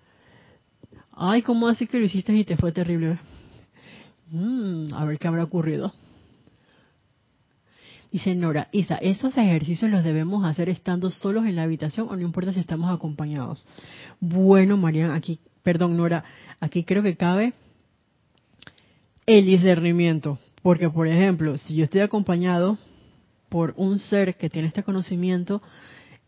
Ay, 1.16 1.42
¿cómo 1.42 1.68
así 1.68 1.88
que 1.88 2.00
lo 2.00 2.06
hiciste 2.06 2.34
y 2.34 2.44
te 2.44 2.58
fue 2.58 2.72
terrible? 2.72 3.20
Mm, 4.32 4.94
a 4.94 5.06
ver 5.06 5.20
qué 5.20 5.28
habrá 5.28 5.44
ocurrido. 5.44 5.94
Dice 8.14 8.36
Nora, 8.36 8.68
Isa, 8.72 8.98
¿esos 8.98 9.36
ejercicios 9.38 9.90
los 9.90 10.04
debemos 10.04 10.46
hacer 10.46 10.70
estando 10.70 11.10
solos 11.10 11.48
en 11.48 11.56
la 11.56 11.64
habitación 11.64 12.10
o 12.12 12.16
no 12.16 12.22
importa 12.22 12.54
si 12.54 12.60
estamos 12.60 12.94
acompañados? 12.94 13.66
Bueno, 14.20 14.78
Marian, 14.78 15.10
aquí, 15.10 15.40
perdón, 15.64 15.98
Nora, 15.98 16.24
aquí 16.60 16.84
creo 16.84 17.02
que 17.02 17.18
cabe 17.18 17.54
el 19.26 19.48
discernimiento. 19.48 20.38
Porque, 20.62 20.92
por 20.92 21.08
ejemplo, 21.08 21.58
si 21.58 21.76
yo 21.76 21.86
estoy 21.86 22.02
acompañado 22.02 22.78
por 23.50 23.74
un 23.78 23.98
ser 23.98 24.36
que 24.36 24.48
tiene 24.48 24.68
este 24.68 24.84
conocimiento, 24.84 25.64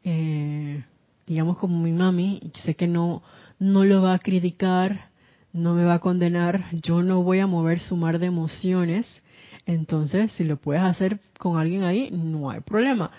eh, 0.04 0.84
digamos 1.28 1.60
como 1.60 1.80
mi 1.80 1.92
mami, 1.92 2.52
sé 2.64 2.74
que 2.74 2.88
no, 2.88 3.22
no 3.60 3.86
lo 3.86 4.02
va 4.02 4.16
a 4.16 4.20
criticar, 4.20 5.10
no 5.54 5.76
me 5.76 5.84
va 5.84 5.94
a 5.94 6.00
condenar, 6.00 6.66
yo 6.82 7.04
no 7.04 7.22
voy 7.22 7.42
a 7.42 7.48
mover 7.48 7.80
su 7.80 7.96
mar 7.96 8.18
de 8.18 8.26
emociones, 8.26 9.22
entonces, 9.66 10.32
si 10.34 10.44
lo 10.44 10.58
puedes 10.58 10.84
hacer 10.84 11.20
con 11.40 11.58
alguien 11.58 11.84
ahí, 11.84 12.10
no 12.12 12.50
hay 12.50 12.62
problema. 12.62 13.12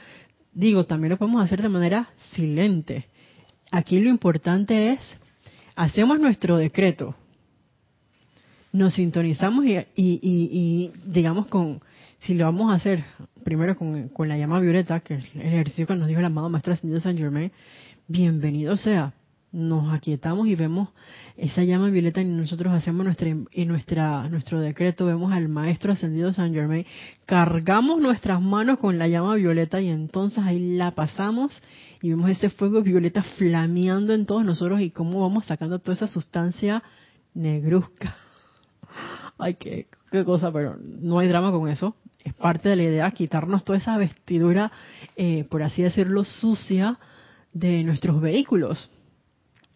Digo, 0.53 0.87
también 0.87 1.11
lo 1.11 1.17
podemos 1.19 1.43
hacer 1.43 1.61
de 1.61 1.69
manera 1.69 2.09
silente. 2.35 3.07
Aquí 3.71 4.01
lo 4.01 4.09
importante 4.09 4.93
es, 4.93 5.01
hacemos 5.75 6.21
nuestro 6.21 6.57
decreto, 6.57 7.15
nos 8.73 8.95
sintonizamos 8.95 9.65
y, 9.65 9.85
y, 9.97 10.93
digamos 11.07 11.47
con, 11.47 11.81
si 12.21 12.35
lo 12.35 12.45
vamos 12.45 12.71
a 12.71 12.75
hacer 12.75 13.03
primero 13.43 13.77
con, 13.77 14.09
con, 14.09 14.29
la 14.29 14.37
llama 14.37 14.61
violeta, 14.61 15.01
que 15.01 15.15
es 15.15 15.25
el 15.35 15.43
ejercicio 15.43 15.87
que 15.87 15.97
nos 15.97 16.09
dijo 16.09 16.21
el 16.21 16.27
amado 16.27 16.49
Maestro 16.49 16.75
Ascendido 16.75 17.01
San 17.01 17.17
Germain, 17.17 17.51
bienvenido 18.07 18.77
sea 18.77 19.15
nos 19.57 19.91
aquietamos 19.91 20.47
y 20.49 20.55
vemos 20.55 20.91
esa 21.39 21.65
llama 21.65 21.89
violeta 21.89 22.21
y 22.21 22.27
nosotros 22.27 22.75
hacemos 22.75 23.07
nuestra 23.07 23.31
y 23.51 23.65
nuestra 23.65 24.29
nuestro 24.29 24.61
decreto 24.61 25.07
vemos 25.07 25.33
al 25.33 25.49
maestro 25.49 25.93
ascendido 25.93 26.31
San 26.35 26.53
Germain 26.53 26.85
cargamos 27.25 27.99
nuestras 28.03 28.43
manos 28.43 28.79
con 28.79 28.99
la 28.99 29.09
llama 29.09 29.35
violeta 29.37 29.81
y 29.81 29.89
entonces 29.89 30.41
ahí 30.45 30.77
la 30.77 30.91
pasamos 30.91 31.59
y 32.03 32.11
vemos 32.11 32.29
ese 32.29 32.51
fuego 32.51 32.83
violeta 32.83 33.23
flameando 33.23 34.13
en 34.13 34.27
todos 34.27 34.45
nosotros 34.45 34.83
y 34.83 34.91
cómo 34.91 35.23
vamos 35.23 35.47
sacando 35.47 35.79
toda 35.79 35.95
esa 35.95 36.09
sustancia 36.09 36.83
negruzca. 37.33 38.15
Ay 39.39 39.55
qué, 39.55 39.87
qué 40.11 40.23
cosa 40.23 40.53
pero 40.53 40.77
no 40.79 41.19
hay 41.19 41.29
drama 41.29 41.51
con 41.51 41.67
eso. 41.71 41.97
Es 42.23 42.35
parte 42.35 42.69
de 42.69 42.77
la 42.77 42.83
idea 42.83 43.11
quitarnos 43.11 43.65
toda 43.65 43.79
esa 43.79 43.97
vestidura 43.97 44.71
eh, 45.17 45.45
por 45.45 45.63
así 45.63 45.81
decirlo 45.81 46.25
sucia 46.25 46.99
de 47.55 47.83
nuestros 47.85 48.21
vehículos 48.21 48.91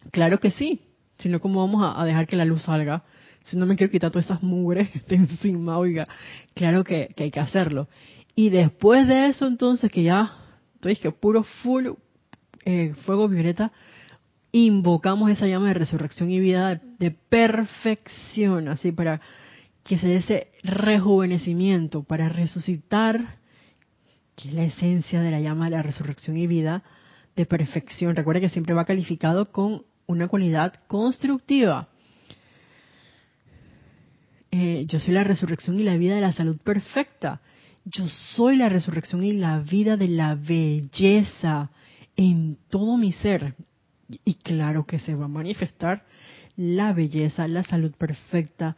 Claro 0.09 0.39
que 0.39 0.51
sí, 0.51 0.81
sino 1.19 1.39
cómo 1.39 1.59
vamos 1.59 1.95
a, 1.95 2.03
dejar 2.05 2.27
que 2.27 2.35
la 2.35 2.45
luz 2.45 2.63
salga. 2.63 3.03
Si 3.43 3.57
no 3.57 3.65
me 3.65 3.75
quiero 3.75 3.91
quitar 3.91 4.11
todas 4.11 4.25
esas 4.25 4.41
mugres 4.41 4.89
que 5.07 5.15
encima, 5.15 5.77
oiga, 5.77 6.05
claro 6.53 6.83
que, 6.83 7.13
hay 7.15 7.31
que 7.31 7.39
hacerlo. 7.39 7.87
Y 8.35 8.49
después 8.49 9.07
de 9.07 9.27
eso, 9.27 9.45
entonces, 9.47 9.91
que 9.91 10.03
ya, 10.03 10.33
entonces 10.75 10.99
que 10.99 11.11
puro 11.11 11.43
full 11.43 11.89
eh, 12.65 12.93
fuego 13.05 13.27
violeta, 13.27 13.71
invocamos 14.51 15.29
esa 15.29 15.47
llama 15.47 15.67
de 15.67 15.75
resurrección 15.75 16.29
y 16.31 16.39
vida 16.39 16.81
de 16.99 17.11
perfección, 17.11 18.67
así 18.67 18.91
para 18.91 19.21
que 19.83 19.97
se 19.97 20.07
dé 20.07 20.17
ese 20.17 20.47
rejuvenecimiento, 20.63 22.03
para 22.03 22.29
resucitar, 22.29 23.39
que 24.35 24.49
es 24.49 24.53
la 24.53 24.63
esencia 24.63 25.21
de 25.21 25.31
la 25.31 25.39
llama 25.39 25.65
de 25.65 25.71
la 25.71 25.83
resurrección 25.83 26.37
y 26.37 26.47
vida 26.47 26.83
de 27.35 27.45
perfección. 27.45 28.15
Recuerda 28.15 28.41
que 28.41 28.49
siempre 28.49 28.75
va 28.75 28.85
calificado 28.85 29.51
con 29.51 29.83
una 30.11 30.27
cualidad 30.27 30.73
constructiva. 30.87 31.87
Eh, 34.51 34.83
yo 34.85 34.99
soy 34.99 35.13
la 35.13 35.23
resurrección 35.23 35.79
y 35.79 35.83
la 35.83 35.95
vida 35.95 36.15
de 36.15 36.21
la 36.21 36.33
salud 36.33 36.57
perfecta. 36.57 37.41
Yo 37.85 38.07
soy 38.07 38.57
la 38.57 38.69
resurrección 38.69 39.23
y 39.23 39.31
la 39.33 39.59
vida 39.59 39.97
de 39.97 40.09
la 40.09 40.35
belleza 40.35 41.71
en 42.15 42.57
todo 42.69 42.97
mi 42.97 43.11
ser. 43.11 43.55
Y 44.25 44.35
claro 44.35 44.85
que 44.85 44.99
se 44.99 45.15
va 45.15 45.25
a 45.25 45.29
manifestar 45.29 46.03
la 46.57 46.93
belleza, 46.93 47.47
la 47.47 47.63
salud 47.63 47.93
perfecta, 47.97 48.75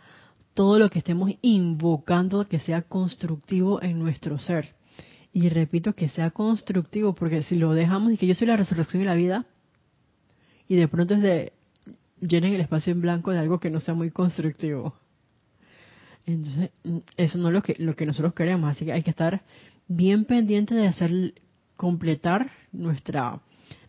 todo 0.54 0.78
lo 0.78 0.90
que 0.90 1.00
estemos 1.00 1.32
invocando 1.42 2.48
que 2.48 2.60
sea 2.60 2.84
constructivo 2.84 3.82
en 3.82 4.00
nuestro 4.00 4.38
ser. 4.38 4.76
Y 5.34 5.50
repito 5.50 5.94
que 5.94 6.10
sea 6.10 6.30
constructivo, 6.30 7.16
porque 7.16 7.42
si 7.42 7.56
lo 7.56 7.74
dejamos 7.74 8.14
y 8.14 8.18
que 8.18 8.28
yo 8.28 8.36
soy 8.36 8.48
la 8.48 8.56
resurrección 8.56 9.02
y 9.02 9.06
la 9.06 9.16
vida, 9.16 9.46
y 10.74 10.76
de 10.76 10.88
pronto 10.88 11.13
es 11.13 11.21
de 11.21 11.53
llenen 12.19 12.55
el 12.55 12.61
espacio 12.61 12.93
en 12.93 13.01
blanco 13.01 13.30
de 13.30 13.38
algo 13.38 13.59
que 13.59 13.69
no 13.69 13.80
sea 13.80 13.93
muy 13.93 14.09
constructivo. 14.09 14.95
Entonces, 16.26 16.71
eso 17.15 17.38
no 17.38 17.49
es 17.49 17.53
lo 17.53 17.61
que, 17.61 17.76
lo 17.78 17.95
que 17.95 18.07
nosotros 18.07 18.34
queremos, 18.34 18.71
así 18.71 18.86
que 18.86 18.91
hay 18.91 19.03
que 19.03 19.11
estar 19.11 19.43
bien 19.88 20.26
pendiente 20.26 20.74
de 20.74 20.88
hacer 20.88 21.36
completar 21.76 22.49
nuestra 22.71 23.39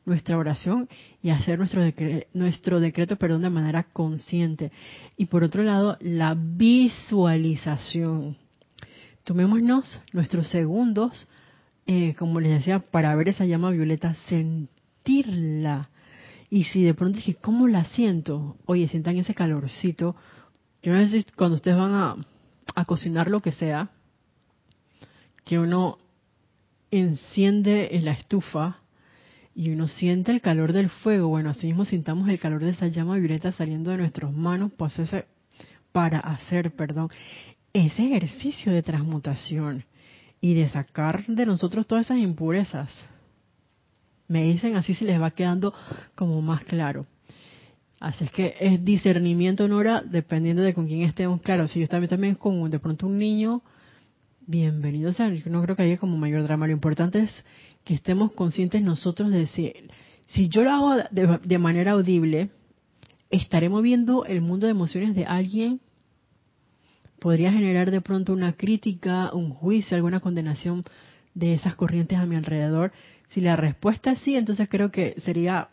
nuestra 0.05 0.37
oración 0.37 0.91
y 1.22 1.30
hacer 1.30 1.59
nuestro 1.59 1.82
decreto, 1.82 2.26
nuestro 2.35 2.80
decreto 2.80 3.16
perdón, 3.16 3.41
de 3.41 3.49
manera 3.49 3.85
consciente. 3.85 4.70
Y 5.16 5.24
por 5.24 5.43
otro 5.43 5.62
lado, 5.62 5.97
la 6.03 6.37
visualización. 6.37 8.37
Tomémonos 9.22 10.03
nuestros 10.12 10.49
segundos, 10.49 11.26
eh, 11.87 12.14
como 12.18 12.41
les 12.41 12.53
decía, 12.53 12.80
para 12.80 13.14
ver 13.14 13.30
esa 13.30 13.47
llama 13.47 13.70
violeta, 13.70 14.12
sentirla, 14.28 15.89
y 16.51 16.65
si 16.65 16.83
de 16.83 16.95
pronto 16.95 17.17
dije, 17.17 17.35
¿cómo 17.35 17.69
la 17.69 17.85
siento? 17.85 18.57
Oye, 18.67 18.89
sientan 18.89 19.17
ese 19.17 19.35
calorcito. 19.35 20.17
Yo 20.83 20.93
no 20.93 21.07
sé 21.07 21.23
si 21.23 21.25
cuando 21.37 21.57
ustedes 21.57 21.77
van 21.77 21.93
a, 21.93 22.17
a 22.75 22.85
cocinar 22.85 23.29
lo 23.29 23.41
que 23.41 23.53
sea, 23.53 23.91
que 25.45 25.59
uno 25.59 25.99
enciende 26.91 27.97
en 27.97 28.05
la 28.05 28.13
estufa 28.13 28.79
y 29.55 29.71
uno 29.71 29.89
siente 29.89 30.33
el 30.33 30.41
calor 30.41 30.73
del 30.73 30.91
fuego. 30.91 31.29
Bueno, 31.29 31.51
así 31.51 31.67
mismo 31.67 31.85
sintamos 31.85 32.29
el 32.29 32.39
calor 32.39 32.63
de 32.63 32.71
esa 32.71 32.89
llama 32.89 33.17
violeta 33.17 33.53
saliendo 33.53 33.91
de 33.91 33.99
nuestras 33.99 34.33
manos 34.33 34.73
pues 34.77 34.99
ese, 34.99 35.27
para 35.93 36.19
hacer, 36.19 36.73
perdón, 36.73 37.09
ese 37.73 38.07
ejercicio 38.07 38.73
de 38.73 38.83
transmutación 38.83 39.85
y 40.41 40.55
de 40.55 40.69
sacar 40.69 41.25
de 41.27 41.47
nosotros 41.47 41.87
todas 41.87 42.07
esas 42.07 42.19
impurezas. 42.19 42.91
Me 44.29 44.45
dicen 44.45 44.77
así 44.77 44.95
si 44.95 45.05
les 45.05 45.20
va 45.20 45.31
quedando 45.31 45.75
como 46.14 46.41
más 46.41 46.64
claro. 46.64 47.07
Así 48.01 48.25
es 48.25 48.31
que 48.31 48.55
es 48.61 48.85
discernimiento, 48.85 49.66
Nora, 49.68 50.03
dependiendo 50.03 50.62
de 50.62 50.75
con 50.75 50.87
quién 50.87 51.03
estemos. 51.03 51.41
Claro, 51.41 51.68
si 51.68 51.81
yo 51.81 51.89
también, 51.89 52.11
también 52.11 52.35
con 52.35 52.70
de 52.70 52.79
pronto 52.79 53.07
un 53.07 53.18
niño 53.18 53.62
bienvenido. 54.47 55.12
Sea, 55.12 55.31
no 55.47 55.62
creo 55.62 55.77
que 55.77 55.83
haya 55.83 55.97
como 55.97 56.16
mayor 56.16 56.43
drama. 56.43 56.66
Lo 56.66 56.72
importante 56.72 57.20
es 57.20 57.31
que 57.85 57.95
estemos 57.95 58.33
conscientes 58.33 58.83
nosotros 58.83 59.31
de 59.31 59.47
si, 59.47 59.72
si 60.27 60.49
yo 60.49 60.62
lo 60.62 60.70
hago 60.70 60.97
de, 61.11 61.39
de 61.43 61.59
manera 61.59 61.93
audible, 61.93 62.51
estaré 63.31 63.68
moviendo 63.68 64.25
el 64.25 64.41
mundo 64.41 64.66
de 64.66 64.72
emociones 64.72 65.14
de 65.14 65.25
alguien. 65.25 65.81
Podría 67.20 67.53
generar 67.53 67.91
de 67.91 68.01
pronto 68.01 68.33
una 68.33 68.53
crítica, 68.53 69.33
un 69.33 69.51
juicio, 69.51 69.97
alguna 69.97 70.20
condenación 70.20 70.83
de 71.35 71.55
esas 71.55 71.75
corrientes 71.75 72.18
a 72.18 72.27
mi 72.27 72.37
alrededor. 72.37 72.93
Si 73.31 73.41
la 73.41 73.57
respuesta 73.57 74.12
es 74.12 74.20
sí, 74.20 74.37
entonces 74.37 74.68
creo 74.68 74.91
que 74.91 75.14
sería 75.20 75.68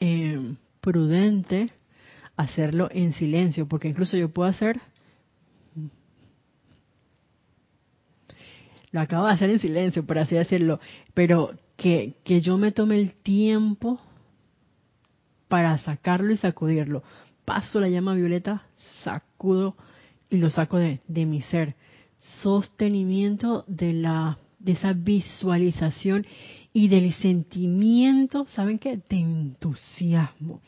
eh, 0.00 0.54
prudente 0.80 1.70
hacerlo 2.36 2.88
en 2.90 3.12
silencio, 3.12 3.66
porque 3.66 3.88
incluso 3.88 4.16
yo 4.16 4.28
puedo 4.30 4.48
hacer 4.48 4.80
lo 8.90 9.00
acabo 9.00 9.26
de 9.26 9.32
hacer 9.32 9.50
en 9.50 9.58
silencio, 9.58 10.06
por 10.06 10.18
así 10.18 10.34
decirlo, 10.34 10.80
pero 11.14 11.52
que, 11.76 12.16
que 12.24 12.40
yo 12.40 12.56
me 12.56 12.72
tome 12.72 12.98
el 12.98 13.14
tiempo 13.14 14.00
para 15.48 15.76
sacarlo 15.78 16.32
y 16.32 16.36
sacudirlo. 16.36 17.02
Paso 17.44 17.80
la 17.80 17.88
llama 17.88 18.14
violeta, 18.14 18.64
sacudo 19.02 19.76
y 20.30 20.38
lo 20.38 20.50
saco 20.50 20.78
de, 20.78 21.00
de 21.06 21.26
mi 21.26 21.42
ser. 21.42 21.74
Sostenimiento 22.18 23.64
de 23.66 23.92
la 23.92 24.38
de 24.58 24.72
esa 24.72 24.92
visualización 24.92 26.26
y 26.72 26.88
del 26.88 27.12
sentimiento, 27.14 28.44
¿saben 28.46 28.78
qué? 28.78 28.96
De 29.08 29.18
entusiasmo. 29.18 30.60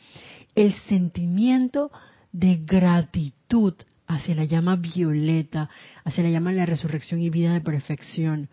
El 0.54 0.74
sentimiento 0.88 1.90
de 2.32 2.56
gratitud 2.64 3.74
hacia 4.06 4.34
la 4.34 4.44
llama 4.44 4.76
violeta, 4.76 5.68
hacia 6.04 6.24
la 6.24 6.30
llama 6.30 6.50
de 6.50 6.56
la 6.56 6.66
resurrección 6.66 7.20
y 7.22 7.30
vida 7.30 7.52
de 7.52 7.60
perfección, 7.60 8.48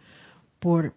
por, 0.59 0.93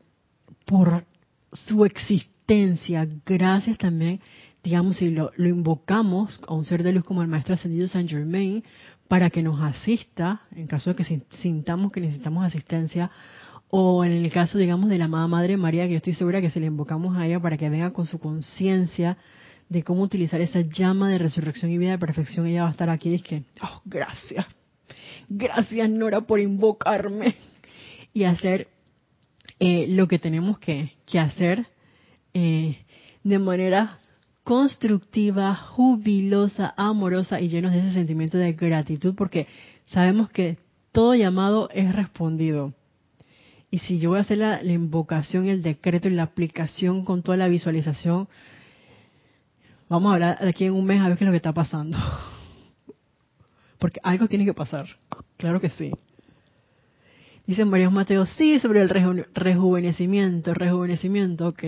por 0.67 1.05
su 1.53 1.85
existencia. 1.85 3.09
Gracias 3.25 3.79
también, 3.79 4.21
digamos, 4.63 4.97
si 4.97 5.11
lo, 5.11 5.33
lo 5.37 5.49
invocamos 5.49 6.41
a 6.47 6.53
un 6.53 6.65
ser 6.65 6.83
de 6.83 6.93
luz 6.93 7.05
como 7.05 7.23
el 7.23 7.29
Maestro 7.29 7.55
Ascendido 7.55 7.89
San 7.89 8.09
Germain, 8.09 8.63
para 9.09 9.31
que 9.31 9.43
nos 9.43 9.61
asista, 9.61 10.43
en 10.53 10.67
caso 10.67 10.91
de 10.91 10.97
que 10.97 11.23
sintamos 11.41 11.91
que 11.91 12.01
necesitamos 12.01 12.45
asistencia, 12.45 13.11
o 13.71 14.05
en 14.05 14.13
el 14.13 14.31
caso, 14.33 14.59
digamos, 14.59 14.91
de 14.91 14.99
la 14.99 15.05
amada 15.05 15.29
Madre 15.29 15.57
María, 15.57 15.85
que 15.85 15.93
yo 15.93 15.97
estoy 15.99 16.15
segura 16.15 16.41
que 16.41 16.51
si 16.51 16.59
le 16.59 16.67
invocamos 16.67 17.17
a 17.17 17.27
ella 17.27 17.39
para 17.39 17.57
que 17.57 17.69
venga 17.71 17.93
con 17.93 18.07
su 18.07 18.19
conciencia 18.19 19.17
de 19.69 19.85
cómo 19.85 20.03
utilizar 20.03 20.41
esa 20.41 20.61
llama 20.63 21.09
de 21.09 21.19
resurrección 21.19 21.71
y 21.71 21.79
vida 21.79 21.93
de 21.93 21.99
perfección, 21.99 22.47
ella 22.47 22.63
va 22.63 22.69
a 22.69 22.73
estar 22.73 22.91
aquí 22.91 23.11
y 23.11 23.15
es 23.15 23.43
oh, 23.63 23.81
gracias, 23.85 24.45
gracias 25.29 25.89
Nora 25.89 26.23
por 26.23 26.41
invocarme 26.41 27.37
y 28.13 28.25
hacer 28.25 28.67
eh, 29.61 29.87
lo 29.89 30.09
que 30.09 30.19
tenemos 30.19 30.59
que, 30.59 30.93
que 31.07 31.21
hacer 31.21 31.67
eh, 32.35 32.79
de 33.23 33.39
manera 33.39 34.01
constructiva, 34.43 35.55
jubilosa, 35.55 36.75
amorosa 36.77 37.41
y 37.41 37.49
llenos 37.49 37.71
de 37.71 37.79
ese 37.79 37.93
sentimiento 37.93 38.37
de 38.37 38.55
gratitud, 38.55 39.15
porque 39.15 39.47
sabemos 39.87 40.29
que 40.31 40.59
todo 40.91 41.15
llamado 41.15 41.69
es 41.73 41.95
respondido 41.95 42.75
y 43.71 43.79
si 43.79 43.99
yo 43.99 44.11
voy 44.11 44.19
a 44.19 44.23
hacer 44.23 44.39
la, 44.39 44.63
invocación, 44.65 45.47
el 45.47 45.63
decreto 45.63 46.09
y 46.09 46.13
la 46.13 46.25
aplicación 46.25 47.05
con 47.05 47.23
toda 47.23 47.37
la 47.37 47.49
visualización, 47.49 48.29
vamos 49.89 50.11
a 50.11 50.15
hablar 50.15 50.39
aquí 50.47 50.65
en 50.65 50.73
un 50.73 50.85
mes 50.85 51.01
a 51.01 51.09
ver 51.09 51.17
qué 51.17 51.25
es 51.25 51.27
lo 51.27 51.33
que 51.33 51.37
está 51.37 51.53
pasando. 51.53 51.97
Porque 53.79 54.01
algo 54.03 54.27
tiene 54.27 54.45
que 54.45 54.55
pasar. 54.55 54.87
Claro 55.37 55.61
que 55.61 55.71
sí. 55.71 55.93
Dice 57.47 57.65
María 57.65 57.91
Mateo, 57.91 58.27
sí, 58.27 58.59
sobre 58.59 58.83
el 58.83 58.89
rejuvenecimiento, 58.89 60.53
rejuvenecimiento, 60.53 61.49
ok. 61.49 61.63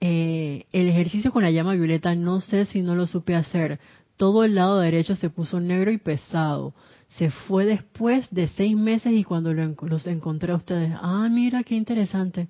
Eh, 0.00 0.66
el 0.72 0.88
ejercicio 0.88 1.32
con 1.32 1.42
la 1.42 1.50
llama 1.50 1.74
violeta, 1.74 2.14
no 2.14 2.40
sé 2.40 2.66
si 2.66 2.82
no 2.82 2.94
lo 2.94 3.06
supe 3.06 3.34
hacer. 3.34 3.80
Todo 4.16 4.44
el 4.44 4.54
lado 4.54 4.78
derecho 4.78 5.16
se 5.16 5.30
puso 5.30 5.60
negro 5.60 5.90
y 5.90 5.98
pesado 5.98 6.74
se 7.18 7.30
fue 7.30 7.64
después 7.64 8.28
de 8.30 8.48
seis 8.48 8.76
meses 8.76 9.12
y 9.12 9.24
cuando 9.24 9.52
los 9.52 10.06
encontré 10.06 10.52
a 10.52 10.56
ustedes, 10.56 10.92
ah, 11.00 11.28
mira, 11.30 11.62
qué 11.62 11.76
interesante. 11.76 12.48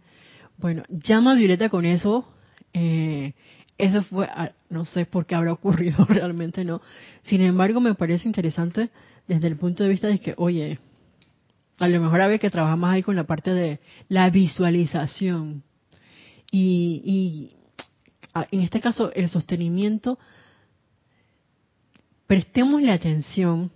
Bueno, 0.57 0.83
llama 0.89 1.35
Violeta 1.35 1.69
con 1.69 1.85
eso. 1.85 2.27
Eh, 2.73 3.35
eso 3.77 4.03
fue, 4.05 4.27
ah, 4.27 4.53
no 4.71 4.85
sé 4.87 5.05
por 5.05 5.27
qué 5.27 5.35
habrá 5.35 5.53
ocurrido, 5.53 6.05
realmente 6.09 6.65
no. 6.65 6.81
Sin 7.23 7.43
embargo, 7.43 7.81
me 7.81 7.95
parece 7.95 8.27
interesante 8.27 8.91
desde 9.29 9.49
el 9.49 9.57
punto 9.57 9.83
de 9.83 9.91
vista 9.91 10.09
de 10.09 10.19
que, 10.19 10.35
oye, 10.39 10.79
a 11.79 11.89
lo 11.89 12.01
mejor 12.01 12.21
había 12.23 12.39
que 12.39 12.51
trabajar 12.51 12.79
más 12.79 12.95
ahí 12.95 13.03
con 13.03 13.17
la 13.17 13.25
parte 13.25 13.53
de 13.53 13.81
la 14.09 14.31
visualización. 14.31 15.63
Y, 16.51 17.03
y 17.05 17.49
ah, 18.33 18.47
en 18.51 18.61
este 18.61 18.81
caso, 18.81 19.13
el 19.13 19.29
sostenimiento, 19.29 20.19
prestémosle 22.27 22.93
atención 22.93 23.71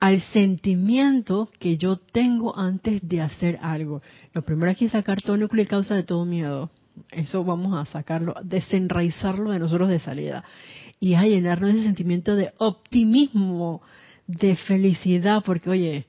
al 0.00 0.20
sentimiento 0.20 1.48
que 1.60 1.76
yo 1.76 1.96
tengo 1.96 2.58
antes 2.58 3.06
de 3.08 3.20
hacer 3.20 3.58
algo. 3.62 4.02
Lo 4.34 4.42
primero 4.42 4.70
aquí 4.70 4.86
es 4.86 4.92
sacar 4.92 5.22
todo 5.22 5.36
núcleo 5.36 5.62
y 5.62 5.68
causa 5.68 5.94
de 5.94 6.02
todo 6.02 6.24
miedo. 6.24 6.70
Eso 7.10 7.44
vamos 7.44 7.72
a 7.74 7.90
sacarlo, 7.90 8.34
desenraizarlo 8.42 9.52
de 9.52 9.60
nosotros 9.60 9.88
de 9.88 10.00
salida. 10.00 10.44
Y 10.98 11.14
a 11.14 11.22
llenarnos 11.22 11.74
de 11.74 11.84
sentimiento 11.84 12.34
de 12.34 12.52
optimismo, 12.58 13.80
de 14.26 14.56
felicidad, 14.56 15.42
porque 15.44 15.70
oye, 15.70 16.06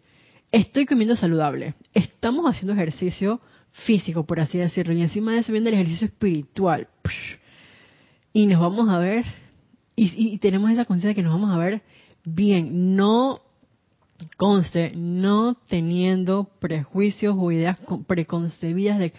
estoy 0.51 0.85
comiendo 0.85 1.15
saludable, 1.15 1.75
estamos 1.93 2.45
haciendo 2.49 2.73
ejercicio 2.73 3.41
físico, 3.85 4.25
por 4.25 4.39
así 4.39 4.57
decirlo, 4.57 4.93
y 4.93 5.01
encima 5.01 5.33
de 5.33 5.39
eso 5.39 5.51
viene 5.51 5.69
el 5.69 5.75
ejercicio 5.75 6.07
espiritual. 6.07 6.87
Y 8.33 8.47
nos 8.47 8.59
vamos 8.59 8.89
a 8.89 8.97
ver, 8.97 9.25
y, 9.95 10.33
y 10.33 10.37
tenemos 10.39 10.71
esa 10.71 10.85
conciencia 10.85 11.09
de 11.09 11.15
que 11.15 11.23
nos 11.23 11.33
vamos 11.33 11.53
a 11.53 11.57
ver 11.57 11.81
bien, 12.25 12.95
no 12.95 13.41
conste, 14.37 14.93
no 14.95 15.55
teniendo 15.67 16.45
prejuicios 16.59 17.35
o 17.37 17.51
ideas 17.51 17.79
preconcebidas 18.07 18.99
de 18.99 19.13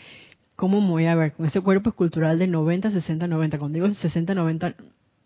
cómo 0.56 0.80
me 0.80 0.88
voy 0.88 1.06
a 1.06 1.14
ver 1.14 1.32
con 1.32 1.46
ese 1.46 1.60
cuerpo 1.60 1.90
escultural 1.90 2.38
de 2.38 2.46
90, 2.46 2.90
60, 2.90 3.26
90. 3.26 3.58
Cuando 3.58 3.74
digo 3.74 3.94
60, 3.94 4.34
90, 4.34 4.74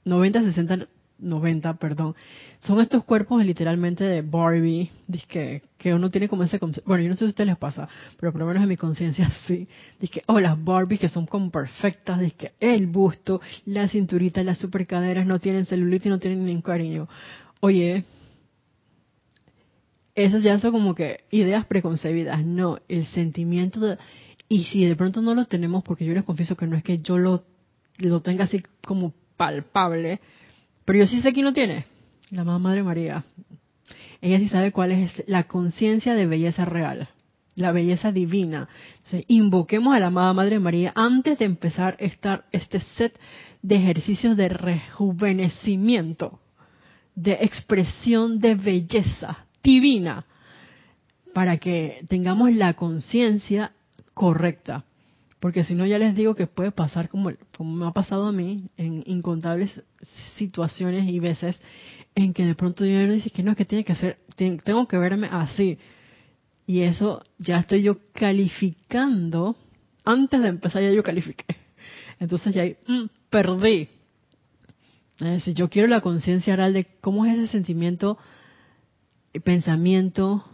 90, 0.05 0.43
60, 0.43 0.89
90, 1.19 1.75
perdón, 1.75 2.15
son 2.61 2.81
estos 2.81 3.05
cuerpos 3.05 3.45
literalmente 3.45 4.05
de 4.05 4.23
Barbie, 4.23 4.91
que, 5.29 5.63
que 5.77 5.95
uno 5.95 6.09
tiene 6.11 6.29
como 6.29 6.45
ese 6.45 6.59
bueno, 6.85 7.03
yo 7.03 7.09
no 7.09 7.15
sé 7.15 7.21
si 7.21 7.25
a 7.25 7.29
ustedes 7.29 7.49
les 7.49 7.59
pasa, 7.59 7.89
pero 8.19 8.33
por 8.33 8.41
lo 8.41 8.47
menos 8.47 8.63
en 8.63 8.69
mi 8.69 8.77
conciencia 8.77 9.31
sí, 9.47 9.69
que, 10.11 10.23
oh, 10.27 10.41
las 10.41 10.63
Barbies 10.63 11.01
que 11.01 11.09
son 11.09 11.27
como 11.27 11.51
perfectas, 11.51 12.21
que 12.35 12.53
el 12.61 12.87
busto, 12.87 13.41
la 13.67 13.89
cinturita, 13.89 14.43
las 14.43 14.59
supercaderas 14.59 15.27
no 15.27 15.41
tienen 15.41 15.67
celulitis, 15.67 16.11
no 16.11 16.19
tienen 16.19 16.45
ningún 16.45 16.63
cariño. 16.63 17.09
Oye, 17.61 18.05
eso 20.15 20.39
ya 20.39 20.59
son 20.59 20.73
como 20.73 20.95
que 20.95 21.25
ideas 21.31 21.67
preconcebidas, 21.67 22.45
no, 22.45 22.79
el 22.89 23.07
sentimiento 23.07 23.81
de, 23.81 23.99
y 24.49 24.65
si 24.65 24.85
de 24.85 24.97
pronto 24.97 25.21
no 25.21 25.35
lo 25.35 25.45
tenemos, 25.45 25.83
porque 25.85 26.05
yo 26.05 26.15
les 26.15 26.25
confieso 26.25 26.57
que 26.57 26.67
no 26.67 26.77
es 26.77 26.83
que 26.83 26.99
yo 26.99 27.19
lo, 27.19 27.45
lo 27.99 28.21
tenga 28.21 28.45
así 28.45 28.63
como 28.85 29.13
palpable, 29.37 30.21
pero 30.89 31.01
yo 31.01 31.07
sí 31.07 31.21
sé 31.21 31.35
quién 31.35 31.45
lo 31.45 31.53
tiene, 31.53 31.85
la 32.31 32.45
mamá 32.45 32.71
Madre 32.71 32.83
María. 32.83 33.23
Ella 34.23 34.39
sí 34.39 34.49
sabe 34.49 34.73
cuál 34.73 34.93
es 34.93 35.23
la 35.27 35.43
conciencia 35.43 36.15
de 36.15 36.25
belleza 36.25 36.65
real, 36.65 37.11
la 37.57 37.73
belleza 37.73 38.11
divina. 38.11 38.71
invoquemos 39.27 39.95
a 39.95 39.99
la 39.99 40.07
amada 40.07 40.33
Madre 40.33 40.59
María 40.59 40.95
antes 40.95 41.39
de 41.41 41.45
empezar 41.45 41.99
este 42.01 42.81
set 42.97 43.21
de 43.61 43.77
ejercicios 43.77 44.35
de 44.35 44.49
rejuvenecimiento, 44.49 46.41
de 47.15 47.33
expresión 47.33 48.41
de 48.41 48.55
belleza, 48.55 49.45
divina 49.63 50.25
para 51.35 51.59
que 51.59 52.03
tengamos 52.09 52.51
la 52.55 52.73
conciencia 52.73 53.73
correcta. 54.15 54.87
Porque 55.41 55.65
si 55.65 55.75
no, 55.75 55.87
ya 55.87 55.99
les 55.99 56.17
digo 56.17 56.35
que 56.35 56.47
puede 56.47 56.73
pasar 56.73 57.09
como, 57.09 57.31
me 57.61 57.87
ha 57.87 57.93
pasado 57.93 58.27
a 58.27 58.33
mí 58.33 58.71
en 58.77 59.05
incontables 59.07 59.83
situaciones 60.37 61.09
y 61.09 61.21
veces 61.21 61.61
en 62.15 62.35
que 62.35 62.45
de 62.45 62.57
pronto 62.57 62.85
yo 62.85 62.99
le 62.99 63.13
dice 63.13 63.31
que 63.31 63.45
no, 63.45 63.53
es 63.53 63.57
que 63.57 63.65
tiene 63.65 63.85
que 63.85 63.95
ser, 63.95 64.19
tengo 64.37 64.89
que 64.89 64.99
verme 64.99 65.29
así. 65.31 65.79
Y 66.67 66.81
eso 66.81 67.23
ya 67.39 67.59
estoy 67.61 67.83
yo 67.83 67.99
calificando, 68.13 69.57
antes 70.05 70.43
de 70.43 70.49
empezar 70.49 70.83
ya 70.83 70.91
yo 70.91 71.03
califiqué. 71.03 71.45
Entonces 72.19 72.55
ya 72.55 72.65
mm, 72.65 73.07
perdí. 73.31 73.89
si 75.45 75.55
yo 75.55 75.71
quiero 75.71 75.87
la 75.87 76.01
conciencia 76.01 76.57
real 76.57 76.73
de 76.73 76.87
cómo 77.01 77.25
es 77.25 77.39
ese 77.39 77.53
sentimiento 77.53 78.19
pensamiento, 79.45 80.45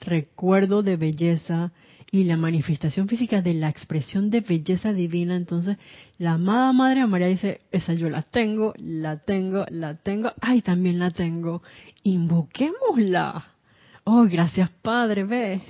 recuerdo 0.00 0.82
de 0.82 0.96
belleza 0.96 1.72
y 2.10 2.24
la 2.24 2.36
manifestación 2.36 3.08
física 3.08 3.42
de 3.42 3.54
la 3.54 3.68
expresión 3.68 4.30
de 4.30 4.40
belleza 4.40 4.92
divina, 4.92 5.36
entonces 5.36 5.78
la 6.18 6.34
amada 6.34 6.72
Madre 6.72 7.06
María 7.06 7.28
dice, 7.28 7.60
esa 7.72 7.94
yo 7.94 8.08
la 8.08 8.22
tengo, 8.22 8.74
la 8.78 9.18
tengo, 9.18 9.64
la 9.70 9.96
tengo, 9.96 10.32
ay, 10.40 10.62
también 10.62 10.98
la 10.98 11.10
tengo, 11.10 11.62
invoquémosla. 12.02 13.44
Oh, 14.04 14.24
gracias 14.24 14.70
Padre, 14.82 15.24
ve. 15.24 15.60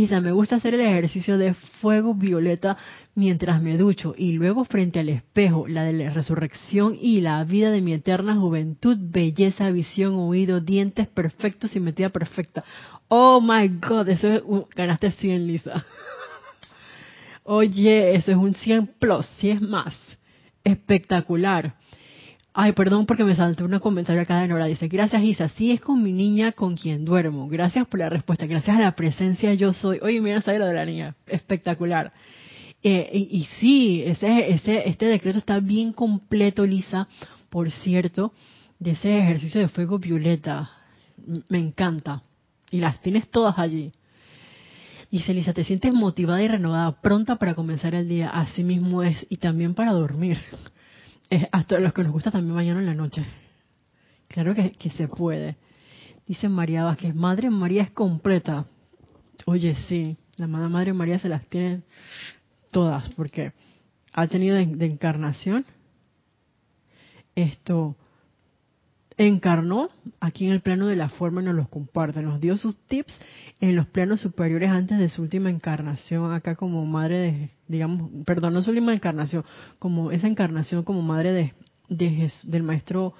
Isa, 0.00 0.22
me 0.22 0.32
gusta 0.32 0.56
hacer 0.56 0.72
el 0.72 0.80
ejercicio 0.80 1.36
de 1.36 1.52
fuego 1.52 2.14
violeta 2.14 2.78
mientras 3.14 3.60
me 3.60 3.76
ducho 3.76 4.14
y 4.16 4.32
luego 4.32 4.64
frente 4.64 4.98
al 4.98 5.10
espejo, 5.10 5.68
la 5.68 5.84
de 5.84 5.92
la 5.92 6.08
resurrección 6.08 6.96
y 6.98 7.20
la 7.20 7.44
vida 7.44 7.70
de 7.70 7.82
mi 7.82 7.92
eterna 7.92 8.34
juventud, 8.36 8.96
belleza, 8.98 9.70
visión, 9.70 10.14
oído, 10.14 10.60
dientes 10.60 11.06
perfectos 11.06 11.76
y 11.76 11.80
metida 11.80 12.08
perfecta. 12.08 12.64
Oh 13.08 13.42
my 13.42 13.68
God, 13.68 14.08
eso 14.08 14.28
es, 14.28 14.42
ganaste 14.74 15.10
100, 15.10 15.46
Lisa. 15.46 15.84
Oye, 17.44 18.14
eso 18.14 18.30
es 18.30 18.38
un 18.38 18.54
100 18.54 18.86
plus, 18.98 19.26
si 19.36 19.50
es 19.50 19.60
más. 19.60 19.94
Espectacular. 20.64 21.74
Ay, 22.52 22.72
perdón 22.72 23.06
porque 23.06 23.22
me 23.22 23.36
saltó 23.36 23.64
un 23.64 23.78
comentario 23.78 24.22
acá 24.22 24.40
de 24.40 24.48
Nora. 24.48 24.66
Dice, 24.66 24.88
gracias 24.88 25.22
Isa, 25.22 25.48
sí 25.50 25.70
es 25.70 25.80
con 25.80 26.02
mi 26.02 26.12
niña 26.12 26.52
con 26.52 26.76
quien 26.76 27.04
duermo. 27.04 27.48
Gracias 27.48 27.86
por 27.86 28.00
la 28.00 28.08
respuesta, 28.08 28.46
gracias 28.46 28.76
a 28.76 28.80
la 28.80 28.96
presencia 28.96 29.54
yo 29.54 29.72
soy. 29.72 30.00
Oye, 30.02 30.20
mira, 30.20 30.40
sabe 30.42 30.58
lo 30.58 30.66
de 30.66 30.74
la 30.74 30.84
niña. 30.84 31.14
Espectacular. 31.26 32.12
Eh, 32.82 33.28
y, 33.30 33.44
sí, 33.60 34.02
ese, 34.04 34.50
ese, 34.50 34.88
este 34.88 35.06
decreto 35.06 35.38
está 35.38 35.60
bien 35.60 35.92
completo, 35.92 36.66
Lisa, 36.66 37.06
por 37.50 37.70
cierto, 37.70 38.32
de 38.78 38.92
ese 38.92 39.18
ejercicio 39.18 39.60
de 39.60 39.68
fuego 39.68 39.98
violeta. 39.98 40.70
Me 41.48 41.58
encanta. 41.58 42.22
Y 42.70 42.78
las 42.80 43.00
tienes 43.00 43.28
todas 43.28 43.58
allí. 43.58 43.92
Dice 45.10 45.34
Lisa, 45.34 45.52
te 45.52 45.64
sientes 45.64 45.92
motivada 45.92 46.42
y 46.42 46.48
renovada, 46.48 47.00
pronta 47.00 47.36
para 47.36 47.54
comenzar 47.54 47.94
el 47.94 48.08
día. 48.08 48.30
Así 48.30 48.64
mismo 48.64 49.02
es. 49.02 49.26
Y 49.28 49.36
también 49.36 49.74
para 49.74 49.92
dormir 49.92 50.38
hasta 51.52 51.78
los 51.78 51.92
que 51.92 52.02
nos 52.02 52.12
gusta 52.12 52.30
también 52.30 52.54
mañana 52.54 52.80
en 52.80 52.86
la 52.86 52.94
noche. 52.94 53.24
Claro 54.28 54.54
que, 54.54 54.90
se 54.90 55.08
puede. 55.08 55.56
Dice 56.26 56.48
María 56.48 56.84
Vázquez, 56.84 57.14
Madre 57.14 57.50
María 57.50 57.82
es 57.82 57.90
completa. 57.90 58.64
Oye, 59.46 59.74
sí, 59.88 60.16
la 60.36 60.46
Madre 60.46 60.92
María 60.92 61.18
se 61.18 61.28
las 61.28 61.44
tiene 61.46 61.82
todas, 62.70 63.08
porque 63.14 63.52
ha 64.12 64.26
tenido 64.26 64.56
de 64.56 64.86
encarnación 64.86 65.64
esto 67.34 67.96
encarnó 69.26 69.90
aquí 70.18 70.46
en 70.46 70.52
el 70.52 70.60
plano 70.60 70.86
de 70.86 70.96
la 70.96 71.10
forma 71.10 71.42
y 71.42 71.44
nos 71.44 71.54
los 71.54 71.68
comparte, 71.68 72.22
nos 72.22 72.40
dio 72.40 72.56
sus 72.56 72.78
tips 72.86 73.14
en 73.60 73.76
los 73.76 73.86
planos 73.86 74.22
superiores 74.22 74.70
antes 74.70 74.98
de 74.98 75.10
su 75.10 75.20
última 75.20 75.50
encarnación, 75.50 76.32
acá 76.32 76.54
como 76.56 76.86
madre 76.86 77.16
de, 77.18 77.50
digamos, 77.68 78.10
perdón, 78.24 78.54
no 78.54 78.62
su 78.62 78.70
última 78.70 78.94
encarnación, 78.94 79.44
como 79.78 80.10
esa 80.10 80.26
encarnación 80.26 80.84
como 80.84 81.02
madre 81.02 81.32
de, 81.32 81.54
de 81.90 82.32
del 82.44 82.62
maestro 82.62 83.12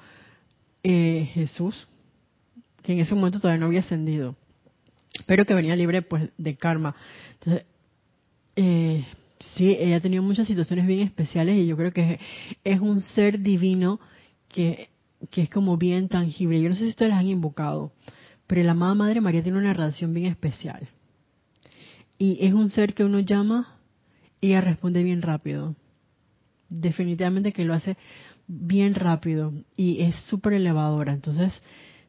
eh, 0.82 1.28
Jesús, 1.34 1.86
que 2.82 2.94
en 2.94 3.00
ese 3.00 3.14
momento 3.14 3.38
todavía 3.38 3.60
no 3.60 3.66
había 3.66 3.80
ascendido, 3.80 4.36
pero 5.26 5.44
que 5.44 5.52
venía 5.52 5.76
libre 5.76 6.00
pues 6.00 6.30
de 6.38 6.56
karma. 6.56 6.96
Entonces, 7.34 7.66
eh, 8.56 9.04
sí, 9.38 9.76
ella 9.78 9.96
ha 9.96 10.00
tenido 10.00 10.22
muchas 10.22 10.46
situaciones 10.46 10.86
bien 10.86 11.00
especiales 11.00 11.56
y 11.56 11.66
yo 11.66 11.76
creo 11.76 11.92
que 11.92 12.18
es 12.64 12.80
un 12.80 13.02
ser 13.02 13.40
divino 13.40 14.00
que 14.48 14.88
que 15.30 15.42
es 15.42 15.50
como 15.50 15.76
bien 15.76 16.08
tangible. 16.08 16.60
Yo 16.60 16.68
no 16.68 16.74
sé 16.74 16.84
si 16.84 16.90
ustedes 16.90 17.10
las 17.10 17.20
han 17.20 17.28
invocado, 17.28 17.92
pero 18.46 18.62
la 18.62 18.72
amada 18.72 18.94
Madre 18.94 19.20
María 19.20 19.42
tiene 19.42 19.58
una 19.58 19.74
relación 19.74 20.14
bien 20.14 20.26
especial. 20.26 20.88
Y 22.18 22.38
es 22.44 22.52
un 22.52 22.70
ser 22.70 22.94
que 22.94 23.04
uno 23.04 23.20
llama 23.20 23.76
y 24.40 24.48
ella 24.48 24.60
responde 24.60 25.02
bien 25.02 25.22
rápido. 25.22 25.76
Definitivamente 26.68 27.52
que 27.52 27.64
lo 27.64 27.74
hace 27.74 27.96
bien 28.46 28.94
rápido 28.94 29.52
y 29.76 30.02
es 30.02 30.16
súper 30.26 30.54
elevadora. 30.54 31.12
Entonces, 31.12 31.60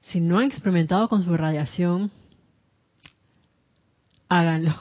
si 0.01 0.19
no 0.19 0.39
han 0.39 0.45
experimentado 0.45 1.07
con 1.07 1.23
su 1.23 1.35
radiación, 1.35 2.11
háganlo. 4.29 4.75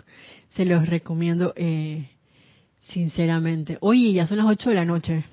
Se 0.50 0.64
los 0.64 0.86
recomiendo 0.86 1.52
eh, 1.56 2.10
sinceramente. 2.82 3.78
Oye, 3.80 4.12
ya 4.12 4.26
son 4.26 4.38
las 4.38 4.46
8 4.46 4.70
de 4.70 4.74
la 4.74 4.84
noche. 4.84 5.24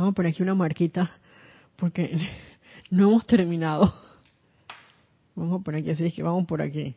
Vamos 0.00 0.12
a 0.12 0.14
poner 0.14 0.32
aquí 0.32 0.42
una 0.42 0.54
marquita 0.54 1.10
porque 1.76 2.18
no 2.90 3.10
hemos 3.10 3.26
terminado. 3.26 3.92
Vamos 5.34 5.60
a 5.60 5.62
poner 5.62 5.82
aquí, 5.82 5.90
así 5.90 6.06
es 6.06 6.14
que 6.14 6.22
vamos 6.22 6.46
por 6.46 6.62
aquí. 6.62 6.94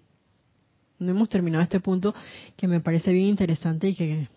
No 0.99 1.11
hemos 1.11 1.27
terminado 1.27 1.61
este 1.61 1.81
punto 1.81 2.15
que 2.55 2.65
me 2.65 2.79
parece 2.79 3.11
bien 3.11 3.25
interesante 3.25 3.89
y 3.89 3.95
que 3.95 4.29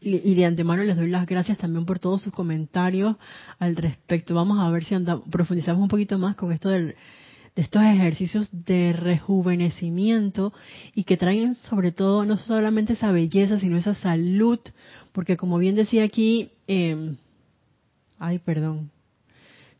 y 0.00 0.34
de 0.34 0.44
antemano 0.46 0.84
les 0.84 0.96
doy 0.96 1.10
las 1.10 1.26
gracias 1.26 1.58
también 1.58 1.84
por 1.84 1.98
todos 1.98 2.22
sus 2.22 2.32
comentarios 2.32 3.16
al 3.58 3.76
respecto. 3.76 4.34
Vamos 4.34 4.58
a 4.58 4.70
ver 4.70 4.84
si 4.84 4.94
profundizamos 5.30 5.82
un 5.82 5.88
poquito 5.88 6.18
más 6.18 6.34
con 6.34 6.50
esto 6.50 6.70
del, 6.70 6.94
de 7.54 7.62
estos 7.62 7.82
ejercicios 7.82 8.48
de 8.52 8.94
rejuvenecimiento 8.94 10.54
y 10.94 11.04
que 11.04 11.18
traen 11.18 11.56
sobre 11.56 11.92
todo 11.92 12.24
no 12.24 12.38
solamente 12.38 12.94
esa 12.94 13.12
belleza, 13.12 13.58
sino 13.58 13.76
esa 13.76 13.94
salud, 13.94 14.60
porque 15.12 15.36
como 15.36 15.58
bien 15.58 15.74
decía 15.74 16.04
aquí 16.04 16.50
eh, 16.68 17.16
Ay, 18.18 18.38
perdón. 18.38 18.90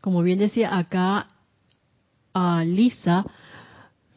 Como 0.00 0.22
bien 0.22 0.38
decía 0.38 0.76
acá 0.76 1.28
a 2.34 2.64
Lisa, 2.64 3.24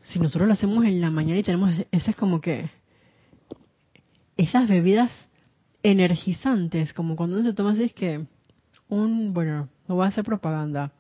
si 0.04 0.20
nosotros 0.20 0.48
lo 0.48 0.54
hacemos 0.54 0.86
en 0.86 1.02
la 1.02 1.12
mañana 1.12 1.40
y 1.40 1.44
tenemos 1.44 1.72
esas 1.92 2.16
como 2.16 2.42
que 2.42 2.70
esas 4.38 4.68
bebidas 4.68 5.12
energizantes, 5.84 6.94
como 6.94 7.16
cuando 7.16 7.38
uno 7.38 7.46
se 7.46 7.54
toma 7.54 7.72
así 7.72 7.84
es 7.84 7.94
que 7.94 8.26
un, 8.90 9.34
bueno, 9.34 9.70
no 9.88 9.96
voy 9.96 10.06
a 10.06 10.10
hacer 10.10 10.24
propaganda. 10.24 10.92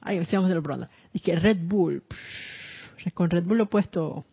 Ay, 0.00 0.24
sí, 0.24 0.32
vamos 0.32 0.44
a 0.44 0.48
hacerlo 0.48 0.62
propaganda. 0.62 0.90
Es 1.12 1.22
que 1.22 1.36
Red 1.36 1.58
Bull, 1.62 2.02
con 3.14 3.30
Red 3.30 3.44
Bull 3.44 3.58
lo 3.58 3.64
he 3.64 3.68
puesto, 3.68 4.24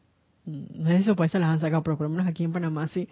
no 0.45 0.89
sé 0.89 1.03
si 1.03 1.03
ser 1.03 1.41
las 1.41 1.49
han 1.49 1.59
sacado, 1.59 1.83
pero 1.83 1.97
por 1.97 2.07
lo 2.07 2.09
menos 2.09 2.27
aquí 2.27 2.43
en 2.43 2.51
Panamá 2.51 2.87
sí. 2.87 3.07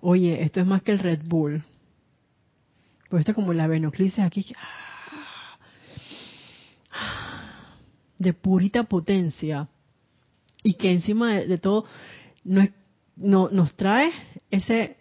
Oye, 0.00 0.42
esto 0.42 0.60
es 0.60 0.66
más 0.66 0.82
que 0.82 0.92
el 0.92 0.98
Red 0.98 1.20
Bull. 1.26 1.62
Pues 3.10 3.22
esto 3.22 3.34
como 3.34 3.52
la 3.52 3.66
venoclisis 3.66 4.20
aquí, 4.20 4.46
de 8.18 8.32
purita 8.32 8.84
potencia, 8.84 9.68
y 10.62 10.74
que 10.74 10.92
encima 10.92 11.34
de, 11.34 11.58
todo 11.58 11.84
no, 12.44 12.66
no, 13.16 13.48
nos 13.50 13.74
trae 13.74 14.12
ese 14.50 14.96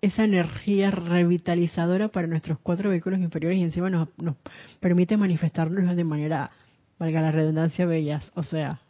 esa 0.00 0.24
energía 0.24 0.90
revitalizadora 0.90 2.08
para 2.08 2.26
nuestros 2.26 2.58
cuatro 2.62 2.90
vehículos 2.90 3.20
inferiores 3.20 3.58
y 3.58 3.62
encima 3.62 3.90
nos, 3.90 4.08
nos 4.16 4.36
permite 4.80 5.16
manifestarnos 5.18 5.94
de 5.94 6.04
manera, 6.04 6.50
valga 6.98 7.20
la 7.20 7.30
redundancia, 7.30 7.84
bellas. 7.84 8.32
O 8.34 8.42
sea, 8.42 8.80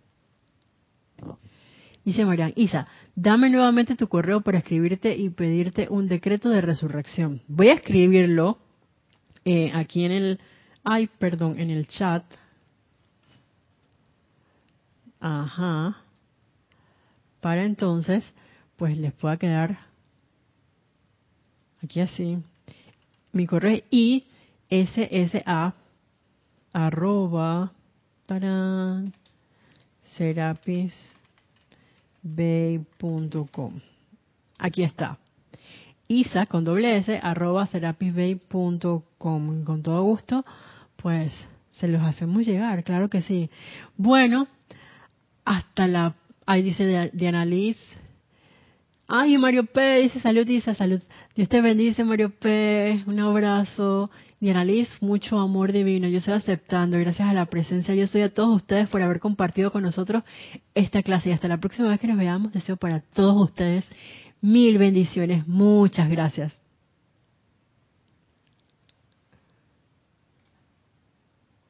dice 2.05 2.25
Marian, 2.25 2.53
Isa, 2.55 2.87
dame 3.21 3.51
nuevamente 3.51 3.97
tu 3.97 4.09
correo 4.09 4.41
para 4.41 4.59
escribirte 4.59 5.15
y 5.15 5.29
pedirte 5.29 5.89
un 5.91 6.09
decreto 6.09 6.49
de 6.49 6.63
resurrección. 6.63 7.43
Voy 7.49 7.69
a 7.69 7.75
escribirlo 7.75 8.59
eh, 9.45 9.71
aquí 9.75 10.05
en 10.05 10.13
el, 10.13 10.41
ay, 10.85 11.07
perdón, 11.19 11.61
en 11.61 11.69
el 11.69 11.87
chat. 11.87 12.25
Ajá. 15.21 15.99
Para 17.43 17.65
entonces, 17.65 18.25
pues 18.77 18.97
les 18.97 19.13
pueda 19.13 19.37
quedar 19.37 19.79
aquí 21.85 22.01
así. 22.01 22.39
Mi 23.33 23.47
correo 23.47 23.83
es 23.91 24.97
issa 24.97 25.75
arroba 26.73 27.73
tarán, 28.27 29.13
serapis 30.17 30.95
bay.com. 32.23 33.81
Aquí 34.59 34.83
está. 34.83 35.19
Isa 36.09 36.47
con 36.47 36.65
doble 36.65 36.97
S 36.99 37.21
arroba 37.23 37.67
serapisbay.com. 37.67 39.65
Con 39.65 39.83
todo 39.83 40.03
gusto, 40.03 40.45
pues 40.97 41.33
se 41.73 41.89
los 41.89 42.03
hacemos 42.03 42.45
llegar, 42.47 42.83
claro 42.85 43.09
que 43.09 43.23
sí. 43.23 43.49
Bueno, 43.97 44.49
hasta 45.45 45.87
la. 45.87 46.15
Ahí 46.47 46.63
dice 46.63 47.11
Diana 47.13 47.45
Liz. 47.45 47.79
Ay, 49.13 49.37
Mario 49.39 49.65
P. 49.65 50.03
dice 50.03 50.21
salud, 50.21 50.47
dice 50.47 50.73
salud. 50.73 51.01
Dios 51.35 51.49
te 51.49 51.61
bendice, 51.61 52.05
Mario 52.05 52.31
P. 52.31 53.03
Un 53.09 53.19
abrazo. 53.19 54.09
Diana 54.39 54.65
Liz, 54.65 54.89
mucho 55.01 55.41
amor 55.41 55.73
divino. 55.73 56.07
Yo 56.07 56.19
estoy 56.19 56.35
aceptando, 56.35 56.97
gracias 56.97 57.29
a 57.29 57.33
la 57.33 57.47
presencia. 57.47 57.93
Yo 57.97 58.07
soy 58.07 58.23
a 58.23 58.33
todos 58.33 58.55
ustedes 58.55 58.89
por 58.89 59.03
haber 59.03 59.19
compartido 59.19 59.73
con 59.73 59.83
nosotros 59.83 60.23
esta 60.77 61.03
clase. 61.03 61.31
Y 61.31 61.33
hasta 61.33 61.49
la 61.49 61.59
próxima 61.59 61.89
vez 61.89 61.99
que 61.99 62.07
nos 62.07 62.19
veamos, 62.19 62.53
deseo 62.53 62.77
para 62.77 63.01
todos 63.01 63.37
ustedes 63.51 63.85
mil 64.41 64.79
bendiciones. 64.79 65.45
Muchas 65.49 66.09
gracias. 66.09 66.60